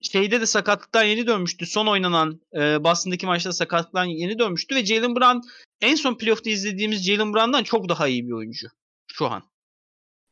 Şeyde 0.02 0.40
de 0.40 0.46
sakatlıktan 0.46 1.04
yeni 1.04 1.26
dönmüştü. 1.26 1.66
Son 1.66 1.86
oynanan 1.86 2.40
e, 2.54 2.84
Boston'daki 2.84 3.26
maçta 3.26 3.52
sakatlıktan 3.52 4.04
yeni 4.04 4.38
dönmüştü 4.38 4.74
ve 4.74 4.86
Jalen 4.86 5.16
Brown 5.16 5.48
en 5.80 5.94
son 5.94 6.14
playoff'ta 6.14 6.50
izlediğimiz 6.50 7.06
Jalen 7.06 7.34
Brown'dan 7.34 7.62
çok 7.62 7.88
daha 7.88 8.08
iyi 8.08 8.26
bir 8.26 8.32
oyuncu 8.32 8.66
şu 9.12 9.26
an. 9.26 9.42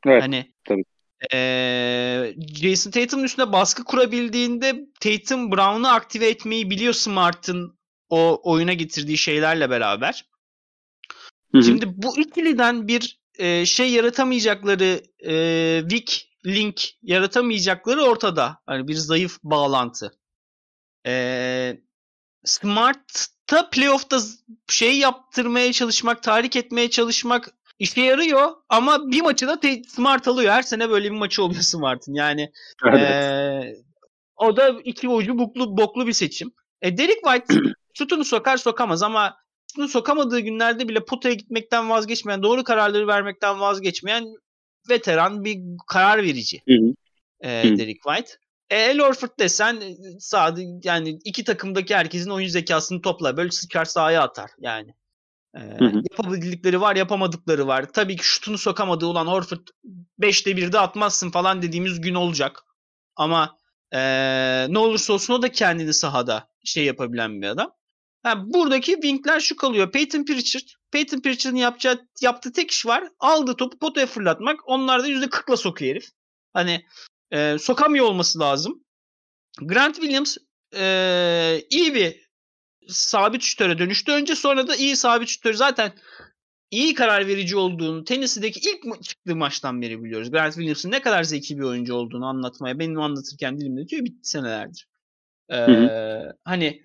Evet. 0.07 0.23
Hani 0.23 0.53
tabii. 0.65 0.85
E, 1.33 2.35
Jason 2.55 2.91
Tatum'un 2.91 3.25
üstünde 3.25 3.53
baskı 3.53 3.85
kurabildiğinde 3.85 4.87
Tatum 5.01 5.53
Brown'u 5.53 5.89
aktive 5.89 6.29
etmeyi 6.29 6.71
biliyor 6.71 6.93
Smart'ın 6.93 7.79
o 8.09 8.41
oyuna 8.43 8.73
getirdiği 8.73 9.19
şeylerle 9.19 9.71
beraber. 9.71 10.25
Hı 11.55 11.59
hı. 11.59 11.63
Şimdi 11.63 12.03
bu 12.03 12.19
ikiliden 12.19 12.89
bir 12.89 13.21
e, 13.39 13.67
şey 13.67 13.91
yaratamayacakları 13.91 15.03
e, 15.27 15.81
weak 15.81 16.09
link 16.47 16.83
yaratamayacakları 17.03 18.03
ortada. 18.03 18.59
Hani 18.67 18.89
bir 18.89 18.95
zayıf 18.95 19.39
bağlantı. 19.43 20.19
E, 21.07 21.77
Smart'ta 22.45 23.71
playoff'ta 23.71 24.19
şey 24.69 24.99
yaptırmaya 24.99 25.73
çalışmak, 25.73 26.23
tahrik 26.23 26.57
etmeye 26.57 26.91
çalışmak 26.91 27.51
işe 27.79 28.01
yarıyor 28.01 28.51
ama 28.69 29.11
bir 29.11 29.23
maçı 29.23 29.49
da 29.49 29.61
Smart 29.89 30.29
alıyor. 30.29 30.53
Her 30.53 30.63
sene 30.63 30.91
böyle 30.91 31.05
bir 31.05 31.17
maçı 31.17 31.43
oluyor 31.43 31.63
Smart'ın. 31.63 32.15
Yani 32.15 32.53
evet. 32.87 33.01
e, 33.01 33.77
o 34.37 34.57
da 34.57 34.81
iki 34.85 35.09
oyuncu 35.09 35.39
boklu, 35.39 35.77
boklu 35.77 36.07
bir 36.07 36.13
seçim. 36.13 36.53
E, 36.83 36.99
Derek 36.99 37.25
White 37.25 37.55
şutunu 37.95 38.25
sokar 38.25 38.57
sokamaz 38.57 39.03
ama 39.03 39.44
şutunu 39.75 39.89
sokamadığı 39.89 40.41
günlerde 40.41 40.89
bile 40.89 41.05
potaya 41.05 41.35
gitmekten 41.35 41.91
vazgeçmeyen, 41.91 42.43
doğru 42.43 42.65
kararları 42.65 43.07
vermekten 43.07 43.61
vazgeçmeyen 43.61 44.29
veteran 44.89 45.45
bir 45.45 45.59
karar 45.87 46.23
verici. 46.23 46.63
Hı 46.69 46.75
hı. 46.75 46.95
E, 47.41 47.79
Derek 47.79 48.03
White. 48.03 48.33
E, 48.71 48.77
El 48.77 49.03
Orford 49.03 49.39
desen 49.39 49.83
sağda 50.19 50.61
yani 50.85 51.19
iki 51.25 51.45
takımdaki 51.45 51.95
herkesin 51.95 52.31
oyun 52.31 52.49
zekasını 52.49 53.03
topla. 53.03 53.37
Böyle 53.37 53.51
sıçar 53.51 53.85
sahaya 53.85 54.23
atar 54.23 54.51
yani. 54.59 54.95
E, 55.57 55.61
hı 55.61 55.85
hı. 55.85 56.03
Yapabildikleri 56.11 56.81
var 56.81 56.97
yapamadıkları 56.97 57.67
var. 57.67 57.93
Tabii 57.93 58.17
ki 58.17 58.25
şutunu 58.25 58.59
sokamadığı 58.59 59.07
olan 59.07 59.27
Horford 59.27 59.67
5'te 60.21 60.51
1'de 60.51 60.79
atmazsın 60.79 61.31
falan 61.31 61.63
dediğimiz 61.63 62.01
gün 62.01 62.15
olacak. 62.15 62.65
Ama 63.17 63.59
e, 63.93 64.01
ne 64.69 64.79
olursa 64.79 65.13
olsun 65.13 65.35
o 65.35 65.43
da 65.43 65.53
kendini 65.53 65.95
sahada 65.95 66.49
şey 66.65 66.85
yapabilen 66.85 67.43
bir 67.43 67.47
adam. 67.47 67.75
Yani 68.25 68.55
buradaki 68.55 68.93
winkler 68.93 69.41
şu 69.41 69.57
kalıyor. 69.57 69.93
Peyton 69.93 70.25
Pritchard. 70.25 70.65
Peyton 70.91 71.21
Pritchard'ın 71.21 71.57
yapacağı, 71.57 72.09
yaptığı 72.21 72.53
tek 72.53 72.71
iş 72.71 72.87
var. 72.87 73.09
Aldığı 73.21 73.57
topu 73.57 73.79
potaya 73.79 74.07
fırlatmak. 74.07 74.61
Onlar 74.69 75.03
da 75.03 75.09
%40'la 75.09 75.57
sokuyor 75.57 75.91
herif. 75.91 76.09
Hani 76.53 76.85
e, 77.31 77.59
sokamıyor 77.59 78.07
olması 78.07 78.39
lazım. 78.39 78.85
Grant 79.61 79.95
Williams 79.95 80.37
e, 80.77 81.67
iyi 81.71 81.95
bir 81.95 82.25
sabit 82.89 83.43
şütöre 83.43 83.79
dönüştü 83.79 84.13
önce 84.13 84.35
sonra 84.35 84.69
da 84.69 84.77
iyi 84.77 84.97
sabit 84.97 85.29
şütör 85.29 85.55
zaten 85.55 85.93
iyi 86.71 86.95
karar 86.95 87.27
verici 87.27 87.57
olduğunu 87.57 88.05
Tennessee'deki 88.05 88.61
ilk 88.61 89.03
çıktığı 89.03 89.37
maçtan 89.37 89.83
beri 89.83 90.03
biliyoruz. 90.03 90.31
Grant 90.31 90.55
Williams'ın 90.55 90.91
ne 90.91 91.03
kadar 91.03 91.23
zeki 91.23 91.59
bir 91.59 91.63
oyuncu 91.63 91.95
olduğunu 91.95 92.27
anlatmaya 92.27 92.79
benim 92.79 93.01
anlatırken 93.01 93.59
dilimde 93.59 93.89
diyor 93.89 94.05
bitti 94.05 94.29
senelerdir. 94.29 94.89
Ee, 95.49 95.57
hı 95.57 95.73
hı. 95.73 96.37
Hani 96.45 96.83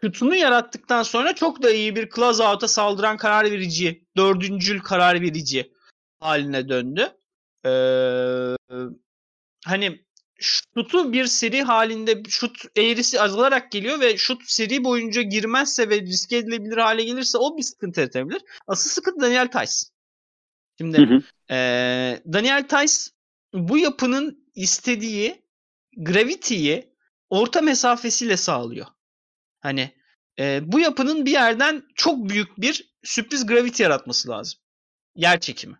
şutunu 0.00 0.36
yarattıktan 0.36 1.02
sonra 1.02 1.34
çok 1.34 1.62
da 1.62 1.70
iyi 1.70 1.96
bir 1.96 2.08
close 2.10 2.42
out'a 2.42 2.68
saldıran 2.68 3.16
karar 3.16 3.44
verici, 3.44 4.04
dördüncül 4.16 4.80
karar 4.80 5.20
verici 5.20 5.72
haline 6.20 6.68
döndü. 6.68 7.12
Ee, 7.66 8.56
hani 9.64 10.04
şutu 10.38 11.12
bir 11.12 11.26
seri 11.26 11.62
halinde 11.62 12.22
şut 12.28 12.56
eğrisi 12.76 13.20
azalarak 13.20 13.72
geliyor 13.72 14.00
ve 14.00 14.16
şut 14.16 14.42
seri 14.50 14.84
boyunca 14.84 15.22
girmezse 15.22 15.90
ve 15.90 16.00
riske 16.00 16.36
edilebilir 16.36 16.76
hale 16.76 17.04
gelirse 17.04 17.38
o 17.38 17.56
bir 17.56 17.62
sıkıntı 17.62 18.00
yaratabilir. 18.00 18.42
Asıl 18.66 18.90
sıkıntı 18.90 19.20
Daniel 19.20 19.48
Tice. 19.48 19.72
Şimdi 20.78 20.98
hı 20.98 21.14
hı. 21.14 21.22
E, 21.54 22.22
Daniel 22.32 22.68
Tice 22.68 23.10
bu 23.54 23.78
yapının 23.78 24.44
istediği 24.54 25.42
gravity'yi 25.96 26.94
orta 27.30 27.60
mesafesiyle 27.60 28.36
sağlıyor. 28.36 28.86
Hani 29.60 29.94
e, 30.38 30.60
bu 30.62 30.80
yapının 30.80 31.26
bir 31.26 31.30
yerden 31.30 31.82
çok 31.94 32.28
büyük 32.28 32.60
bir 32.60 32.94
sürpriz 33.04 33.46
gravity 33.46 33.82
yaratması 33.82 34.28
lazım. 34.28 34.60
Yer 35.14 35.40
çekimi. 35.40 35.76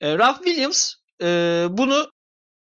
E, 0.00 0.18
Ralph 0.18 0.44
Williams 0.44 0.94
e, 1.22 1.26
bunu 1.70 2.10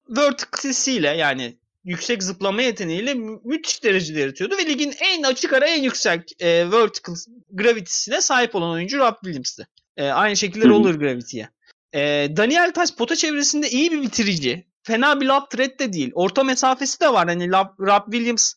vertical'siyle 0.09 1.07
yani 1.09 1.57
yüksek 1.83 2.23
zıplama 2.23 2.61
yeteneğiyle 2.61 3.13
mü- 3.13 3.39
müthiş 3.43 3.83
derecede 3.83 4.19
yaratıyordu 4.19 4.57
ve 4.57 4.65
ligin 4.65 4.93
en 4.99 5.23
açık 5.23 5.53
ara 5.53 5.67
en 5.67 5.83
yüksek 5.83 6.41
e, 6.41 6.71
vertical 6.71 7.15
gravity'sine 7.51 8.21
sahip 8.21 8.55
olan 8.55 8.69
oyuncu 8.69 8.97
Rob 8.97 9.15
Williams'tı. 9.23 9.67
E, 9.97 10.09
aynı 10.09 10.37
şekilde 10.37 10.67
roller 10.67 10.95
gravity'ye. 10.95 11.49
E, 11.93 12.27
Daniel 12.37 12.73
Taş 12.73 12.95
pota 12.95 13.15
çevresinde 13.15 13.69
iyi 13.69 13.91
bir 13.91 14.01
bitirici. 14.01 14.67
Fena 14.83 15.21
bir 15.21 15.25
lob 15.25 15.49
threat 15.49 15.79
de 15.79 15.93
değil. 15.93 16.11
Orta 16.13 16.43
mesafesi 16.43 16.99
de 16.99 17.13
var. 17.13 17.27
Hani 17.27 17.51
Rob 17.79 18.11
Williams 18.11 18.53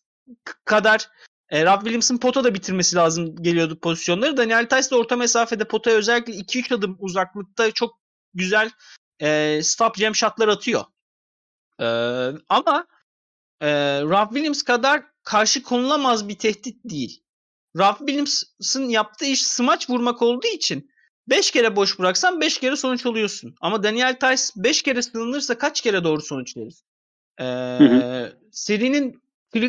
kadar 0.64 1.09
e, 1.51 1.64
Rob 1.64 1.78
Williams'ın 1.78 2.18
pota 2.18 2.44
da 2.44 2.55
bitirmesi 2.55 2.96
lazım 2.96 3.42
geliyordu 3.42 3.78
pozisyonları. 3.80 4.36
Daniel 4.36 4.68
Tice 4.68 4.90
de 4.90 4.94
orta 4.94 5.16
mesafede 5.16 5.64
potaya 5.64 5.96
özellikle 5.96 6.32
2-3 6.32 6.74
adım 6.74 6.96
uzaklıkta 7.01 7.70
çok 7.70 7.99
güzel 8.34 8.70
e, 9.20 9.61
stop 9.62 9.96
jam 9.96 10.14
shotlar 10.14 10.49
atıyor. 10.49 10.84
E, 11.80 11.86
ama 12.49 12.86
e, 13.61 13.68
Rob 14.03 14.28
Williams 14.28 14.62
kadar 14.62 15.03
karşı 15.22 15.62
konulamaz 15.62 16.28
bir 16.28 16.38
tehdit 16.38 16.84
değil. 16.84 17.22
Rob 17.76 17.99
Williams'ın 17.99 18.88
yaptığı 18.88 19.24
iş 19.24 19.46
smaç 19.46 19.90
vurmak 19.90 20.22
olduğu 20.22 20.46
için 20.46 20.90
5 21.28 21.51
kere 21.51 21.76
boş 21.76 21.99
bıraksan 21.99 22.40
5 22.40 22.59
kere 22.59 22.76
sonuç 22.76 23.07
alıyorsun. 23.07 23.55
Ama 23.61 23.82
Daniel 23.82 24.18
Tice 24.18 24.42
5 24.57 24.82
kere 24.82 25.03
sığınırsa 25.03 25.59
kaç 25.59 25.80
kere 25.80 26.05
doğru 26.05 26.20
sonuç 26.20 26.57
verir? 26.57 26.74
Ee, 27.40 28.32
Serinin 28.53 29.22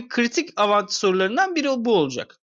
kritik 0.10 0.50
avantaj 0.56 0.96
sorularından 0.96 1.56
biri 1.56 1.68
bu 1.78 1.96
olacak. 1.96 2.40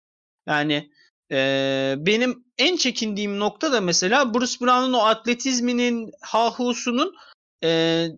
Yani 0.47 0.91
e, 1.30 1.95
benim 1.99 2.45
en 2.59 2.76
çekindiğim 2.76 3.39
nokta 3.39 3.72
da 3.72 3.80
mesela 3.80 4.35
Bruce 4.35 4.61
Brown'un 4.61 4.93
o 4.93 4.99
atletizminin, 4.99 6.11
hahusunun 6.20 7.14
e, 7.64 7.68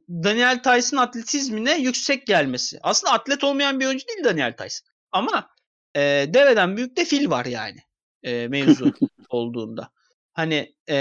Daniel 0.09 0.62
Tyson 0.62 0.97
atletizmine 0.97 1.79
yüksek 1.79 2.27
gelmesi. 2.27 2.79
Aslında 2.83 3.12
atlet 3.12 3.45
olmayan 3.45 3.81
bir 3.81 3.87
oyuncu 3.87 4.09
değil 4.09 4.25
Daniel 4.25 4.57
Tyson. 4.57 4.87
Ama 5.12 5.51
e, 5.97 6.01
deveden 6.35 6.77
büyük 6.77 6.97
de 6.97 7.05
fil 7.05 7.31
var 7.31 7.45
yani 7.45 7.79
e, 8.23 8.49
mevzu 8.49 8.95
olduğunda. 9.29 9.91
Hani 10.33 10.75
e, 10.89 10.97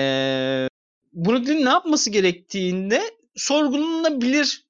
Brooklyn 1.13 1.65
ne 1.65 1.69
yapması 1.69 2.09
gerektiğinde 2.09 3.01
sorgulanabilir 3.35 4.64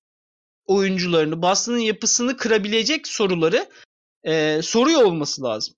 oyuncularını, 0.66 1.41
Boston'ın 1.41 1.78
yapısını 1.78 2.38
kırabilecek 2.38 3.07
soruları 3.07 3.70
e, 4.24 4.61
soruyor 4.61 5.01
olması 5.01 5.43
lazım. 5.43 5.76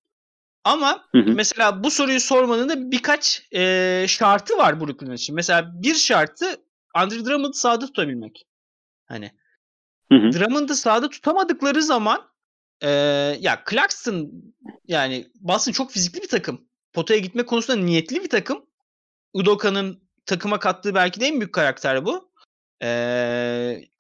Ama 0.63 1.05
hı 1.11 1.17
hı. 1.17 1.31
mesela 1.35 1.83
bu 1.83 1.91
soruyu 1.91 2.19
sormanın 2.19 2.69
da 2.69 2.91
birkaç 2.91 3.47
e, 3.51 4.05
şartı 4.07 4.57
var 4.57 4.79
Brooklyn 4.79 5.11
için. 5.11 5.35
Mesela 5.35 5.71
bir 5.81 5.95
şartı 5.95 6.45
Andre 6.93 7.25
Drummond'ı 7.25 7.57
sahada 7.57 7.85
tutabilmek. 7.85 8.47
Hani. 9.05 9.31
Drummond'ı 10.33 10.75
sahada 10.75 11.09
tutamadıkları 11.09 11.83
zaman 11.83 12.29
e, 12.81 12.89
ya 13.39 13.63
Clarkson 13.69 14.31
yani 14.87 15.27
Boston 15.35 15.71
çok 15.71 15.91
fizikli 15.91 16.21
bir 16.21 16.27
takım. 16.27 16.67
Potaya 16.93 17.19
gitme 17.19 17.45
konusunda 17.45 17.81
niyetli 17.85 18.23
bir 18.23 18.29
takım. 18.29 18.65
Udoka'nın 19.33 20.09
takıma 20.25 20.59
kattığı 20.59 20.95
belki 20.95 21.19
de 21.19 21.25
en 21.25 21.39
büyük 21.39 21.53
karakter 21.53 22.05
bu. 22.05 22.31
E, 22.83 22.89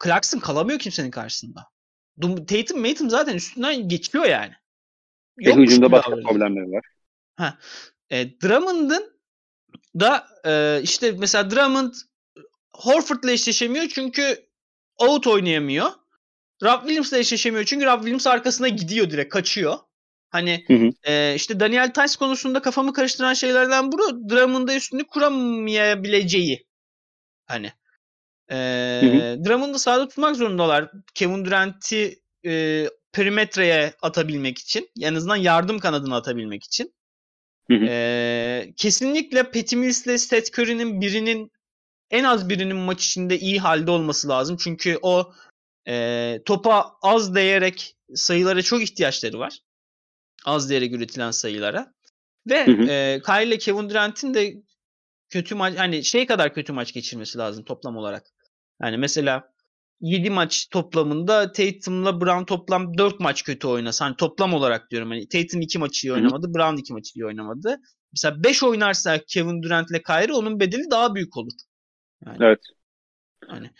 Clarkson 0.03 0.39
kalamıyor 0.39 0.79
kimsenin 0.79 1.11
karşısında. 1.11 1.67
Tatum 2.21 2.81
Matum 2.81 3.09
zaten 3.09 3.35
üstünden 3.35 3.89
geçiyor 3.89 4.25
yani. 4.25 4.53
Ve 5.37 5.55
hücumda 5.55 5.91
başka 5.91 6.11
alıyor. 6.11 6.27
problemleri 6.29 6.71
var. 6.71 6.85
Ha. 7.35 7.57
E, 8.09 8.41
Drummond'ın 8.41 9.19
da 9.99 10.27
e, 10.45 10.81
işte 10.83 11.11
mesela 11.11 11.51
Drummond 11.51 11.93
Horford'la 12.71 13.31
eşleşemiyor 13.31 13.87
çünkü 13.87 14.47
out 14.97 15.27
oynayamıyor. 15.27 15.91
Rob 16.63 16.79
Williams'la 16.79 17.17
eşleşemiyor 17.17 17.65
çünkü 17.65 17.85
Rob 17.85 17.97
Williams 17.97 18.27
arkasına 18.27 18.67
gidiyor 18.67 19.09
direkt 19.09 19.33
kaçıyor. 19.33 19.77
Hani 20.29 20.63
hı 20.67 20.73
hı. 20.73 20.89
E, 21.03 21.35
işte 21.35 21.59
Daniel 21.59 21.93
Tice 21.93 22.17
konusunda 22.19 22.61
kafamı 22.61 22.93
karıştıran 22.93 23.33
şeylerden 23.33 23.91
bu 23.91 23.97
Drummond'a 24.29 24.75
üstünü 24.75 25.07
kuramayabileceği. 25.07 26.67
Hani 27.45 27.71
e, 28.51 28.55
Drummond'u 29.45 29.79
sahada 29.79 30.07
tutmak 30.07 30.35
zorundalar. 30.35 30.91
Kevin 31.13 31.45
Durant'i 31.45 32.19
e, 32.45 32.85
perimetreye 33.11 33.93
atabilmek 34.01 34.57
için. 34.57 34.89
En 35.01 35.15
azından 35.15 35.35
yardım 35.35 35.79
kanadını 35.79 36.15
atabilmek 36.15 36.63
için. 36.63 36.93
Hı 37.71 37.77
hı. 37.77 37.85
E, 37.89 38.73
kesinlikle 38.77 39.43
Patty 39.43 39.75
Mills'le 39.75 40.17
Seth 40.17 40.59
Curry'nin 40.59 41.01
birinin 41.01 41.51
en 42.11 42.23
az 42.23 42.49
birinin 42.49 42.77
maç 42.77 43.05
içinde 43.05 43.39
iyi 43.39 43.59
halde 43.59 43.91
olması 43.91 44.29
lazım. 44.29 44.57
Çünkü 44.59 44.99
o 45.01 45.33
e, 45.87 46.39
topa 46.45 46.91
az 47.01 47.35
değerek 47.35 47.95
sayılara 48.15 48.61
çok 48.61 48.81
ihtiyaçları 48.81 49.39
var. 49.39 49.59
Az 50.45 50.69
değerek 50.69 50.93
üretilen 50.93 51.31
sayılara. 51.31 51.93
Ve 52.49 52.67
hı 52.67 52.71
hı. 52.71 52.83
E, 52.83 53.21
Kyrie 53.25 53.47
ile 53.47 53.57
Kevin 53.57 53.89
Durant'in 53.89 54.33
de 54.33 54.53
kötü 55.29 55.55
maç 55.55 55.77
hani 55.77 56.03
şey 56.03 56.25
kadar 56.25 56.53
kötü 56.53 56.73
maç 56.73 56.93
geçirmesi 56.93 57.37
lazım 57.37 57.63
toplam 57.63 57.97
olarak. 57.97 58.27
Yani 58.81 58.97
mesela 58.97 59.53
7 60.01 60.29
maç 60.29 60.67
toplamında 60.71 61.51
Tatum'la 61.51 62.21
Brown 62.21 62.43
toplam 62.43 62.97
4 62.97 63.19
maç 63.19 63.43
kötü 63.43 63.67
oynasa. 63.67 64.05
Hani 64.05 64.15
toplam 64.15 64.53
olarak 64.53 64.91
diyorum. 64.91 65.09
Hani 65.09 65.27
Tatum 65.27 65.61
2 65.61 65.79
maçı 65.79 66.07
iyi 66.07 66.13
oynamadı. 66.13 66.53
Brown 66.53 66.77
2 66.77 66.93
maçı 66.93 67.19
iyi 67.19 67.25
oynamadı. 67.25 67.77
Mesela 68.13 68.43
5 68.43 68.63
oynarsa 68.63 69.19
Kevin 69.27 69.63
Durant 69.63 69.91
ile 69.91 70.03
Kyrie 70.03 70.33
onun 70.33 70.59
bedeli 70.59 70.91
daha 70.91 71.15
büyük 71.15 71.37
olur. 71.37 71.51
Yani, 72.25 72.37
evet. 72.41 72.59
Hani 73.47 73.71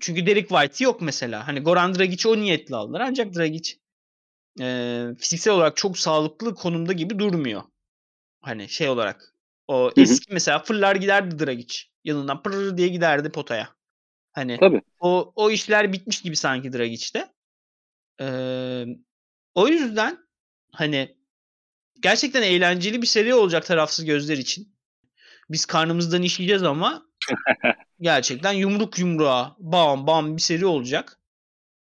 çünkü 0.00 0.26
Derek 0.26 0.48
White 0.48 0.84
yok 0.84 1.00
mesela. 1.00 1.48
Hani 1.48 1.60
Goran 1.60 1.94
Dragic'i 1.94 2.28
o 2.28 2.36
niyetle 2.36 2.76
aldılar. 2.76 3.00
Ancak 3.00 3.34
Dragic 3.34 3.72
e, 4.60 5.06
fiziksel 5.18 5.54
olarak 5.54 5.76
çok 5.76 5.98
sağlıklı 5.98 6.54
konumda 6.54 6.92
gibi 6.92 7.18
durmuyor. 7.18 7.62
Hani 8.40 8.68
şey 8.68 8.88
olarak. 8.88 9.34
O 9.68 9.90
eski 9.96 10.32
mesela 10.32 10.58
fırlar 10.58 10.96
giderdi 10.96 11.46
Dragic. 11.46 11.78
Yanından 12.04 12.42
pırr 12.42 12.76
diye 12.76 12.88
giderdi 12.88 13.30
potaya. 13.30 13.75
Hani 14.36 14.56
Tabii. 14.60 14.82
o 15.00 15.32
o 15.36 15.50
işler 15.50 15.92
bitmiş 15.92 16.22
gibi 16.22 16.36
sanki 16.36 16.72
Dragic'te. 16.72 17.28
Ee, 18.20 18.84
o 19.54 19.68
yüzden 19.68 20.18
hani 20.72 21.16
gerçekten 22.00 22.42
eğlenceli 22.42 23.02
bir 23.02 23.06
seri 23.06 23.34
olacak 23.34 23.66
tarafsız 23.66 24.04
gözler 24.04 24.38
için. 24.38 24.76
Biz 25.50 25.64
karnımızdan 25.64 26.22
işleyeceğiz 26.22 26.62
ama 26.62 27.06
gerçekten 28.00 28.52
yumruk 28.52 28.98
yumruğa 28.98 29.56
bam 29.58 30.06
bam 30.06 30.36
bir 30.36 30.42
seri 30.42 30.66
olacak. 30.66 31.20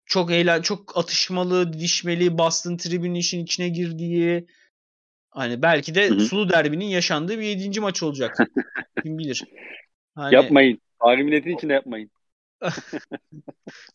Çok 0.06 0.32
eğlen 0.32 0.62
çok 0.62 0.98
atışmalı, 0.98 1.74
dişmeli, 1.74 2.38
Boston 2.38 2.78
tribünün 2.78 3.16
işin 3.16 3.44
içine 3.44 3.70
girdiği 3.70 4.48
hani 5.30 5.62
belki 5.62 5.96
de 5.96 6.10
Hı-hı. 6.10 6.20
sulu 6.20 6.50
derbinin 6.50 6.86
yaşandığı 6.86 7.40
bir 7.40 7.44
yedinci 7.44 7.80
maç 7.80 8.04
olacak. 8.04 8.38
Kim 9.04 9.18
bilir. 9.18 9.44
Hani... 10.16 10.36
Yapmayın. 10.36 10.82
Tarih 11.02 11.24
milletin 11.24 11.58
içinde 11.58 11.74
yapmayın. 11.74 12.12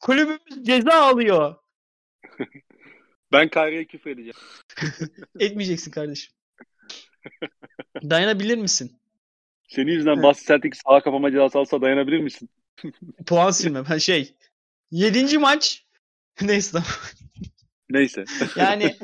Kulübümüz 0.00 0.62
ceza 0.66 0.92
alıyor. 0.92 1.54
Ben 3.32 3.48
Kyrie'ye 3.48 3.84
küfür 3.84 4.10
edeceğim. 4.10 4.36
Etmeyeceksin 5.40 5.90
kardeşim. 5.90 6.34
Dayanabilir 8.02 8.58
misin? 8.58 9.00
Senin 9.68 9.92
yüzünden 9.92 10.22
Boston 10.22 10.54
Celtics 10.54 10.80
sağa 10.86 11.00
kapama 11.00 11.30
cezası 11.30 11.58
alsa 11.58 11.80
dayanabilir 11.80 12.18
misin? 12.18 12.48
Puan 13.26 13.50
silme. 13.50 13.82
Ben 13.90 13.98
şey. 13.98 14.34
Yedinci 14.90 15.38
maç. 15.38 15.86
Neyse 16.40 16.78
Neyse. 17.90 18.24
yani 18.56 18.96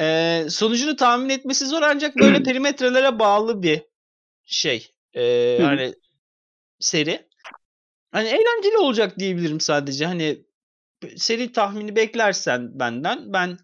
e, 0.00 0.42
sonucunu 0.50 0.96
tahmin 0.96 1.28
etmesi 1.28 1.66
zor 1.66 1.82
ancak 1.82 2.16
böyle 2.16 2.42
perimetrelere 2.42 3.18
bağlı 3.18 3.62
bir 3.62 3.82
şey. 4.44 4.92
E, 5.12 5.22
yani 5.22 5.94
seri. 6.80 7.28
Hani 8.16 8.28
eğlenceli 8.28 8.78
olacak 8.78 9.18
diyebilirim 9.18 9.60
sadece. 9.60 10.06
Hani 10.06 10.46
seri 11.16 11.52
tahmini 11.52 11.96
beklersen 11.96 12.78
benden 12.78 13.32
ben 13.32 13.58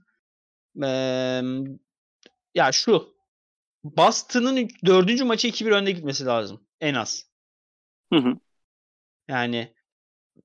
ee, 0.83 1.43
ya 2.55 2.73
şu 2.73 3.15
Boston'ın 3.85 4.69
dördüncü 4.87 5.25
maçı 5.25 5.49
2-1 5.49 5.71
önde 5.71 5.91
gitmesi 5.91 6.27
lazım. 6.27 6.67
En 6.81 6.95
az. 6.95 7.27
Hı 8.13 8.19
hı. 8.19 8.35
Yani 9.29 9.75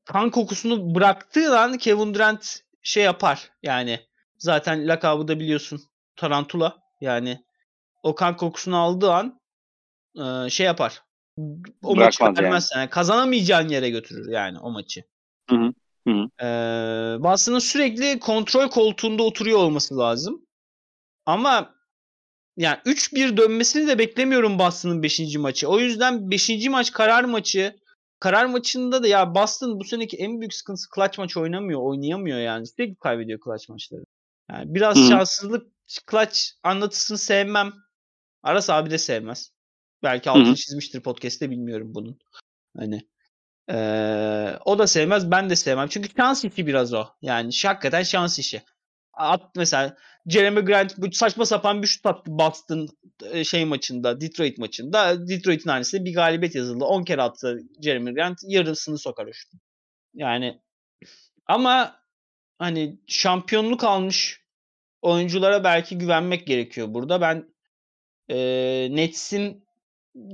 kan 0.05 0.29
kokusunu 0.29 0.95
bıraktığı 0.95 1.59
an 1.59 1.77
Kevin 1.77 2.13
Durant 2.13 2.63
şey 2.83 3.03
yapar. 3.03 3.51
Yani 3.63 3.99
zaten 4.37 4.87
lakabı 4.87 5.27
da 5.27 5.39
biliyorsun 5.39 5.81
Tarantula. 6.15 6.83
Yani 7.01 7.45
o 8.03 8.15
kan 8.15 8.37
kokusunu 8.37 8.77
aldığı 8.77 9.11
an 9.11 9.41
e, 10.15 10.49
şey 10.49 10.65
yapar 10.65 11.06
o 11.83 11.95
maçı 11.95 12.23
vermez 12.23 12.69
yani. 12.73 12.81
yani. 12.81 12.89
Kazanamayacağın 12.89 13.67
yere 13.67 13.89
götürür 13.89 14.31
yani 14.31 14.59
o 14.59 14.71
maçı. 14.71 15.03
Hı 15.49 15.55
hı. 15.55 15.73
Hı 16.07 16.27
Ee, 16.41 17.23
Boston'ın 17.23 17.59
sürekli 17.59 18.19
kontrol 18.19 18.69
koltuğunda 18.69 19.23
oturuyor 19.23 19.59
olması 19.59 19.97
lazım. 19.97 20.45
Ama 21.25 21.75
yani 22.57 22.77
3-1 22.85 23.37
dönmesini 23.37 23.87
de 23.87 23.99
beklemiyorum 23.99 24.59
Boston'ın 24.59 25.03
5. 25.03 25.35
maçı. 25.37 25.67
O 25.67 25.79
yüzden 25.79 26.31
5. 26.31 26.69
maç 26.69 26.91
karar 26.91 27.23
maçı. 27.23 27.75
Karar 28.19 28.45
maçında 28.45 29.03
da 29.03 29.07
ya 29.07 29.35
Boston 29.35 29.79
bu 29.79 29.83
seneki 29.83 30.17
en 30.17 30.39
büyük 30.39 30.53
sıkıntısı 30.53 30.87
clutch 30.95 31.19
maç 31.19 31.37
oynamıyor, 31.37 31.81
oynayamıyor 31.81 32.39
yani. 32.39 32.67
Sürekli 32.67 32.95
kaybediyor 32.95 33.39
clutch 33.45 33.69
maçları. 33.69 34.03
Yani 34.51 34.75
biraz 34.75 34.97
Hı-hı. 34.97 35.07
şanssızlık 35.07 35.67
clutch 36.11 36.39
anlatısını 36.63 37.17
sevmem. 37.17 37.73
Aras 38.43 38.69
abi 38.69 38.91
de 38.91 38.97
sevmez. 38.97 39.51
Belki 40.03 40.29
altını 40.29 40.55
çizmiştir 40.55 41.01
podcast'te 41.01 41.51
bilmiyorum 41.51 41.95
bunun. 41.95 42.19
Hani 42.77 43.01
ee, 43.69 44.57
o 44.65 44.79
da 44.79 44.87
sevmez 44.87 45.31
ben 45.31 45.49
de 45.49 45.55
sevmem. 45.55 45.87
Çünkü 45.87 46.09
şans 46.17 46.45
işi 46.45 46.67
biraz 46.67 46.93
o. 46.93 47.05
Yani 47.21 47.49
hakikaten 47.63 48.03
şans 48.03 48.39
işi. 48.39 48.61
At 49.13 49.55
mesela 49.55 49.97
Jeremy 50.27 50.61
Grant 50.61 50.97
bu 50.97 51.11
saçma 51.11 51.45
sapan 51.45 51.81
bir 51.81 51.87
şut 51.87 52.05
attı 52.05 52.23
Boston 52.27 52.87
şey 53.43 53.65
maçında, 53.65 54.21
Detroit 54.21 54.57
maçında. 54.57 55.27
Detroit'in 55.27 55.69
hanesinde 55.69 56.05
bir 56.05 56.13
galibiyet 56.13 56.55
yazıldı. 56.55 56.85
10 56.85 57.03
kere 57.03 57.21
attı 57.21 57.59
Jeremy 57.83 58.13
Grant. 58.13 58.39
Yarısını 58.43 58.97
sokar 58.97 59.27
o 59.27 59.33
şutu. 59.33 59.57
Yani 60.13 60.61
ama 61.45 61.99
hani 62.59 62.99
şampiyonluk 63.07 63.83
almış 63.83 64.41
oyunculara 65.01 65.63
belki 65.63 65.97
güvenmek 65.97 66.47
gerekiyor 66.47 66.93
burada. 66.93 67.21
Ben 67.21 67.53
e, 68.29 68.37
Nets'in 68.91 69.66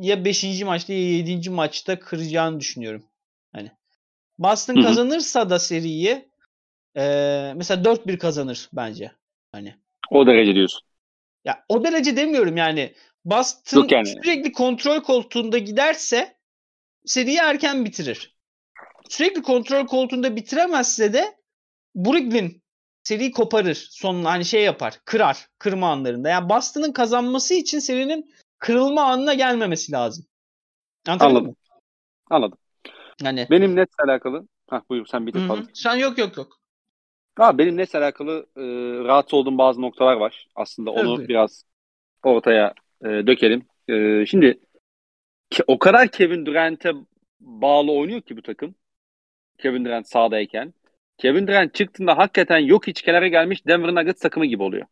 ya 0.02 0.26
5. 0.26 0.62
maçta 0.64 0.94
ya 0.94 1.00
7. 1.00 1.50
maçta 1.50 2.00
kıracağını 2.00 2.60
düşünüyorum. 2.60 3.04
Hani 3.54 3.72
Boston 4.40 4.76
Hı-hı. 4.76 4.84
kazanırsa 4.84 5.50
da 5.50 5.60
seriyi 5.60 6.30
e, 6.98 7.54
mesela 7.56 7.84
4-1 7.84 8.18
kazanır 8.18 8.70
bence. 8.74 9.12
O 10.12 10.28
derece 10.28 10.56
diyorsun. 10.56 10.82
Ya 11.46 11.66
o 11.70 11.84
derece 11.84 12.18
demiyorum 12.18 12.58
yani. 12.58 12.94
Boston 13.26 13.88
yani. 13.92 14.08
sürekli 14.08 14.52
kontrol 14.52 15.00
koltuğunda 15.02 15.58
giderse 15.58 16.38
seriyi 17.06 17.38
erken 17.38 17.86
bitirir. 17.86 18.36
Sürekli 19.10 19.42
kontrol 19.42 19.88
koltuğunda 19.88 20.36
bitiremezse 20.36 21.14
de 21.14 21.36
Brooklyn 21.96 22.62
seriyi 23.04 23.32
koparır. 23.32 23.88
Sonunda 23.92 24.32
hani 24.32 24.46
şey 24.46 24.64
yapar. 24.64 25.00
Kırar. 25.06 25.48
Kırma 25.60 25.92
anlarında. 25.92 26.30
Yani 26.30 26.50
Boston'ın 26.50 26.92
kazanması 26.92 27.54
için 27.54 27.80
serinin 27.80 28.34
kırılma 28.64 29.04
anına 29.04 29.34
gelmemesi 29.34 29.92
lazım. 29.92 30.26
Anladın 31.08 31.26
Anladım. 31.26 31.48
Mı? 31.48 31.56
Anladım. 32.30 32.58
Yani 33.24 33.48
benim 33.52 33.76
netle 33.76 34.04
alakalı. 34.08 34.48
Hah 34.70 34.82
buyur 34.90 35.06
sen 35.06 35.28
bitir 35.28 35.48
falan. 35.48 35.68
Sen 35.74 35.96
yok 35.96 36.18
yok 36.18 36.38
yok. 36.38 36.60
Ha 37.36 37.58
benim 37.58 37.78
netle 37.78 38.00
alakalı 38.00 38.46
e, 38.58 38.62
rahatsız 39.04 39.34
olduğum 39.34 39.58
bazı 39.58 39.82
noktalar 39.82 40.14
var. 40.14 40.48
Aslında 40.56 40.92
onu 40.92 41.16
Tabii. 41.16 41.28
biraz 41.28 41.64
ortaya 42.24 42.74
e, 43.02 43.08
dökelim. 43.08 43.66
E, 43.90 44.26
şimdi 44.26 44.60
o 45.68 45.80
kadar 45.80 46.08
Kevin 46.08 46.46
Durant'e 46.46 46.94
bağlı 47.40 47.92
oynuyor 47.92 48.22
ki 48.22 48.38
bu 48.38 48.42
takım. 48.42 48.76
Kevin 49.58 49.86
Durant 49.86 50.08
sahadayken. 50.08 50.74
Kevin 51.18 51.48
Durant 51.48 51.74
çıktığında 51.74 52.18
hakikaten 52.18 52.60
yok 52.60 52.88
hiç 52.88 53.02
kenara 53.02 53.28
gelmiş 53.28 53.68
Denver 53.68 53.96
Nuggets 53.96 54.22
takımı 54.22 54.46
gibi 54.46 54.64
oluyor. 54.64 54.86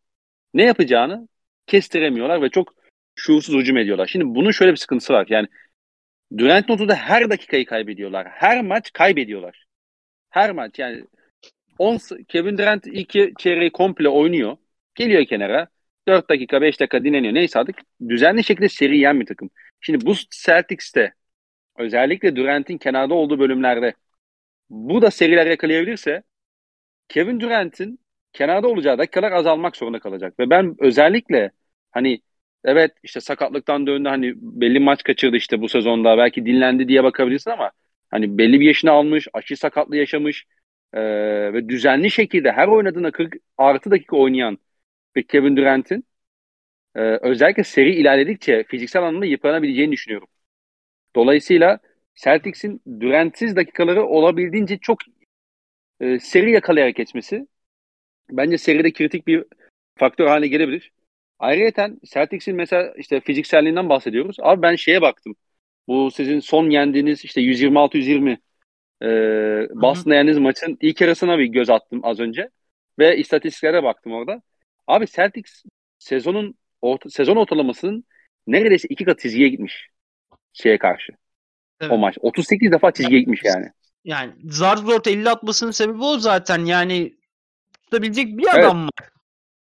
Ne 0.54 0.64
yapacağını 0.64 1.28
kestiremiyorlar 1.68 2.42
ve 2.42 2.50
çok 2.50 2.81
şuursuz 3.22 3.56
hücum 3.56 3.78
ediyorlar. 3.78 4.08
Şimdi 4.08 4.26
bunun 4.26 4.52
şöyle 4.52 4.72
bir 4.72 4.78
sıkıntısı 4.78 5.14
var. 5.14 5.28
Yani 5.30 5.48
Durant 6.38 6.70
notuda 6.70 6.96
her 6.96 7.30
dakikayı 7.30 7.66
kaybediyorlar. 7.66 8.28
Her 8.30 8.62
maç 8.62 8.94
kaybediyorlar. 8.94 9.66
Her 10.30 10.52
maç 10.52 10.80
yani 10.80 11.04
10 11.80 12.00
Kevin 12.28 12.58
Durant 12.58 12.88
iki 12.88 13.34
çeyreği 13.40 13.72
komple 13.72 14.10
oynuyor. 14.10 14.58
Geliyor 14.96 15.26
kenara. 15.26 15.68
4 16.08 16.30
dakika 16.30 16.62
5 16.62 16.80
dakika 16.80 17.04
dinleniyor. 17.04 17.34
Neyse 17.34 17.60
artık 17.60 17.76
düzenli 18.10 18.44
şekilde 18.44 18.70
seri 18.70 18.98
yen 19.00 19.20
bir 19.20 19.26
takım. 19.26 19.50
Şimdi 19.82 20.06
bu 20.06 20.14
Celtics'te 20.46 21.14
özellikle 21.78 22.36
Durant'in 22.36 22.78
kenarda 22.78 23.14
olduğu 23.14 23.40
bölümlerde 23.40 23.94
bu 24.70 25.02
da 25.02 25.12
seriler 25.12 25.46
yakalayabilirse 25.46 26.24
Kevin 27.10 27.40
Durant'in 27.40 28.00
kenarda 28.34 28.68
olacağı 28.68 28.98
dakikalar 28.98 29.32
azalmak 29.32 29.78
zorunda 29.78 30.00
kalacak. 30.00 30.40
Ve 30.40 30.50
ben 30.50 30.76
özellikle 30.80 31.52
hani 31.92 32.22
evet 32.66 32.92
işte 33.04 33.22
sakatlıktan 33.22 33.88
döndü 33.88 34.10
hani 34.10 34.34
belli 34.36 34.80
maç 34.80 35.04
kaçırdı 35.04 35.38
işte 35.38 35.62
bu 35.62 35.70
sezonda 35.70 36.18
belki 36.18 36.46
dinlendi 36.46 36.88
diye 36.88 37.04
bakabilirsin 37.04 37.52
ama 37.52 37.72
hani 38.10 38.38
belli 38.38 38.60
bir 38.60 38.66
yaşını 38.66 38.92
almış, 38.92 39.28
aşı 39.34 39.58
sakatlığı 39.58 39.98
yaşamış 39.98 40.46
e, 40.94 41.02
ve 41.54 41.70
düzenli 41.70 42.12
şekilde 42.12 42.52
her 42.52 42.68
oynadığında 42.68 43.12
40 43.12 43.36
artı 43.58 43.92
dakika 43.92 44.18
oynayan 44.18 44.58
bir 45.16 45.24
Kevin 45.24 45.58
Durant'in 45.58 46.06
e, 46.96 47.00
özellikle 47.02 47.64
seri 47.64 47.96
ilerledikçe 47.96 48.64
fiziksel 48.64 49.04
anlamda 49.04 49.26
yıpranabileceğini 49.26 49.92
düşünüyorum. 49.92 50.28
Dolayısıyla 51.16 51.80
Celtics'in 52.16 52.82
Durant'siz 53.00 53.56
dakikaları 53.56 54.06
olabildiğince 54.06 54.78
çok 54.78 55.00
e, 56.00 56.20
seri 56.20 56.52
yakalayarak 56.52 56.96
geçmesi 56.96 57.48
bence 58.32 58.58
seride 58.58 58.94
kritik 58.94 59.28
bir 59.28 59.46
faktör 59.96 60.28
haline 60.28 60.48
gelebilir. 60.48 60.92
Ayrıca 61.42 61.90
Celtics'in 62.04 62.56
mesela 62.56 62.94
işte 62.98 63.20
fizikselliğinden 63.20 63.90
bahsediyoruz. 63.90 64.36
Abi 64.40 64.62
ben 64.62 64.76
şeye 64.76 65.02
baktım. 65.02 65.36
Bu 65.88 66.12
sizin 66.12 66.40
son 66.40 66.70
yendiğiniz 66.70 67.26
işte 67.26 67.42
126-120 67.42 68.38
e, 69.02 69.08
Boston'da 69.82 70.16
yendiğiniz 70.16 70.42
maçın 70.42 70.78
ilk 70.82 71.02
yarısına 71.02 71.40
bir 71.40 71.46
göz 71.46 71.70
attım 71.70 72.00
az 72.04 72.20
önce. 72.20 72.50
Ve 73.00 73.18
istatistiklere 73.18 73.84
baktım 73.84 74.14
orada. 74.14 74.42
Abi 74.88 75.08
Celtics 75.08 75.64
sezonun 76.00 76.56
orta, 76.82 77.10
sezon 77.10 77.36
ortalamasının 77.36 78.04
neredeyse 78.48 78.88
iki 78.88 79.06
kat 79.06 79.20
çizgiye 79.20 79.50
gitmiş 79.50 79.90
şeye 80.54 80.78
karşı. 80.78 81.14
Evet. 81.82 81.92
O 81.92 81.98
maç. 81.98 82.18
38 82.22 82.72
defa 82.72 82.92
çizgiye 82.92 83.20
gitmiş 83.20 83.42
yani. 83.44 83.68
Yani 84.04 84.32
zar 84.44 84.78
zor 84.78 85.02
50 85.08 85.30
atmasının 85.30 85.72
sebebi 85.72 86.04
o 86.04 86.20
zaten. 86.20 86.66
Yani 86.66 87.18
tutabilecek 87.84 88.38
bir 88.38 88.60
adam 88.60 88.78
evet. 88.78 88.90
var. 89.02 89.12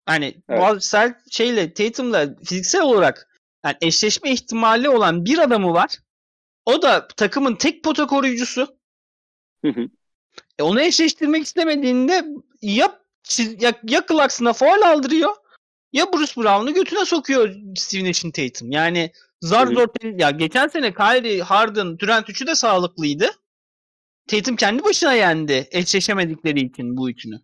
Hani 0.08 0.41
evet. 0.49 0.84
Sel 0.84 1.14
şeyle 1.32 1.74
Tatum'la 1.74 2.36
fiziksel 2.45 2.82
olarak 2.82 3.39
yani 3.66 3.76
eşleşme 3.82 4.32
ihtimali 4.32 4.89
olan 4.89 5.26
bir 5.26 5.38
adamı 5.38 5.74
var. 5.74 5.97
O 6.66 6.82
da 6.82 7.08
takımın 7.08 7.55
tek 7.55 7.84
pota 7.84 8.08
koruyucusu. 8.08 8.78
Hı 9.66 9.72
hı. 9.72 9.88
E 10.60 10.64
onu 10.64 10.82
eşleştirmek 10.82 11.43
istemediğinde 11.43 12.26
ya, 12.62 12.99
ya, 13.60 13.74
ya 13.84 14.05
Clarkson'a 14.08 14.53
foul 14.53 14.82
aldırıyor 14.82 15.36
ya 15.93 16.14
Bruce 16.14 16.41
Brown'u 16.41 16.74
götüne 16.74 17.05
sokuyor 17.05 17.55
Steven 17.76 18.05
Nash'in 18.05 18.32
Tatum. 18.32 18.72
Yani 18.72 19.12
zar 19.41 19.68
zor 19.68 19.88
ya 20.20 20.30
geçen 20.32 20.68
sene 20.68 20.93
Kyrie, 20.93 21.41
Harden, 21.41 21.99
Durant 21.99 22.30
üçü 22.30 22.47
de 22.47 22.55
sağlıklıydı. 22.55 23.30
Tatum 24.28 24.55
kendi 24.55 24.84
başına 24.84 25.14
yendi 25.14 25.68
eşleşemedikleri 25.72 26.62
için 26.62 26.97
bu 26.97 27.10
üçünü. 27.10 27.41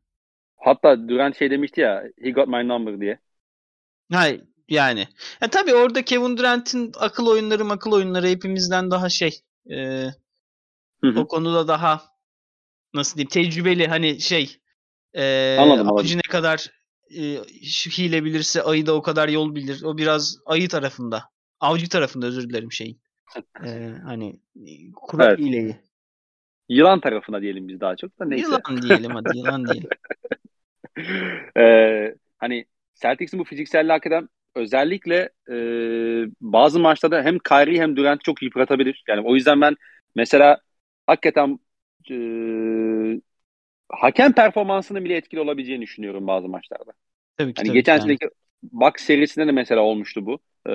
Hatta 0.64 1.10
Durant 1.10 1.38
şey 1.38 1.52
demişti 1.52 1.82
ya 1.82 2.04
he 2.22 2.32
got 2.32 2.48
my 2.48 2.68
number 2.68 3.02
diye. 3.02 3.20
Hayır 4.12 4.42
yani. 4.70 5.08
Ya 5.42 5.50
tabii 5.50 5.74
orada 5.74 6.02
Kevin 6.02 6.38
Durant'in 6.38 6.92
akıl 7.00 7.28
oyunları 7.28 7.64
akıl 7.64 7.92
oyunları 7.92 8.28
hepimizden 8.28 8.92
daha 8.92 9.10
şey 9.10 9.40
e, 9.70 10.08
o 11.16 11.28
konuda 11.28 11.68
daha 11.68 12.02
nasıl 12.94 13.18
diyeyim 13.18 13.30
tecrübeli 13.30 13.88
hani 13.88 14.20
şey 14.20 14.58
e, 15.14 15.58
anladım, 15.60 15.90
anladım. 15.90 16.18
ne 16.18 16.30
kadar 16.30 16.72
e, 17.10 17.22
hile 17.98 18.24
bilirse 18.24 18.62
ayı 18.62 18.86
da 18.86 18.96
o 18.96 19.02
kadar 19.02 19.30
yol 19.30 19.56
bilir. 19.56 19.84
O 19.84 19.98
biraz 19.98 20.38
ayı 20.46 20.70
tarafında. 20.70 21.24
Avcı 21.60 21.90
tarafında 21.90 22.26
özür 22.26 22.50
dilerim 22.50 22.72
şeyin. 22.72 23.02
e, 23.66 23.92
hani 24.06 24.40
kurak 24.96 25.30
evet. 25.30 25.40
hileyi. 25.40 25.76
Yılan 26.70 27.00
tarafına 27.00 27.42
diyelim 27.42 27.68
biz 27.68 27.80
daha 27.80 27.96
çok 27.96 28.20
da 28.20 28.26
neyse. 28.26 28.46
Yılan 28.46 28.82
diyelim 28.82 29.12
hadi 29.12 29.38
yılan 29.38 29.66
diyelim. 29.66 29.90
ee, 31.58 32.16
hani 32.38 32.66
Celtics'in 32.96 33.40
bu 33.40 33.44
fizikselliği 33.44 33.92
hakikaten 33.92 34.30
özellikle 34.56 35.30
e, 35.50 35.56
bazı 36.42 36.80
maçlarda 36.80 37.24
hem 37.24 37.40
Kyrie 37.40 37.80
hem 37.82 37.96
Durant 37.96 38.24
çok 38.24 38.44
yıpratabilir. 38.44 39.04
Yani 39.08 39.22
o 39.28 39.36
yüzden 39.36 39.62
ben 39.62 39.76
mesela 40.16 40.58
hakikaten 41.08 41.60
e, 42.12 42.16
hakem 43.90 44.34
performansının 44.34 45.06
bile 45.06 45.16
etkili 45.16 45.40
olabileceğini 45.40 45.82
düşünüyorum 45.82 46.28
bazı 46.28 46.48
maçlarda. 46.48 46.92
Tabii 47.38 47.54
ki, 47.54 47.60
hani 47.60 47.68
tabii 47.68 47.78
geçen 47.78 47.98
seneki 48.00 48.26
yani. 48.26 48.32
Bucks 48.64 49.04
serisinde 49.04 49.48
de 49.48 49.52
mesela 49.52 49.82
olmuştu 49.82 50.26
bu. 50.26 50.40
E, 50.70 50.72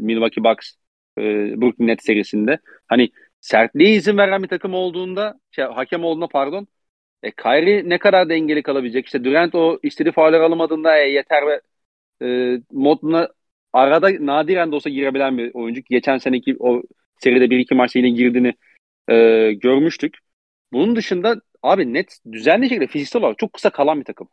Milwaukee 0.00 0.44
Bucks 0.44 0.72
e, 1.18 1.22
Brooklyn 1.60 1.86
Nets 1.86 2.04
serisinde. 2.04 2.58
Hani 2.88 3.10
sertliğe 3.40 3.94
izin 3.94 4.16
veren 4.16 4.42
bir 4.42 4.48
takım 4.48 4.74
olduğunda, 4.74 5.40
şey, 5.50 5.64
hakem 5.64 6.04
olduğunda 6.04 6.28
pardon, 6.28 6.66
e, 7.22 7.30
Kyrie 7.30 7.88
ne 7.88 7.98
kadar 7.98 8.28
dengeli 8.28 8.62
kalabilecek? 8.62 9.06
İşte 9.06 9.24
Durant 9.24 9.54
o 9.54 9.78
istediği 9.82 10.12
fauller 10.12 10.40
alamadığında 10.40 10.98
e, 10.98 11.10
yeter 11.10 11.46
ve 11.46 11.60
e, 12.22 12.58
moduna 12.72 13.28
arada 13.72 14.10
nadiren 14.20 14.72
de 14.72 14.76
olsa 14.76 14.90
girebilen 14.90 15.38
bir 15.38 15.54
oyuncu. 15.54 15.82
Geçen 15.90 16.18
seneki 16.18 16.56
o 16.60 16.82
seride 17.18 17.50
bir 17.50 17.58
iki 17.58 17.74
maçta 17.74 17.98
yine 17.98 18.10
girdiğini 18.10 18.54
e, 19.08 19.52
görmüştük. 19.52 20.18
Bunun 20.72 20.96
dışında 20.96 21.36
abi 21.62 21.94
net 21.94 22.18
düzenli 22.32 22.68
şekilde 22.68 22.86
fiziksel 22.86 23.22
olarak 23.22 23.38
çok 23.38 23.52
kısa 23.52 23.70
kalan 23.70 24.00
bir 24.00 24.04
takım. 24.04 24.28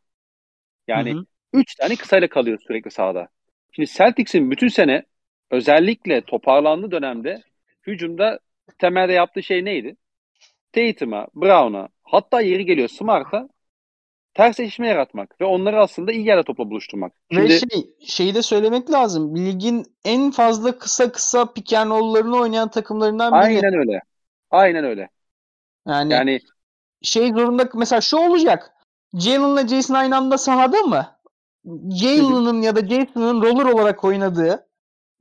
Yani 0.88 1.18
3 1.54 1.76
tane 1.76 1.96
kısayla 1.96 2.28
kalıyor 2.30 2.60
sürekli 2.68 2.92
sahada. 2.92 3.28
Şimdi 3.72 3.90
Celtics'in 3.90 4.52
bütün 4.52 4.68
sene 4.68 5.04
özellikle 5.52 6.22
toparlandığı 6.22 6.92
dönemde 6.92 7.44
hücumda 7.88 8.40
temelde 8.80 9.14
yaptığı 9.14 9.44
şey 9.44 9.66
neydi? 9.66 9.96
Tatum'a, 10.72 11.28
Brown'a 11.36 11.90
hatta 12.04 12.42
yeri 12.42 12.66
geliyor 12.66 12.88
Smart'a 12.88 13.50
ters 14.34 14.60
eşleşme 14.60 14.88
yaratmak 14.88 15.42
ve 15.42 15.46
onları 15.46 15.82
aslında 15.82 16.12
iyi 16.12 16.28
yerde 16.28 16.44
topla 16.44 16.70
buluşturmak. 16.70 17.14
Şimdi... 17.32 17.50
Ve 17.50 17.60
şey, 17.60 17.90
şeyi 18.08 18.36
de 18.36 18.42
söylemek 18.42 18.92
lazım. 18.92 19.36
Ligin 19.36 19.86
en 20.06 20.32
fazla 20.32 20.78
kısa 20.78 21.12
kısa 21.12 21.50
and 21.76 21.92
oynayan 22.32 22.70
takımlarından 22.70 23.34
biri. 23.34 23.40
Aynen 23.40 23.74
öyle. 23.74 24.02
Aynen 24.52 24.86
öyle. 24.86 25.10
Yani, 25.88 26.14
yani 26.14 26.40
şey 27.02 27.34
zorunda 27.34 27.70
mesela 27.74 28.02
şu 28.02 28.18
olacak. 28.18 28.74
Jalen'la 29.14 29.68
Jason 29.68 29.96
aynı 29.96 30.18
anda 30.18 30.38
sahada 30.38 30.82
mı? 30.82 31.18
Jalen'ın 32.02 32.62
ya 32.62 32.76
da 32.76 32.88
Jason'ın 32.88 33.42
roller 33.42 33.66
olarak 33.66 34.04
oynadığı 34.04 34.67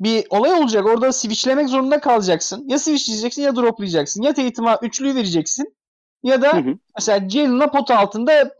bir 0.00 0.26
olay 0.30 0.52
olacak. 0.52 0.86
Orada 0.86 1.12
switchlemek 1.12 1.68
zorunda 1.68 2.00
kalacaksın. 2.00 2.68
Ya 2.68 2.78
switchleyeceksin 2.78 3.42
ya 3.42 3.56
droplayacaksın. 3.56 4.22
Ya 4.22 4.34
Tatum'a 4.34 4.78
üçlüyü 4.82 5.14
vereceksin. 5.14 5.76
Ya 6.22 6.42
da 6.42 6.52
hı 6.52 6.56
hı. 6.56 6.78
mesela 6.94 7.28
Jalen'a 7.28 7.70
pot 7.70 7.90
altında 7.90 8.32
e, 8.32 8.50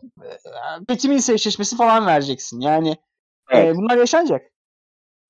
Patty 0.87 1.07
Mills 1.07 1.29
eşleşmesi 1.29 1.77
falan 1.77 2.07
vereceksin. 2.07 2.59
Yani 2.59 2.89
e, 2.89 3.57
evet. 3.57 3.75
e, 3.75 3.77
bunlar 3.77 3.97
yaşanacak. 3.97 4.41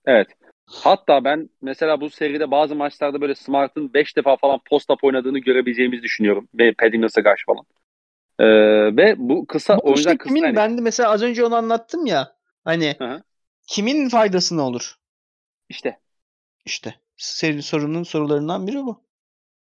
Evet. 0.05 0.27
Hatta 0.69 1.23
ben 1.23 1.49
mesela 1.61 2.01
bu 2.01 2.09
seride 2.09 2.51
bazı 2.51 2.75
maçlarda 2.75 3.21
böyle 3.21 3.35
Smart'ın 3.35 3.93
5 3.93 4.17
defa 4.17 4.37
falan 4.37 4.59
post-up 4.69 5.03
oynadığını 5.03 5.39
görebileceğimizi 5.39 6.03
düşünüyorum. 6.03 6.47
Ve 6.53 6.73
Mills'a 6.97 7.23
karşı 7.23 7.45
falan. 7.45 7.65
Ee, 8.39 8.45
ve 8.97 9.15
bu 9.17 9.45
kısa 9.47 9.77
bu 9.77 9.85
oyuncular 9.85 10.17
kısa. 10.17 10.35
Hani... 10.41 10.55
Ben 10.55 10.77
de 10.77 10.81
mesela 10.81 11.11
az 11.11 11.23
önce 11.23 11.45
onu 11.45 11.55
anlattım 11.55 12.05
ya. 12.05 12.35
Hani 12.63 12.95
Hı-hı. 12.97 13.23
kimin 13.67 14.09
faydasına 14.09 14.61
olur? 14.61 14.95
İşte. 15.69 15.99
İşte. 16.65 16.95
Senin 17.17 17.59
sorunun 17.59 18.03
sorularından 18.03 18.67
biri 18.67 18.77
bu. 18.77 19.03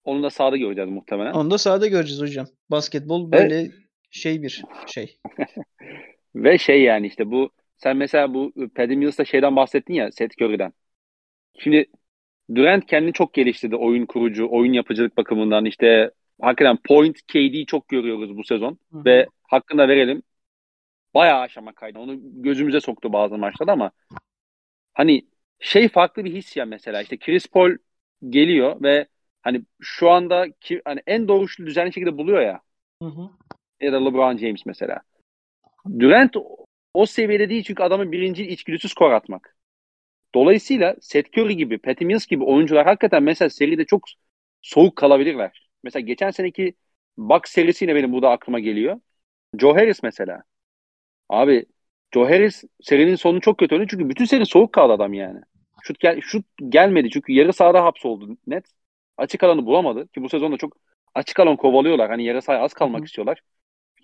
Onu 0.05 0.23
da 0.23 0.31
sahada 0.31 0.57
göreceğiz 0.57 0.91
muhtemelen. 0.91 1.33
Onu 1.33 1.51
da 1.51 1.59
sahada 1.59 1.87
göreceğiz 1.87 2.23
hocam. 2.23 2.47
Basketbol 2.71 3.33
böyle 3.33 3.61
evet. 3.61 3.73
şey 4.11 4.43
bir 4.43 4.63
şey. 4.87 5.19
Ve 6.35 6.59
şey 6.59 6.83
yani 6.83 7.07
işte 7.07 7.31
bu 7.31 7.51
sen 7.77 7.97
mesela 7.97 8.35
bu 8.35 8.53
Paddy 8.75 8.97
Mills'ta 8.97 9.25
şeyden 9.25 9.57
bahsettin 9.57 9.95
ya 9.95 10.13
Seth 10.13 10.43
Curry'den. 10.43 10.73
Şimdi 11.59 11.87
Durant 12.55 12.87
kendini 12.87 13.13
çok 13.13 13.35
geliştirdi 13.35 13.77
oyun 13.77 14.07
kurucu, 14.07 14.49
oyun 14.51 14.73
yapıcılık 14.73 15.17
bakımından 15.17 15.65
işte 15.65 16.11
hakikaten 16.41 16.79
point 16.85 17.23
KD'yi 17.27 17.67
çok 17.67 17.89
görüyoruz 17.89 18.37
bu 18.37 18.45
sezon 18.45 18.79
Hı-hı. 18.93 19.05
ve 19.05 19.27
hakkında 19.43 19.89
verelim. 19.89 20.23
Bayağı 21.15 21.41
aşama 21.41 21.73
kaydı. 21.73 21.99
Onu 21.99 22.43
gözümüze 22.43 22.81
soktu 22.81 23.13
bazı 23.13 23.39
maçlarda 23.39 23.73
ama 23.73 23.91
hani 24.93 25.23
şey 25.63 25.89
farklı 25.89 26.25
bir 26.25 26.33
his 26.35 26.57
ya 26.57 26.65
mesela 26.65 27.03
işte 27.03 27.17
Chris 27.17 27.47
Paul 27.47 27.77
geliyor 28.29 28.83
ve 28.83 29.07
hani 29.43 29.63
şu 29.81 30.11
anda 30.11 30.51
ki 30.51 30.83
hani 30.85 31.03
en 31.07 31.29
doğru 31.29 31.47
düzenli 31.59 31.93
şekilde 31.93 32.19
buluyor 32.19 32.41
ya. 32.41 32.61
Hı 33.03 33.09
hı. 33.09 33.31
Ya 33.81 33.93
da 33.93 34.05
LeBron 34.05 34.37
James 34.37 34.67
mesela. 34.67 35.01
Durant 35.99 36.37
o 36.95 37.07
seviyede 37.07 37.49
değil 37.49 37.63
çünkü 37.63 37.83
adamın 37.83 38.13
birinci 38.13 38.47
içgüdüsü 38.47 38.89
skor 38.89 39.11
atmak. 39.11 39.57
Dolayısıyla 40.35 40.97
Seth 41.01 41.39
Curry 41.39 41.57
gibi, 41.57 41.79
Patty 41.79 42.05
Mills 42.05 42.27
gibi 42.27 42.45
oyuncular 42.45 42.87
hakikaten 42.87 43.23
mesela 43.23 43.51
seride 43.51 43.85
çok 43.85 44.05
soğuk 44.63 44.97
kalabilirler. 44.97 45.69
Mesela 45.85 46.01
geçen 46.01 46.31
seneki 46.31 46.75
Bucks 47.17 47.53
serisiyle 47.53 47.95
benim 47.95 48.13
burada 48.13 48.31
aklıma 48.31 48.61
geliyor. 48.61 49.01
Joe 49.59 49.75
Harris 49.75 50.03
mesela. 50.03 50.43
Abi 51.29 51.67
Joe 52.15 52.25
Harris 52.25 52.65
serinin 52.83 53.17
sonu 53.17 53.41
çok 53.41 53.59
kötü 53.59 53.75
oldu 53.75 53.87
çünkü 53.89 54.09
bütün 54.09 54.25
seri 54.25 54.47
soğuk 54.47 54.73
kaldı 54.73 54.93
adam 54.93 55.15
yani. 55.15 55.41
Şut, 55.83 56.01
gel, 56.01 56.21
şut 56.21 56.45
gelmedi 56.69 57.11
çünkü 57.11 57.33
yarı 57.33 57.53
sahada 57.53 57.85
hapsoldu 57.85 58.37
net. 58.47 58.65
Açık 59.17 59.43
alanı 59.43 59.67
bulamadı 59.67 60.09
ki 60.09 60.23
bu 60.23 60.29
sezonda 60.29 60.57
çok 60.57 60.77
açık 61.15 61.41
alan 61.41 61.57
kovalıyorlar. 61.57 62.11
Hani 62.11 62.25
yarı 62.25 62.43
sahaya 62.43 62.65
az 62.65 62.73
kalmak 62.73 62.99
Hı-hı. 62.99 63.07
istiyorlar. 63.07 63.41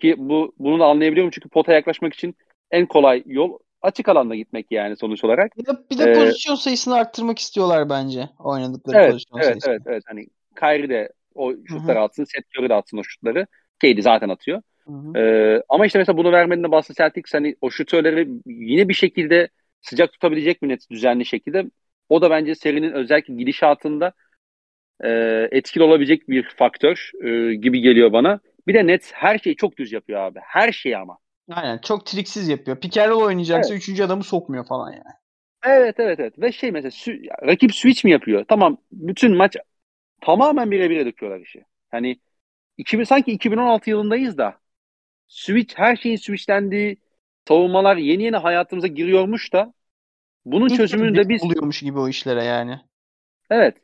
Ki 0.01 0.15
bu 0.17 0.53
bunu 0.59 0.79
da 0.79 0.85
anlayabiliyorum 0.85 1.31
çünkü 1.31 1.49
pota 1.49 1.73
yaklaşmak 1.73 2.13
için 2.13 2.35
en 2.71 2.85
kolay 2.85 3.23
yol 3.25 3.59
açık 3.81 4.09
alanda 4.09 4.35
gitmek 4.35 4.71
yani 4.71 4.97
sonuç 4.97 5.23
olarak. 5.23 5.57
Bir 5.57 5.65
de, 5.65 5.71
bir 5.91 5.97
de 5.97 6.03
ee, 6.03 6.13
pozisyon 6.13 6.55
sayısını 6.55 6.95
arttırmak 6.95 7.39
istiyorlar 7.39 7.89
bence 7.89 8.29
oynadıkları 8.39 8.97
evet, 8.97 9.11
pozisyon 9.11 9.39
evet, 9.39 9.47
sayısını. 9.47 9.71
Evet 9.71 9.81
evet 9.85 10.03
hani 10.07 10.27
Kyrie 10.59 10.89
de 10.89 11.13
o 11.35 11.53
şutları 11.67 11.97
Hı-hı. 11.97 12.05
atsın, 12.05 12.23
Seth 12.23 12.57
Curry 12.57 12.69
de 12.69 12.73
atsın 12.73 12.97
o 12.97 13.03
şutları. 13.03 13.47
KD 13.79 14.01
zaten 14.01 14.29
atıyor. 14.29 14.61
Ee, 15.15 15.61
ama 15.69 15.85
işte 15.85 15.99
mesela 15.99 16.17
bunu 16.17 16.31
vermediğinde 16.31 16.71
Boston 16.71 16.93
Celtics 16.93 17.33
hani 17.33 17.55
o 17.61 17.71
şutörleri 17.71 18.29
yine 18.45 18.89
bir 18.89 18.93
şekilde 18.93 19.49
sıcak 19.81 20.13
tutabilecek 20.13 20.61
mi 20.61 20.69
net 20.69 20.89
düzenli 20.89 21.25
şekilde? 21.25 21.65
O 22.09 22.21
da 22.21 22.29
bence 22.29 22.55
serinin 22.55 22.91
özellikle 22.91 23.33
gidişatında 23.33 24.13
e, 25.03 25.09
etkili 25.51 25.83
olabilecek 25.83 26.29
bir 26.29 26.49
faktör 26.57 27.11
e, 27.23 27.55
gibi 27.55 27.81
geliyor 27.81 28.13
bana. 28.13 28.39
Bir 28.67 28.73
de 28.73 28.87
net 28.87 29.11
her 29.13 29.37
şeyi 29.39 29.55
çok 29.55 29.77
düz 29.77 29.91
yapıyor 29.91 30.19
abi. 30.19 30.39
Her 30.43 30.71
şeyi 30.71 30.97
ama. 30.97 31.17
Aynen 31.51 31.77
çok 31.77 32.05
triksiz 32.05 32.47
yapıyor. 32.47 32.79
Pikerrol 32.79 33.21
oynayacaksa 33.21 33.73
evet. 33.73 33.81
üçüncü 33.83 34.03
adamı 34.03 34.23
sokmuyor 34.23 34.67
falan 34.67 34.91
yani. 34.91 35.15
Evet 35.65 35.95
evet 35.99 36.19
evet. 36.19 36.39
Ve 36.39 36.51
şey 36.51 36.71
mesela 36.71 36.93
rakip 37.47 37.75
switch 37.75 38.05
mi 38.05 38.11
yapıyor? 38.11 38.45
Tamam 38.47 38.77
bütün 38.91 39.35
maç 39.35 39.55
tamamen 40.21 40.71
birebire 40.71 41.05
döküyorlar 41.05 41.39
işi. 41.39 41.63
Hani 41.91 42.19
2000, 42.77 43.03
sanki 43.03 43.31
2016 43.31 43.89
yılındayız 43.89 44.37
da 44.37 44.59
switch 45.27 45.77
her 45.77 45.95
şeyin 45.95 46.15
switchlendiği 46.15 46.97
savunmalar 47.47 47.97
yeni 47.97 48.23
yeni 48.23 48.37
hayatımıza 48.37 48.87
giriyormuş 48.87 49.53
da 49.53 49.73
bunun 50.45 50.67
çözümünü 50.67 51.17
de 51.17 51.29
biz 51.29 51.41
buluyormuş 51.41 51.79
gibi 51.79 51.99
o 51.99 52.09
işlere 52.09 52.43
yani. 52.43 52.79
Evet. 53.49 53.77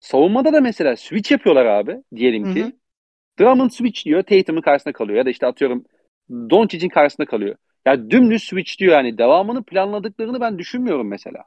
Savunmada 0.00 0.52
da 0.52 0.60
mesela 0.60 0.96
switch 0.96 1.32
yapıyorlar 1.32 1.66
abi 1.66 2.02
diyelim 2.14 2.54
ki. 2.54 2.62
Hı 2.62 2.66
hı. 2.66 2.72
Drummond 3.40 3.70
switch 3.70 4.04
diyor 4.04 4.22
Tatum'un 4.22 4.60
karşısında 4.60 4.92
kalıyor 4.92 5.18
ya 5.18 5.26
da 5.26 5.30
işte 5.30 5.46
atıyorum 5.46 5.84
Doncic'in 6.30 6.88
karşısında 6.88 7.26
kalıyor. 7.26 7.56
Ya 7.86 8.10
dümdüz 8.10 8.42
switch 8.42 8.78
diyor 8.78 8.92
yani 8.92 9.18
devamını 9.18 9.64
planladıklarını 9.64 10.40
ben 10.40 10.58
düşünmüyorum 10.58 11.08
mesela. 11.08 11.44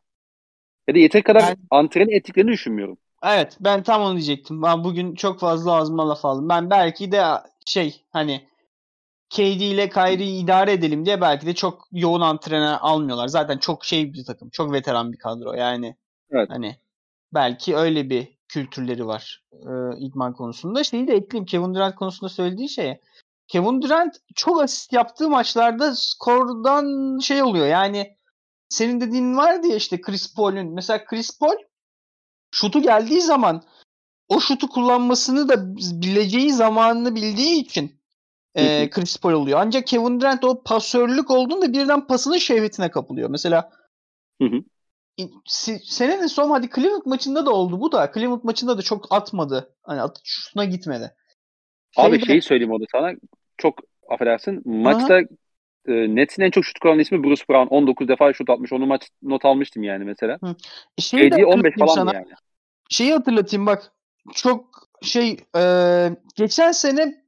Ya 0.87 0.95
da 0.95 0.99
yeteri 0.99 1.23
kadar 1.23 1.41
ben... 1.41 1.55
antrenman 1.69 2.15
ettiklerini 2.15 2.51
düşünmüyorum. 2.51 2.97
Evet 3.23 3.57
ben 3.59 3.83
tam 3.83 4.01
onu 4.01 4.13
diyecektim. 4.13 4.61
Ben 4.61 4.83
bugün 4.83 5.15
çok 5.15 5.39
fazla 5.39 5.73
ağzıma 5.73 6.09
laf 6.09 6.25
aldım. 6.25 6.49
Ben 6.49 6.69
belki 6.69 7.11
de 7.11 7.23
şey 7.65 8.01
hani 8.11 8.41
KD 9.31 9.61
ile 9.61 9.89
Kyrie'yi 9.89 10.43
idare 10.43 10.71
edelim 10.71 11.05
diye 11.05 11.21
belki 11.21 11.45
de 11.45 11.55
çok 11.55 11.87
yoğun 11.91 12.21
antrenör 12.21 12.77
almıyorlar. 12.81 13.27
Zaten 13.27 13.57
çok 13.57 13.85
şey 13.85 14.13
bir 14.13 14.25
takım. 14.25 14.49
Çok 14.49 14.73
veteran 14.73 15.13
bir 15.13 15.17
kadro. 15.17 15.53
Yani 15.53 15.95
evet. 16.31 16.49
hani 16.49 16.75
belki 17.33 17.75
öyle 17.75 18.09
bir 18.09 18.37
kültürleri 18.47 19.07
var 19.07 19.43
e, 19.53 19.97
idman 19.97 20.33
konusunda. 20.33 20.83
Şeyi 20.83 21.07
de 21.07 21.13
ekleyeyim. 21.13 21.45
Kevin 21.45 21.73
Durant 21.75 21.95
konusunda 21.95 22.29
söylediği 22.29 22.69
şeye. 22.69 23.01
Kevin 23.47 23.81
Durant 23.81 24.15
çok 24.35 24.61
asist 24.61 24.93
yaptığı 24.93 25.29
maçlarda 25.29 25.95
skordan 25.95 27.19
şey 27.19 27.43
oluyor. 27.43 27.67
Yani 27.67 28.17
senin 28.69 29.01
dediğin 29.01 29.37
vardı 29.37 29.67
ya 29.67 29.75
işte 29.75 30.01
Chris 30.01 30.35
Paul'ün. 30.35 30.73
Mesela 30.73 31.05
Chris 31.05 31.39
Paul 31.39 31.57
şutu 32.51 32.81
geldiği 32.81 33.21
zaman 33.21 33.63
o 34.27 34.39
şutu 34.39 34.69
kullanmasını 34.69 35.49
da 35.49 35.75
bileceği 36.01 36.53
zamanını 36.53 37.15
bildiği 37.15 37.61
için 37.61 38.00
e, 38.55 38.89
Chris 38.89 39.17
Paul 39.17 39.33
oluyor. 39.33 39.59
Ancak 39.61 39.87
Kevin 39.87 40.21
Durant 40.21 40.43
o 40.43 40.63
pasörlük 40.63 41.31
olduğunda 41.31 41.73
birden 41.73 42.07
pasının 42.07 42.37
şehvetine 42.37 42.91
kapılıyor. 42.91 43.29
Mesela 43.29 43.69
hı 44.41 44.47
hı. 44.47 44.61
senenin 45.83 46.27
son 46.27 46.49
hadi 46.49 46.69
Cleveland 46.69 47.05
maçında 47.05 47.45
da 47.45 47.51
oldu 47.51 47.81
bu 47.81 47.91
da. 47.91 48.11
Cleveland 48.13 48.43
maçında 48.43 48.77
da 48.77 48.81
çok 48.81 49.13
atmadı. 49.13 49.75
Hani 49.83 50.01
at, 50.01 50.21
şutuna 50.23 50.65
gitmedi. 50.65 51.15
Abi 51.97 52.15
Şeyde... 52.15 52.25
şeyi 52.25 52.41
söyleyeyim 52.41 52.71
orada 52.71 52.85
sana. 52.91 53.13
Çok 53.57 53.79
affedersin. 54.09 54.61
Maçta 54.65 55.19
e, 55.87 56.15
Nets'in 56.15 56.43
en 56.43 56.51
çok 56.51 56.65
şut 56.65 56.79
kullanan 56.79 56.99
ismi 56.99 57.23
Bruce 57.23 57.43
Brown. 57.49 57.75
19 57.75 58.07
defa 58.07 58.33
şut 58.33 58.49
atmış. 58.49 58.73
Onu 58.73 58.85
maç 58.85 59.09
not 59.21 59.45
almıştım 59.45 59.83
yani 59.83 60.03
mesela. 60.03 60.37
Hı. 60.43 60.55
Şeyi 60.99 61.31
de 61.31 61.45
15 61.45 61.75
falan 61.79 61.95
sana. 61.95 62.13
yani. 62.13 62.27
Şeyi 62.89 63.13
hatırlatayım 63.13 63.65
bak. 63.65 63.91
Çok 64.33 64.89
şey 65.01 65.37
e, 65.57 65.63
geçen 66.35 66.71
sene 66.71 67.20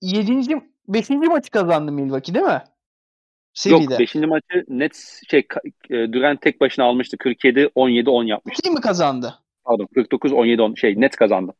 7. 0.00 0.62
5. 0.88 1.10
maçı 1.10 1.50
kazandı 1.50 1.92
Milwaukee 1.92 2.34
değil 2.34 2.44
mi? 2.46 2.64
Seride. 3.54 3.82
Yok 3.82 4.00
5. 4.00 4.14
maçı 4.14 4.64
net 4.68 5.20
şey 5.30 5.46
e, 5.90 6.12
Durant 6.12 6.42
tek 6.42 6.60
başına 6.60 6.84
almıştı. 6.84 7.16
47 7.18 7.70
17 7.74 8.10
10 8.10 8.24
yapmıştı. 8.24 8.62
Kim 8.62 8.74
mi 8.74 8.80
kazandı? 8.80 9.34
Pardon 9.64 9.86
49 9.94 10.32
17 10.32 10.62
10 10.62 10.74
şey 10.74 11.00
net 11.00 11.16
kazandı. 11.16 11.54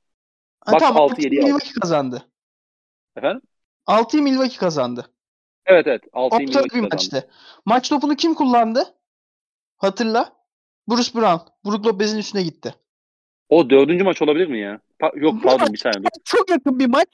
Ha, 0.60 0.72
Bak 0.72 0.80
tamam, 0.80 1.02
6 1.02 1.22
7 1.22 1.36
Milwaukee 1.36 1.72
kazandı. 1.80 2.22
Efendim? 3.16 3.42
6'yı 3.86 4.22
Milwaukee 4.22 4.56
kazandı. 4.56 5.10
Evet 5.66 5.86
evet 5.86 6.02
6'yı 6.12 6.48
Milwaukee 6.48 6.64
bir 6.64 6.68
kazandı. 6.68 6.94
Maçtı. 6.94 7.30
Maç 7.64 7.88
topunu 7.88 8.16
kim 8.16 8.34
kullandı? 8.34 8.94
Hatırla. 9.76 10.32
Bruce 10.88 11.14
Brown. 11.14 11.50
Brook 11.64 11.86
Lopez'in 11.86 12.18
üstüne 12.18 12.42
gitti. 12.42 12.74
O 13.48 13.70
dördüncü 13.70 14.04
maç 14.04 14.22
olabilir 14.22 14.46
mi 14.46 14.60
ya? 14.60 14.80
Pa- 15.00 15.18
yok 15.18 15.42
pardon 15.42 15.72
bir 15.72 15.78
saniye. 15.78 16.08
Çok 16.24 16.50
yakın 16.50 16.78
bir 16.78 16.86
maç. 16.86 17.08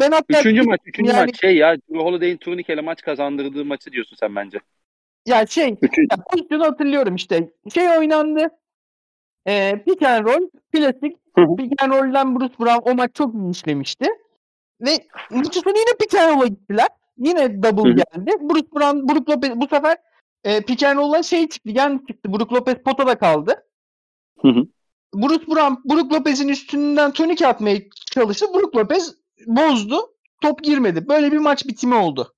Ben 0.00 0.10
hatta 0.10 0.40
üçüncü 0.40 0.62
maç, 0.62 0.80
üçüncü 0.84 1.10
yani, 1.12 1.26
maç 1.26 1.40
şey 1.40 1.56
ya 1.56 1.76
Drew 1.76 1.98
Holiday'in 1.98 2.36
turnikeyle 2.36 2.80
maç 2.80 3.02
kazandırdığı 3.02 3.64
maçı 3.64 3.92
diyorsun 3.92 4.16
sen 4.20 4.36
bence. 4.36 4.60
Ya 5.26 5.46
şey, 5.46 5.68
ya 6.10 6.16
pozisyonu 6.30 6.64
hatırlıyorum 6.64 7.14
işte. 7.14 7.52
Şey 7.74 7.88
oynandı. 7.88 8.48
E, 9.46 9.82
pick 9.86 10.02
and 10.02 10.24
roll, 10.24 10.48
klasik. 10.72 11.16
pick 11.58 11.82
and 11.82 11.92
roll'den 11.92 12.40
Bruce 12.40 12.54
Brown 12.60 12.90
o 12.90 12.94
maç 12.94 13.10
çok 13.14 13.34
iyi 13.34 13.50
işlemişti. 13.50 14.06
Ve 14.80 14.90
maçı 15.30 15.60
sonu 15.60 15.74
yine 15.78 15.96
pick 16.00 16.14
and 16.14 16.36
roll'a 16.36 16.46
gittiler. 16.46 16.88
Yine 17.18 17.62
double 17.62 17.90
geldi. 17.90 18.30
Bruce 18.40 18.72
Brown, 18.72 19.08
Brook 19.08 19.30
Lopez 19.30 19.50
bu 19.56 19.68
sefer 19.68 19.96
e, 20.44 20.60
pick 20.60 20.82
and 20.82 20.98
roll'dan 20.98 21.22
şey 21.22 21.48
çıktı, 21.48 21.70
yan 21.70 22.04
çıktı. 22.08 22.32
Brook 22.32 22.52
Lopez 22.52 22.74
potada 22.74 23.18
kaldı. 23.18 23.66
Hı 24.40 24.48
hı. 24.48 24.66
Bruce 25.14 25.46
Brown, 25.46 25.74
Brook 25.84 26.12
Lopez'in 26.12 26.48
üstünden 26.48 27.12
tonik 27.12 27.42
atmaya 27.42 27.78
çalıştı. 28.12 28.46
Brook 28.54 28.76
Lopez 28.76 29.19
bozdu. 29.46 29.96
Top 30.42 30.64
girmedi. 30.64 31.08
Böyle 31.08 31.32
bir 31.32 31.38
maç 31.38 31.66
bitimi 31.66 31.94
oldu. 31.94 32.34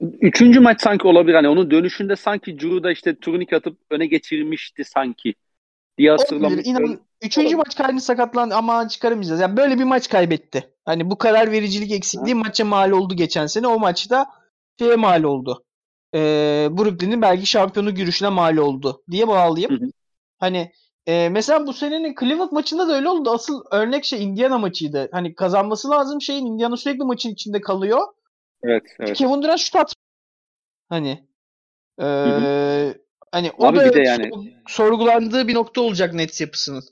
Üçüncü 0.00 0.60
maç 0.60 0.82
sanki 0.82 1.06
olabilir. 1.06 1.34
Hani 1.34 1.48
onun 1.48 1.70
dönüşünde 1.70 2.16
sanki 2.16 2.60
Drew 2.60 2.82
da 2.82 2.92
işte 2.92 3.16
turnik 3.16 3.52
atıp 3.52 3.78
öne 3.90 4.06
geçirmişti 4.06 4.84
sanki 4.84 5.34
diye 5.98 6.10
hatırlamıştım. 6.10 6.76
İnan, 6.76 7.00
üçüncü 7.22 7.56
maç 7.56 7.76
kaybını 7.76 8.00
sakatlandı 8.00 8.54
ama 8.54 8.88
çıkaramayacağız. 8.88 9.40
Yani 9.40 9.56
böyle 9.56 9.78
bir 9.78 9.84
maç 9.84 10.08
kaybetti. 10.08 10.70
Hani 10.84 11.10
bu 11.10 11.18
karar 11.18 11.52
vericilik 11.52 11.92
eksikliği 11.92 12.34
ha. 12.34 12.40
maça 12.40 12.64
mal 12.64 12.90
oldu 12.90 13.14
geçen 13.16 13.46
sene. 13.46 13.66
O 13.66 13.78
maçta 13.78 14.26
şeye 14.78 14.96
mal 14.96 15.22
oldu. 15.22 15.64
Ee, 16.14 16.68
Brooklyn'in 16.70 17.22
belki 17.22 17.46
şampiyonu 17.46 17.94
görüşüne 17.94 18.28
mal 18.28 18.56
oldu 18.56 19.02
diye 19.10 19.28
bağlayayım. 19.28 19.80
Hı 19.80 19.84
hı. 19.84 19.90
Hani 20.38 20.72
e, 21.10 21.28
mesela 21.28 21.66
bu 21.66 21.72
senenin 21.72 22.14
Cleveland 22.20 22.52
maçında 22.52 22.88
da 22.88 22.96
öyle 22.96 23.08
oldu. 23.08 23.30
Asıl 23.30 23.64
örnek 23.70 24.04
şey 24.04 24.24
Indiana 24.24 24.58
maçıydı. 24.58 25.08
Hani 25.12 25.34
kazanması 25.34 25.90
lazım 25.90 26.20
şeyin 26.20 26.46
Indiana 26.46 26.76
sürekli 26.76 27.04
maçın 27.04 27.30
içinde 27.30 27.60
kalıyor. 27.60 28.00
Evet, 28.62 28.82
evet. 29.00 29.16
Kevin 29.16 29.42
Durant 29.42 29.60
şut 29.60 29.76
at. 29.76 29.94
Hani 30.88 31.24
e, 32.02 32.06
Hani 33.32 33.50
o 33.58 33.66
abi 33.66 33.78
da 33.78 33.84
bir 33.84 33.94
de 33.94 34.00
yani 34.00 34.30
sorgulandığı 34.68 35.48
bir 35.48 35.54
nokta 35.54 35.80
olacak 35.80 36.14
Nets 36.14 36.40
yapısının. 36.40 36.82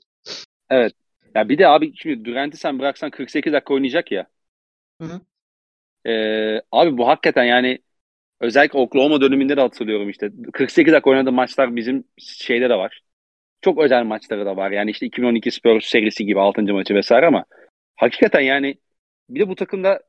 Evet. 0.69 0.93
Ya 1.35 1.49
bir 1.49 1.57
de 1.57 1.67
abi 1.67 1.93
şimdi 1.95 2.25
Durant'i 2.25 2.57
sen 2.57 2.79
bıraksan 2.79 3.09
48 3.09 3.53
dakika 3.53 3.73
oynayacak 3.73 4.11
ya. 4.11 4.27
Hı 5.01 5.07
hı. 5.07 5.21
Ee, 6.09 6.61
abi 6.71 6.97
bu 6.97 7.07
hakikaten 7.07 7.43
yani 7.43 7.79
özellikle 8.39 8.79
Oklahoma 8.79 9.21
döneminde 9.21 9.57
de 9.57 9.61
hatırlıyorum 9.61 10.09
işte 10.09 10.31
48 10.53 10.93
dakika 10.93 11.09
oynadığı 11.09 11.31
maçlar 11.31 11.75
bizim 11.75 12.03
şeyde 12.17 12.69
de 12.69 12.75
var. 12.75 13.01
Çok 13.61 13.79
özel 13.79 14.03
maçları 14.03 14.45
da 14.45 14.57
var. 14.57 14.71
Yani 14.71 14.91
işte 14.91 15.05
2012 15.05 15.51
Spurs 15.51 15.85
serisi 15.85 16.25
gibi 16.25 16.39
6. 16.39 16.61
maçı 16.61 16.95
vesaire 16.95 17.25
ama 17.25 17.45
hakikaten 17.95 18.41
yani 18.41 18.75
bir 19.29 19.39
de 19.39 19.49
bu 19.49 19.55
takımda 19.55 20.03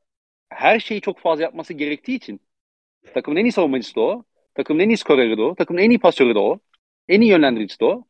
her 0.49 0.79
şeyi 0.79 1.01
çok 1.01 1.19
fazla 1.19 1.43
yapması 1.43 1.73
gerektiği 1.73 2.15
için 2.15 2.41
takımın 3.13 3.37
en 3.39 3.45
iyi 3.45 3.51
savunmacısı 3.51 3.95
da 3.95 4.01
o. 4.01 4.23
Takımın 4.55 4.81
en 4.81 4.89
iyi 4.89 4.97
skoreri 4.97 5.37
de 5.37 5.41
o. 5.41 5.55
Takımın 5.55 5.81
en 5.81 5.89
iyi 5.89 5.99
pasörü 5.99 6.35
de 6.35 6.39
o. 6.39 6.59
En 7.07 7.21
iyi 7.21 7.29
yönlendiricisi 7.31 7.79
de 7.79 7.85
o. 7.85 8.03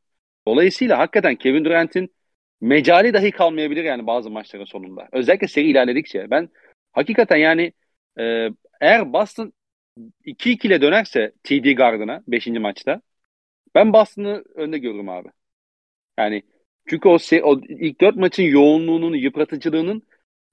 Dolayısıyla 0.47 0.97
hakikaten 0.99 1.35
Kevin 1.35 1.65
Durant'in 1.65 2.13
mecali 2.61 3.13
dahi 3.13 3.31
kalmayabilir 3.31 3.83
yani 3.83 4.07
bazı 4.07 4.29
maçların 4.31 4.65
sonunda. 4.65 5.09
Özellikle 5.11 5.47
seri 5.47 5.67
ilerledikçe. 5.67 6.29
Ben 6.31 6.49
hakikaten 6.91 7.37
yani 7.37 7.73
e, 8.19 8.49
eğer 8.81 9.13
Boston 9.13 9.53
2-2 10.25 10.67
ile 10.67 10.81
dönerse 10.81 11.33
TD 11.43 11.71
Garden'a 11.75 12.23
5. 12.27 12.47
maçta 12.47 13.01
ben 13.75 13.93
Boston'ı 13.93 14.43
önde 14.55 14.77
görürüm 14.77 15.09
abi. 15.09 15.29
Yani 16.19 16.43
çünkü 16.89 17.09
o, 17.09 17.17
o 17.43 17.61
ilk 17.69 18.01
4 18.01 18.15
maçın 18.15 18.43
yoğunluğunun, 18.43 19.13
yıpratıcılığının 19.15 20.03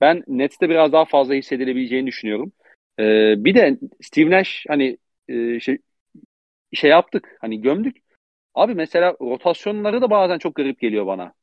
ben 0.00 0.24
Nets'te 0.28 0.68
biraz 0.70 0.92
daha 0.92 1.04
fazla 1.04 1.34
hissedilebileceğini 1.34 2.06
düşünüyorum. 2.06 2.52
Ee, 2.98 3.34
bir 3.44 3.54
de 3.54 3.78
Steve 4.02 4.30
Nash 4.30 4.64
hani 4.68 4.98
e, 5.28 5.60
şey, 5.60 5.78
şey 6.72 6.90
yaptık 6.90 7.36
hani 7.40 7.60
gömdük. 7.60 7.96
Abi 8.54 8.74
mesela 8.74 9.16
rotasyonları 9.20 10.02
da 10.02 10.10
bazen 10.10 10.38
çok 10.38 10.54
garip 10.54 10.80
geliyor 10.80 11.06
bana. 11.06 11.34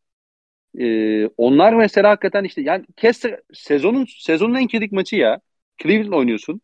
Ee, 0.79 1.27
onlar 1.27 1.73
mesela 1.73 2.09
hakikaten 2.09 2.43
işte 2.43 2.61
yani 2.61 2.85
Kessler 2.95 3.41
sezonun 3.53 4.05
sezonun 4.19 4.55
en 4.55 4.67
kritik 4.67 4.91
maçı 4.91 5.15
ya. 5.15 5.39
Cleveland 5.83 6.13
oynuyorsun. 6.13 6.61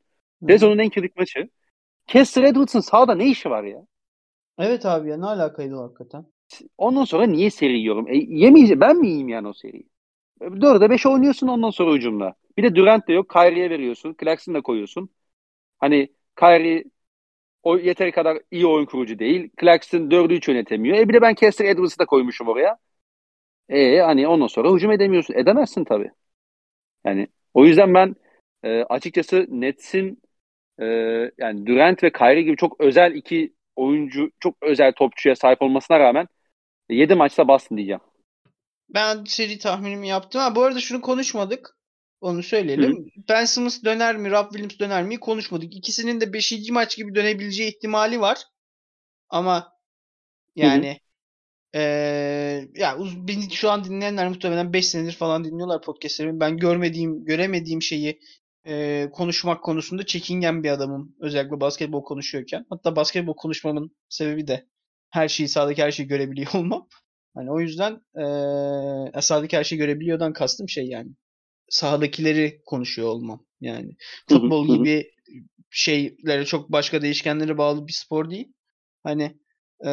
Sezonun 0.50 0.78
en 0.78 0.90
kritik 0.90 1.18
maçı. 1.18 1.50
Kessler 2.08 2.44
Edwards'ın 2.44 2.80
sağda 2.80 3.16
ne 3.16 3.28
işi 3.28 3.50
var 3.50 3.64
ya? 3.64 3.88
Evet 4.62 4.86
abi 4.86 5.10
ya 5.10 5.18
ne 5.18 5.26
alakaydı 5.26 5.76
o 5.76 5.84
hakikaten? 5.84 6.26
Ondan 6.78 7.04
sonra 7.04 7.26
niye 7.26 7.50
seri 7.50 7.80
yiyorum? 7.80 8.08
E, 8.08 8.18
yemeyeceğim. 8.18 8.82
Ben 8.82 8.98
mi 8.98 9.08
yiyeyim 9.08 9.30
yani 9.30 9.48
o 9.48 9.54
seriyi? 9.54 9.90
4'e 10.42 10.90
5 10.90 11.06
oynuyorsun 11.06 11.48
ondan 11.48 11.70
sonra 11.70 11.94
hücumda. 11.96 12.36
Bir 12.58 12.64
de 12.64 12.76
Durant 12.76 13.08
de 13.08 13.14
yok. 13.14 13.30
Kyrie'ye 13.30 13.70
veriyorsun. 13.70 14.16
Clarkson 14.22 14.56
da 14.56 14.62
koyuyorsun. 14.62 15.10
Hani 15.80 16.10
Kyrie 16.40 16.84
o 17.64 17.78
yeteri 17.78 18.12
kadar 18.12 18.38
iyi 18.52 18.68
oyun 18.68 18.86
kurucu 18.86 19.20
değil. 19.20 19.50
Clarkson 19.62 20.12
4'ü 20.12 20.36
hiç 20.36 20.48
yönetemiyor. 20.48 20.98
E 20.98 21.10
bir 21.10 21.14
de 21.14 21.22
ben 21.22 21.36
Kessler 21.36 21.66
Edwards'ı 21.66 22.00
da 22.00 22.06
koymuşum 22.06 22.48
oraya. 22.48 22.78
E 23.70 24.00
hani 24.00 24.28
ondan 24.28 24.48
sonra 24.48 24.74
hücum 24.74 24.92
edemiyorsun. 24.92 25.34
Edemezsin 25.34 25.84
tabii. 25.84 26.12
Yani 27.06 27.28
o 27.54 27.66
yüzden 27.66 27.94
ben 27.94 28.16
e, 28.64 28.84
açıkçası 28.84 29.48
Nets'in 29.50 30.22
e, 30.80 30.86
yani 31.38 31.66
Durant 31.66 32.04
ve 32.04 32.12
Kyrie 32.12 32.42
gibi 32.42 32.58
çok 32.58 32.82
özel 32.82 33.16
iki 33.16 33.54
oyuncu, 33.76 34.32
çok 34.40 34.56
özel 34.62 34.94
topçuya 34.94 35.36
sahip 35.36 35.62
olmasına 35.62 36.00
rağmen 36.00 36.28
7 36.90 37.16
maçta 37.16 37.48
bastın 37.48 37.78
diyeceğim. 37.78 38.02
Ben 38.90 39.24
seri 39.24 39.60
tahminimi 39.60 40.08
yaptım. 40.08 40.42
Ha, 40.42 40.56
bu 40.56 40.64
arada 40.64 40.80
şunu 40.80 41.02
konuşmadık. 41.02 41.78
Onu 42.22 42.44
söyleyelim. 42.44 42.92
Hı. 42.92 43.06
Ben 43.30 43.46
Simmons 43.46 43.84
döner 43.84 44.18
mi, 44.18 44.32
Rob 44.32 44.50
Williams 44.52 44.80
döner 44.80 45.04
mi 45.04 45.20
konuşmadık. 45.20 45.76
İkisinin 45.76 46.22
de 46.22 46.34
5. 46.34 46.70
maç 46.72 46.98
gibi 46.98 47.16
dönebileceği 47.16 47.70
ihtimali 47.70 48.22
var. 48.22 48.38
Ama 49.30 49.74
yani 50.56 51.00
ee, 51.76 52.68
ya 52.76 52.98
beni 53.16 53.52
şu 53.52 53.70
an 53.70 53.84
dinleyenler 53.84 54.28
muhtemelen 54.28 54.74
5 54.74 54.88
senedir 54.88 55.12
falan 55.14 55.44
dinliyorlar 55.44 55.82
podcastlerimi. 55.82 56.40
Ben 56.40 56.58
görmediğim, 56.58 57.26
göremediğim 57.26 57.82
şeyi 57.82 58.20
e, 58.68 59.10
konuşmak 59.14 59.64
konusunda 59.64 60.06
çekingen 60.06 60.64
bir 60.64 60.70
adamım. 60.70 61.16
Özellikle 61.20 61.60
basketbol 61.60 62.04
konuşuyorken. 62.04 62.66
Hatta 62.70 62.96
basketbol 62.96 63.36
konuşmamın 63.36 63.96
sebebi 64.10 64.48
de 64.48 64.68
her 65.10 65.28
şeyi 65.28 65.50
sahadaki 65.50 65.84
her 65.84 65.92
şeyi 65.92 66.08
görebiliyor 66.08 66.54
olmam. 66.56 66.88
Hani 67.36 67.52
o 67.52 67.60
yüzden 67.60 68.02
e, 69.18 69.22
sahadaki 69.22 69.58
her 69.58 69.64
şeyi 69.64 69.80
görebiliyordan 69.80 70.34
kastım 70.34 70.70
şey 70.70 70.86
yani. 70.86 71.10
Sahadakileri 71.70 72.62
konuşuyor 72.66 73.08
olmam. 73.08 73.46
Yani 73.62 73.96
futbol 74.30 74.68
gibi 74.78 75.12
şeylere 75.70 76.46
çok 76.46 76.72
başka 76.72 77.02
değişkenlere 77.02 77.58
bağlı 77.58 77.88
bir 77.88 77.94
spor 77.94 78.30
değil. 78.30 78.54
Hani 79.04 79.38
e, 79.86 79.92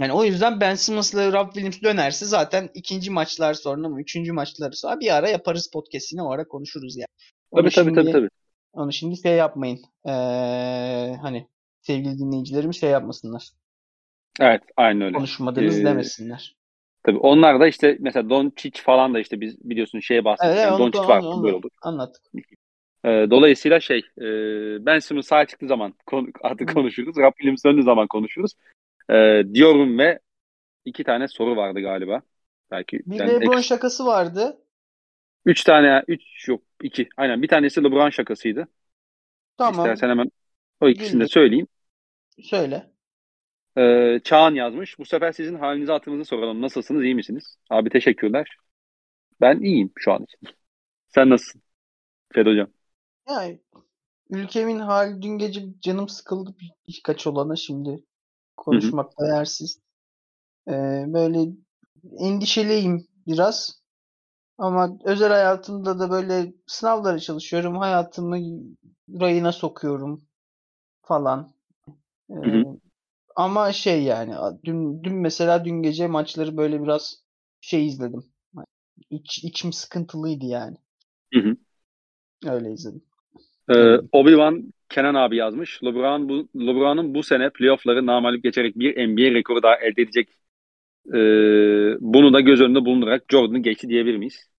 yani 0.00 0.12
o 0.12 0.24
yüzden 0.24 0.60
Ben 0.60 0.74
Simmons'la 0.74 1.32
Rob 1.32 1.46
Williams 1.46 1.82
dönerse 1.82 2.26
zaten 2.26 2.68
ikinci 2.74 3.10
maçlar 3.10 3.54
sonra 3.54 3.88
mı 3.88 4.00
üçüncü 4.00 4.32
maçlar 4.32 4.72
sonra 4.72 5.00
bir 5.00 5.16
ara 5.16 5.28
yaparız 5.28 5.70
podcast'ini 5.72 6.22
o 6.22 6.30
ara 6.30 6.48
konuşuruz 6.48 6.96
yani. 6.96 7.06
Onu 7.50 7.62
tabii 7.62 7.70
şimdi, 7.70 7.94
tabii 7.94 8.12
tabii. 8.12 8.28
Onu 8.72 8.92
şimdi 8.92 9.16
şey 9.16 9.32
yapmayın. 9.36 9.80
Ee, 10.06 10.10
hani 11.22 11.48
sevgili 11.80 12.18
dinleyicilerimiz 12.18 12.80
şey 12.80 12.90
yapmasınlar. 12.90 13.48
Evet 14.40 14.62
aynen 14.76 15.00
öyle. 15.00 15.16
Konuşmadınız 15.16 15.80
ee, 15.80 15.84
demesinler. 15.84 16.56
Tabii 17.02 17.18
onlar 17.18 17.60
da 17.60 17.66
işte 17.66 17.96
mesela 18.00 18.30
Doncic 18.30 18.82
falan 18.82 19.14
da 19.14 19.20
işte 19.20 19.40
biz 19.40 19.70
biliyorsun 19.70 20.00
şeye 20.00 20.24
bahsettik. 20.24 20.52
Evet, 20.52 20.66
yani 20.66 20.78
Doncic 20.78 21.08
var 21.08 21.20
onu, 21.20 21.42
böyle 21.42 21.56
olur. 21.56 21.70
Anlattık. 21.82 22.22
Ee, 23.04 23.26
dolayısıyla 23.30 23.80
şey 23.80 23.98
e, 23.98 24.26
Ben 24.86 24.98
Simmons 24.98 25.26
sağ 25.26 25.46
çıktığı 25.46 25.66
zaman 25.66 25.94
konu, 26.06 26.28
artık 26.42 26.74
konuşuruz. 26.74 27.16
Rob 27.16 27.32
Williams 27.32 27.64
döndüğü 27.64 27.82
zaman 27.82 28.06
konuşuruz. 28.06 28.52
E, 29.10 29.42
diyorum 29.54 29.98
ve 29.98 30.18
iki 30.84 31.04
tane 31.04 31.28
soru 31.28 31.56
vardı 31.56 31.80
galiba. 31.80 32.22
Belki 32.70 33.00
bir 33.06 33.16
yani 33.16 33.32
LeBron 33.32 33.52
ek... 33.52 33.62
şakası 33.62 34.06
vardı. 34.06 34.62
Üç 35.44 35.64
tane, 35.64 36.02
üç 36.08 36.48
yok 36.48 36.62
iki. 36.82 37.08
Aynen 37.16 37.42
bir 37.42 37.48
tanesi 37.48 37.84
LeBron 37.84 38.10
şakasıydı. 38.10 38.68
Tamam. 39.58 39.86
İstersen 39.86 40.08
hemen 40.08 40.30
o 40.80 40.88
ikisini 40.88 41.20
de 41.20 41.28
söyleyeyim. 41.28 41.66
Söyle. 42.42 42.90
Ee, 43.78 44.20
Çağan 44.24 44.54
yazmış. 44.54 44.98
Bu 44.98 45.04
sefer 45.04 45.32
sizin 45.32 45.54
halinizi 45.54 45.92
hatırınızı 45.92 46.28
soralım. 46.28 46.62
Nasılsınız? 46.62 47.04
iyi 47.04 47.14
misiniz? 47.14 47.58
Abi 47.70 47.90
teşekkürler. 47.90 48.56
Ben 49.40 49.60
iyiyim 49.60 49.92
şu 49.96 50.12
an 50.12 50.24
için. 50.24 50.40
Sen 51.08 51.30
nasılsın? 51.30 51.62
Fed 52.32 52.46
hocam. 52.46 52.68
Yani 53.28 53.60
ülkemin 54.30 54.78
hali 54.78 55.22
dün 55.22 55.38
gece 55.38 55.60
canım 55.80 56.08
sıkıldı 56.08 56.54
birkaç 56.88 57.26
olana 57.26 57.56
şimdi 57.56 58.04
konuşmakta 58.56 59.24
Hı-hı. 59.24 59.34
yersiz. 59.34 59.80
Ee, 60.68 61.04
böyle 61.06 61.52
endişeliyim 62.18 63.06
biraz. 63.26 63.82
Ama 64.58 64.98
özel 65.04 65.28
hayatımda 65.28 65.98
da 65.98 66.10
böyle 66.10 66.52
sınavlara 66.66 67.18
çalışıyorum. 67.18 67.76
Hayatımı 67.76 68.38
rayına 69.20 69.52
sokuyorum 69.52 70.24
falan. 71.02 71.52
Ee, 72.30 72.34
ama 73.36 73.72
şey 73.72 74.02
yani 74.02 74.34
dün 74.64 75.04
dün 75.04 75.14
mesela 75.14 75.64
dün 75.64 75.82
gece 75.82 76.06
maçları 76.06 76.56
böyle 76.56 76.82
biraz 76.82 77.22
şey 77.60 77.86
izledim. 77.86 78.24
İç, 79.10 79.44
içim 79.44 79.72
sıkıntılıydı 79.72 80.44
yani. 80.44 80.76
Hı 81.34 81.40
hı. 81.40 81.56
Öyle 82.46 82.72
izledim. 82.72 83.02
Ee, 83.68 83.72
Obi-Wan 84.12 84.72
Kenan 84.88 85.14
abi 85.14 85.36
yazmış. 85.36 85.82
LeBron 85.84 86.28
bu, 86.28 86.48
LeBron'un 86.56 87.14
bu 87.14 87.22
sene 87.22 87.50
playoff'ları 87.50 88.06
namalip 88.06 88.42
geçerek 88.42 88.78
bir 88.78 89.08
NBA 89.08 89.34
rekoru 89.34 89.62
daha 89.62 89.76
elde 89.76 90.02
edecek. 90.02 90.28
Ee, 91.08 91.18
bunu 92.00 92.32
da 92.32 92.40
göz 92.40 92.60
önünde 92.60 92.84
bulundurarak 92.84 93.24
Jordan'ı 93.28 93.58
geçti 93.58 93.88
diyebilir 93.88 94.16
miyiz? 94.16 94.50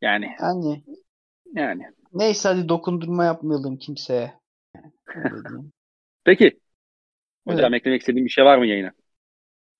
Yani. 0.00 0.30
Yani. 0.40 0.82
Yani. 1.54 1.82
Neyse 2.12 2.48
hadi 2.48 2.68
dokundurma 2.68 3.24
yapmayalım 3.24 3.78
kimseye. 3.78 4.34
Peki. 6.24 6.60
Hocam 7.46 7.72
evet. 7.72 7.80
eklemek 7.80 8.00
istediğin 8.00 8.24
bir 8.24 8.30
şey 8.30 8.44
var 8.44 8.58
mı 8.58 8.66
yayına? 8.66 8.92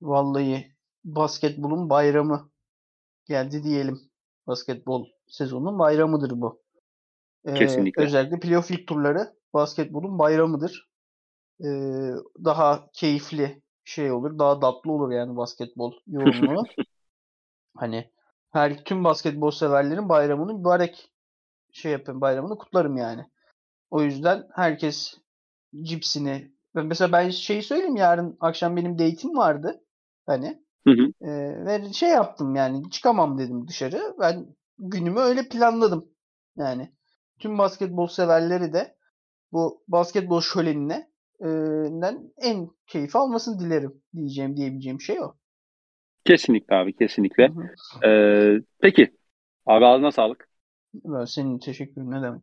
Vallahi 0.03 0.73
basketbolun 1.05 1.91
bayramı 1.91 2.51
geldi 3.25 3.65
diyelim. 3.65 4.01
Basketbol 4.47 5.07
sezonunun 5.27 5.79
bayramıdır 5.79 6.31
bu. 6.41 6.63
Ee, 7.45 7.55
Kesinlikle. 7.55 8.03
Özellikle 8.03 8.41
playoff 8.41 8.71
ilk 8.71 8.87
turları 8.87 9.33
basketbolun 9.55 10.19
bayramıdır. 10.19 10.89
Ee, 11.65 11.67
daha 12.45 12.91
keyifli 12.93 13.63
şey 13.85 14.13
olur. 14.13 14.39
Daha 14.39 14.61
tatlı 14.61 14.93
olur 14.93 15.11
yani 15.11 15.37
basketbol 15.37 15.93
yoğunluğu. 16.07 16.65
hani 17.77 18.11
her 18.51 18.85
tüm 18.85 19.05
basketbol 19.05 19.51
severlerin 19.51 20.09
bayramını 20.09 20.55
mübarek 20.55 21.13
şey 21.73 21.93
yapın 21.93 22.21
bayramını 22.21 22.59
kutlarım 22.59 22.97
yani. 22.97 23.27
O 23.91 24.03
yüzden 24.03 24.49
herkes 24.55 25.15
cipsini 25.83 26.53
mesela 26.75 27.13
ben 27.13 27.31
şeyi 27.31 27.63
söyleyeyim 27.63 27.97
yarın 27.97 28.37
akşam 28.41 28.77
benim 28.77 28.99
date'im 28.99 29.37
vardı. 29.37 29.85
Hani 30.27 30.63
hı 30.87 30.91
hı. 30.91 31.27
E, 31.29 31.31
ve 31.67 31.93
şey 31.93 32.09
yaptım 32.09 32.55
yani 32.55 32.91
çıkamam 32.91 33.39
dedim 33.39 33.69
dışarı. 33.69 34.15
Ben 34.21 34.47
günümü 34.79 35.21
öyle 35.21 35.49
planladım. 35.49 36.09
Yani 36.57 36.93
tüm 37.39 37.59
basketbol 37.59 38.07
severleri 38.07 38.73
de 38.73 38.97
bu 39.53 39.83
basketbol 39.89 40.41
şölenine 40.41 41.13
en 42.43 42.71
keyif 42.87 43.17
almasını 43.17 43.61
dilerim 43.61 44.03
diyeceğim 44.15 44.57
diyebileceğim 44.57 45.01
şey 45.01 45.21
o. 45.21 45.35
Kesinlikle 46.25 46.77
abi 46.77 46.97
kesinlikle. 46.97 47.53
Ee, 48.05 48.61
peki 48.81 49.13
abi 49.67 49.87
ağzına 49.87 50.13
sağlık. 50.13 50.49
Ben 50.95 51.25
senin 51.25 51.59
teşekkür 51.59 52.03
ne 52.03 52.23
demek. 52.23 52.43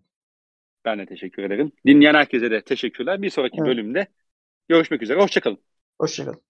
Ben 0.85 0.99
de 0.99 1.05
teşekkür 1.05 1.43
ederim. 1.43 1.71
Dinleyen 1.85 2.13
herkese 2.13 2.51
de 2.51 2.61
teşekkürler. 2.61 3.21
Bir 3.21 3.29
sonraki 3.29 3.57
evet. 3.59 3.67
bölümde 3.67 4.07
görüşmek 4.69 5.01
üzere. 5.01 5.21
Hoşçakalın. 5.21 5.59
Hoşçakalın. 5.99 6.48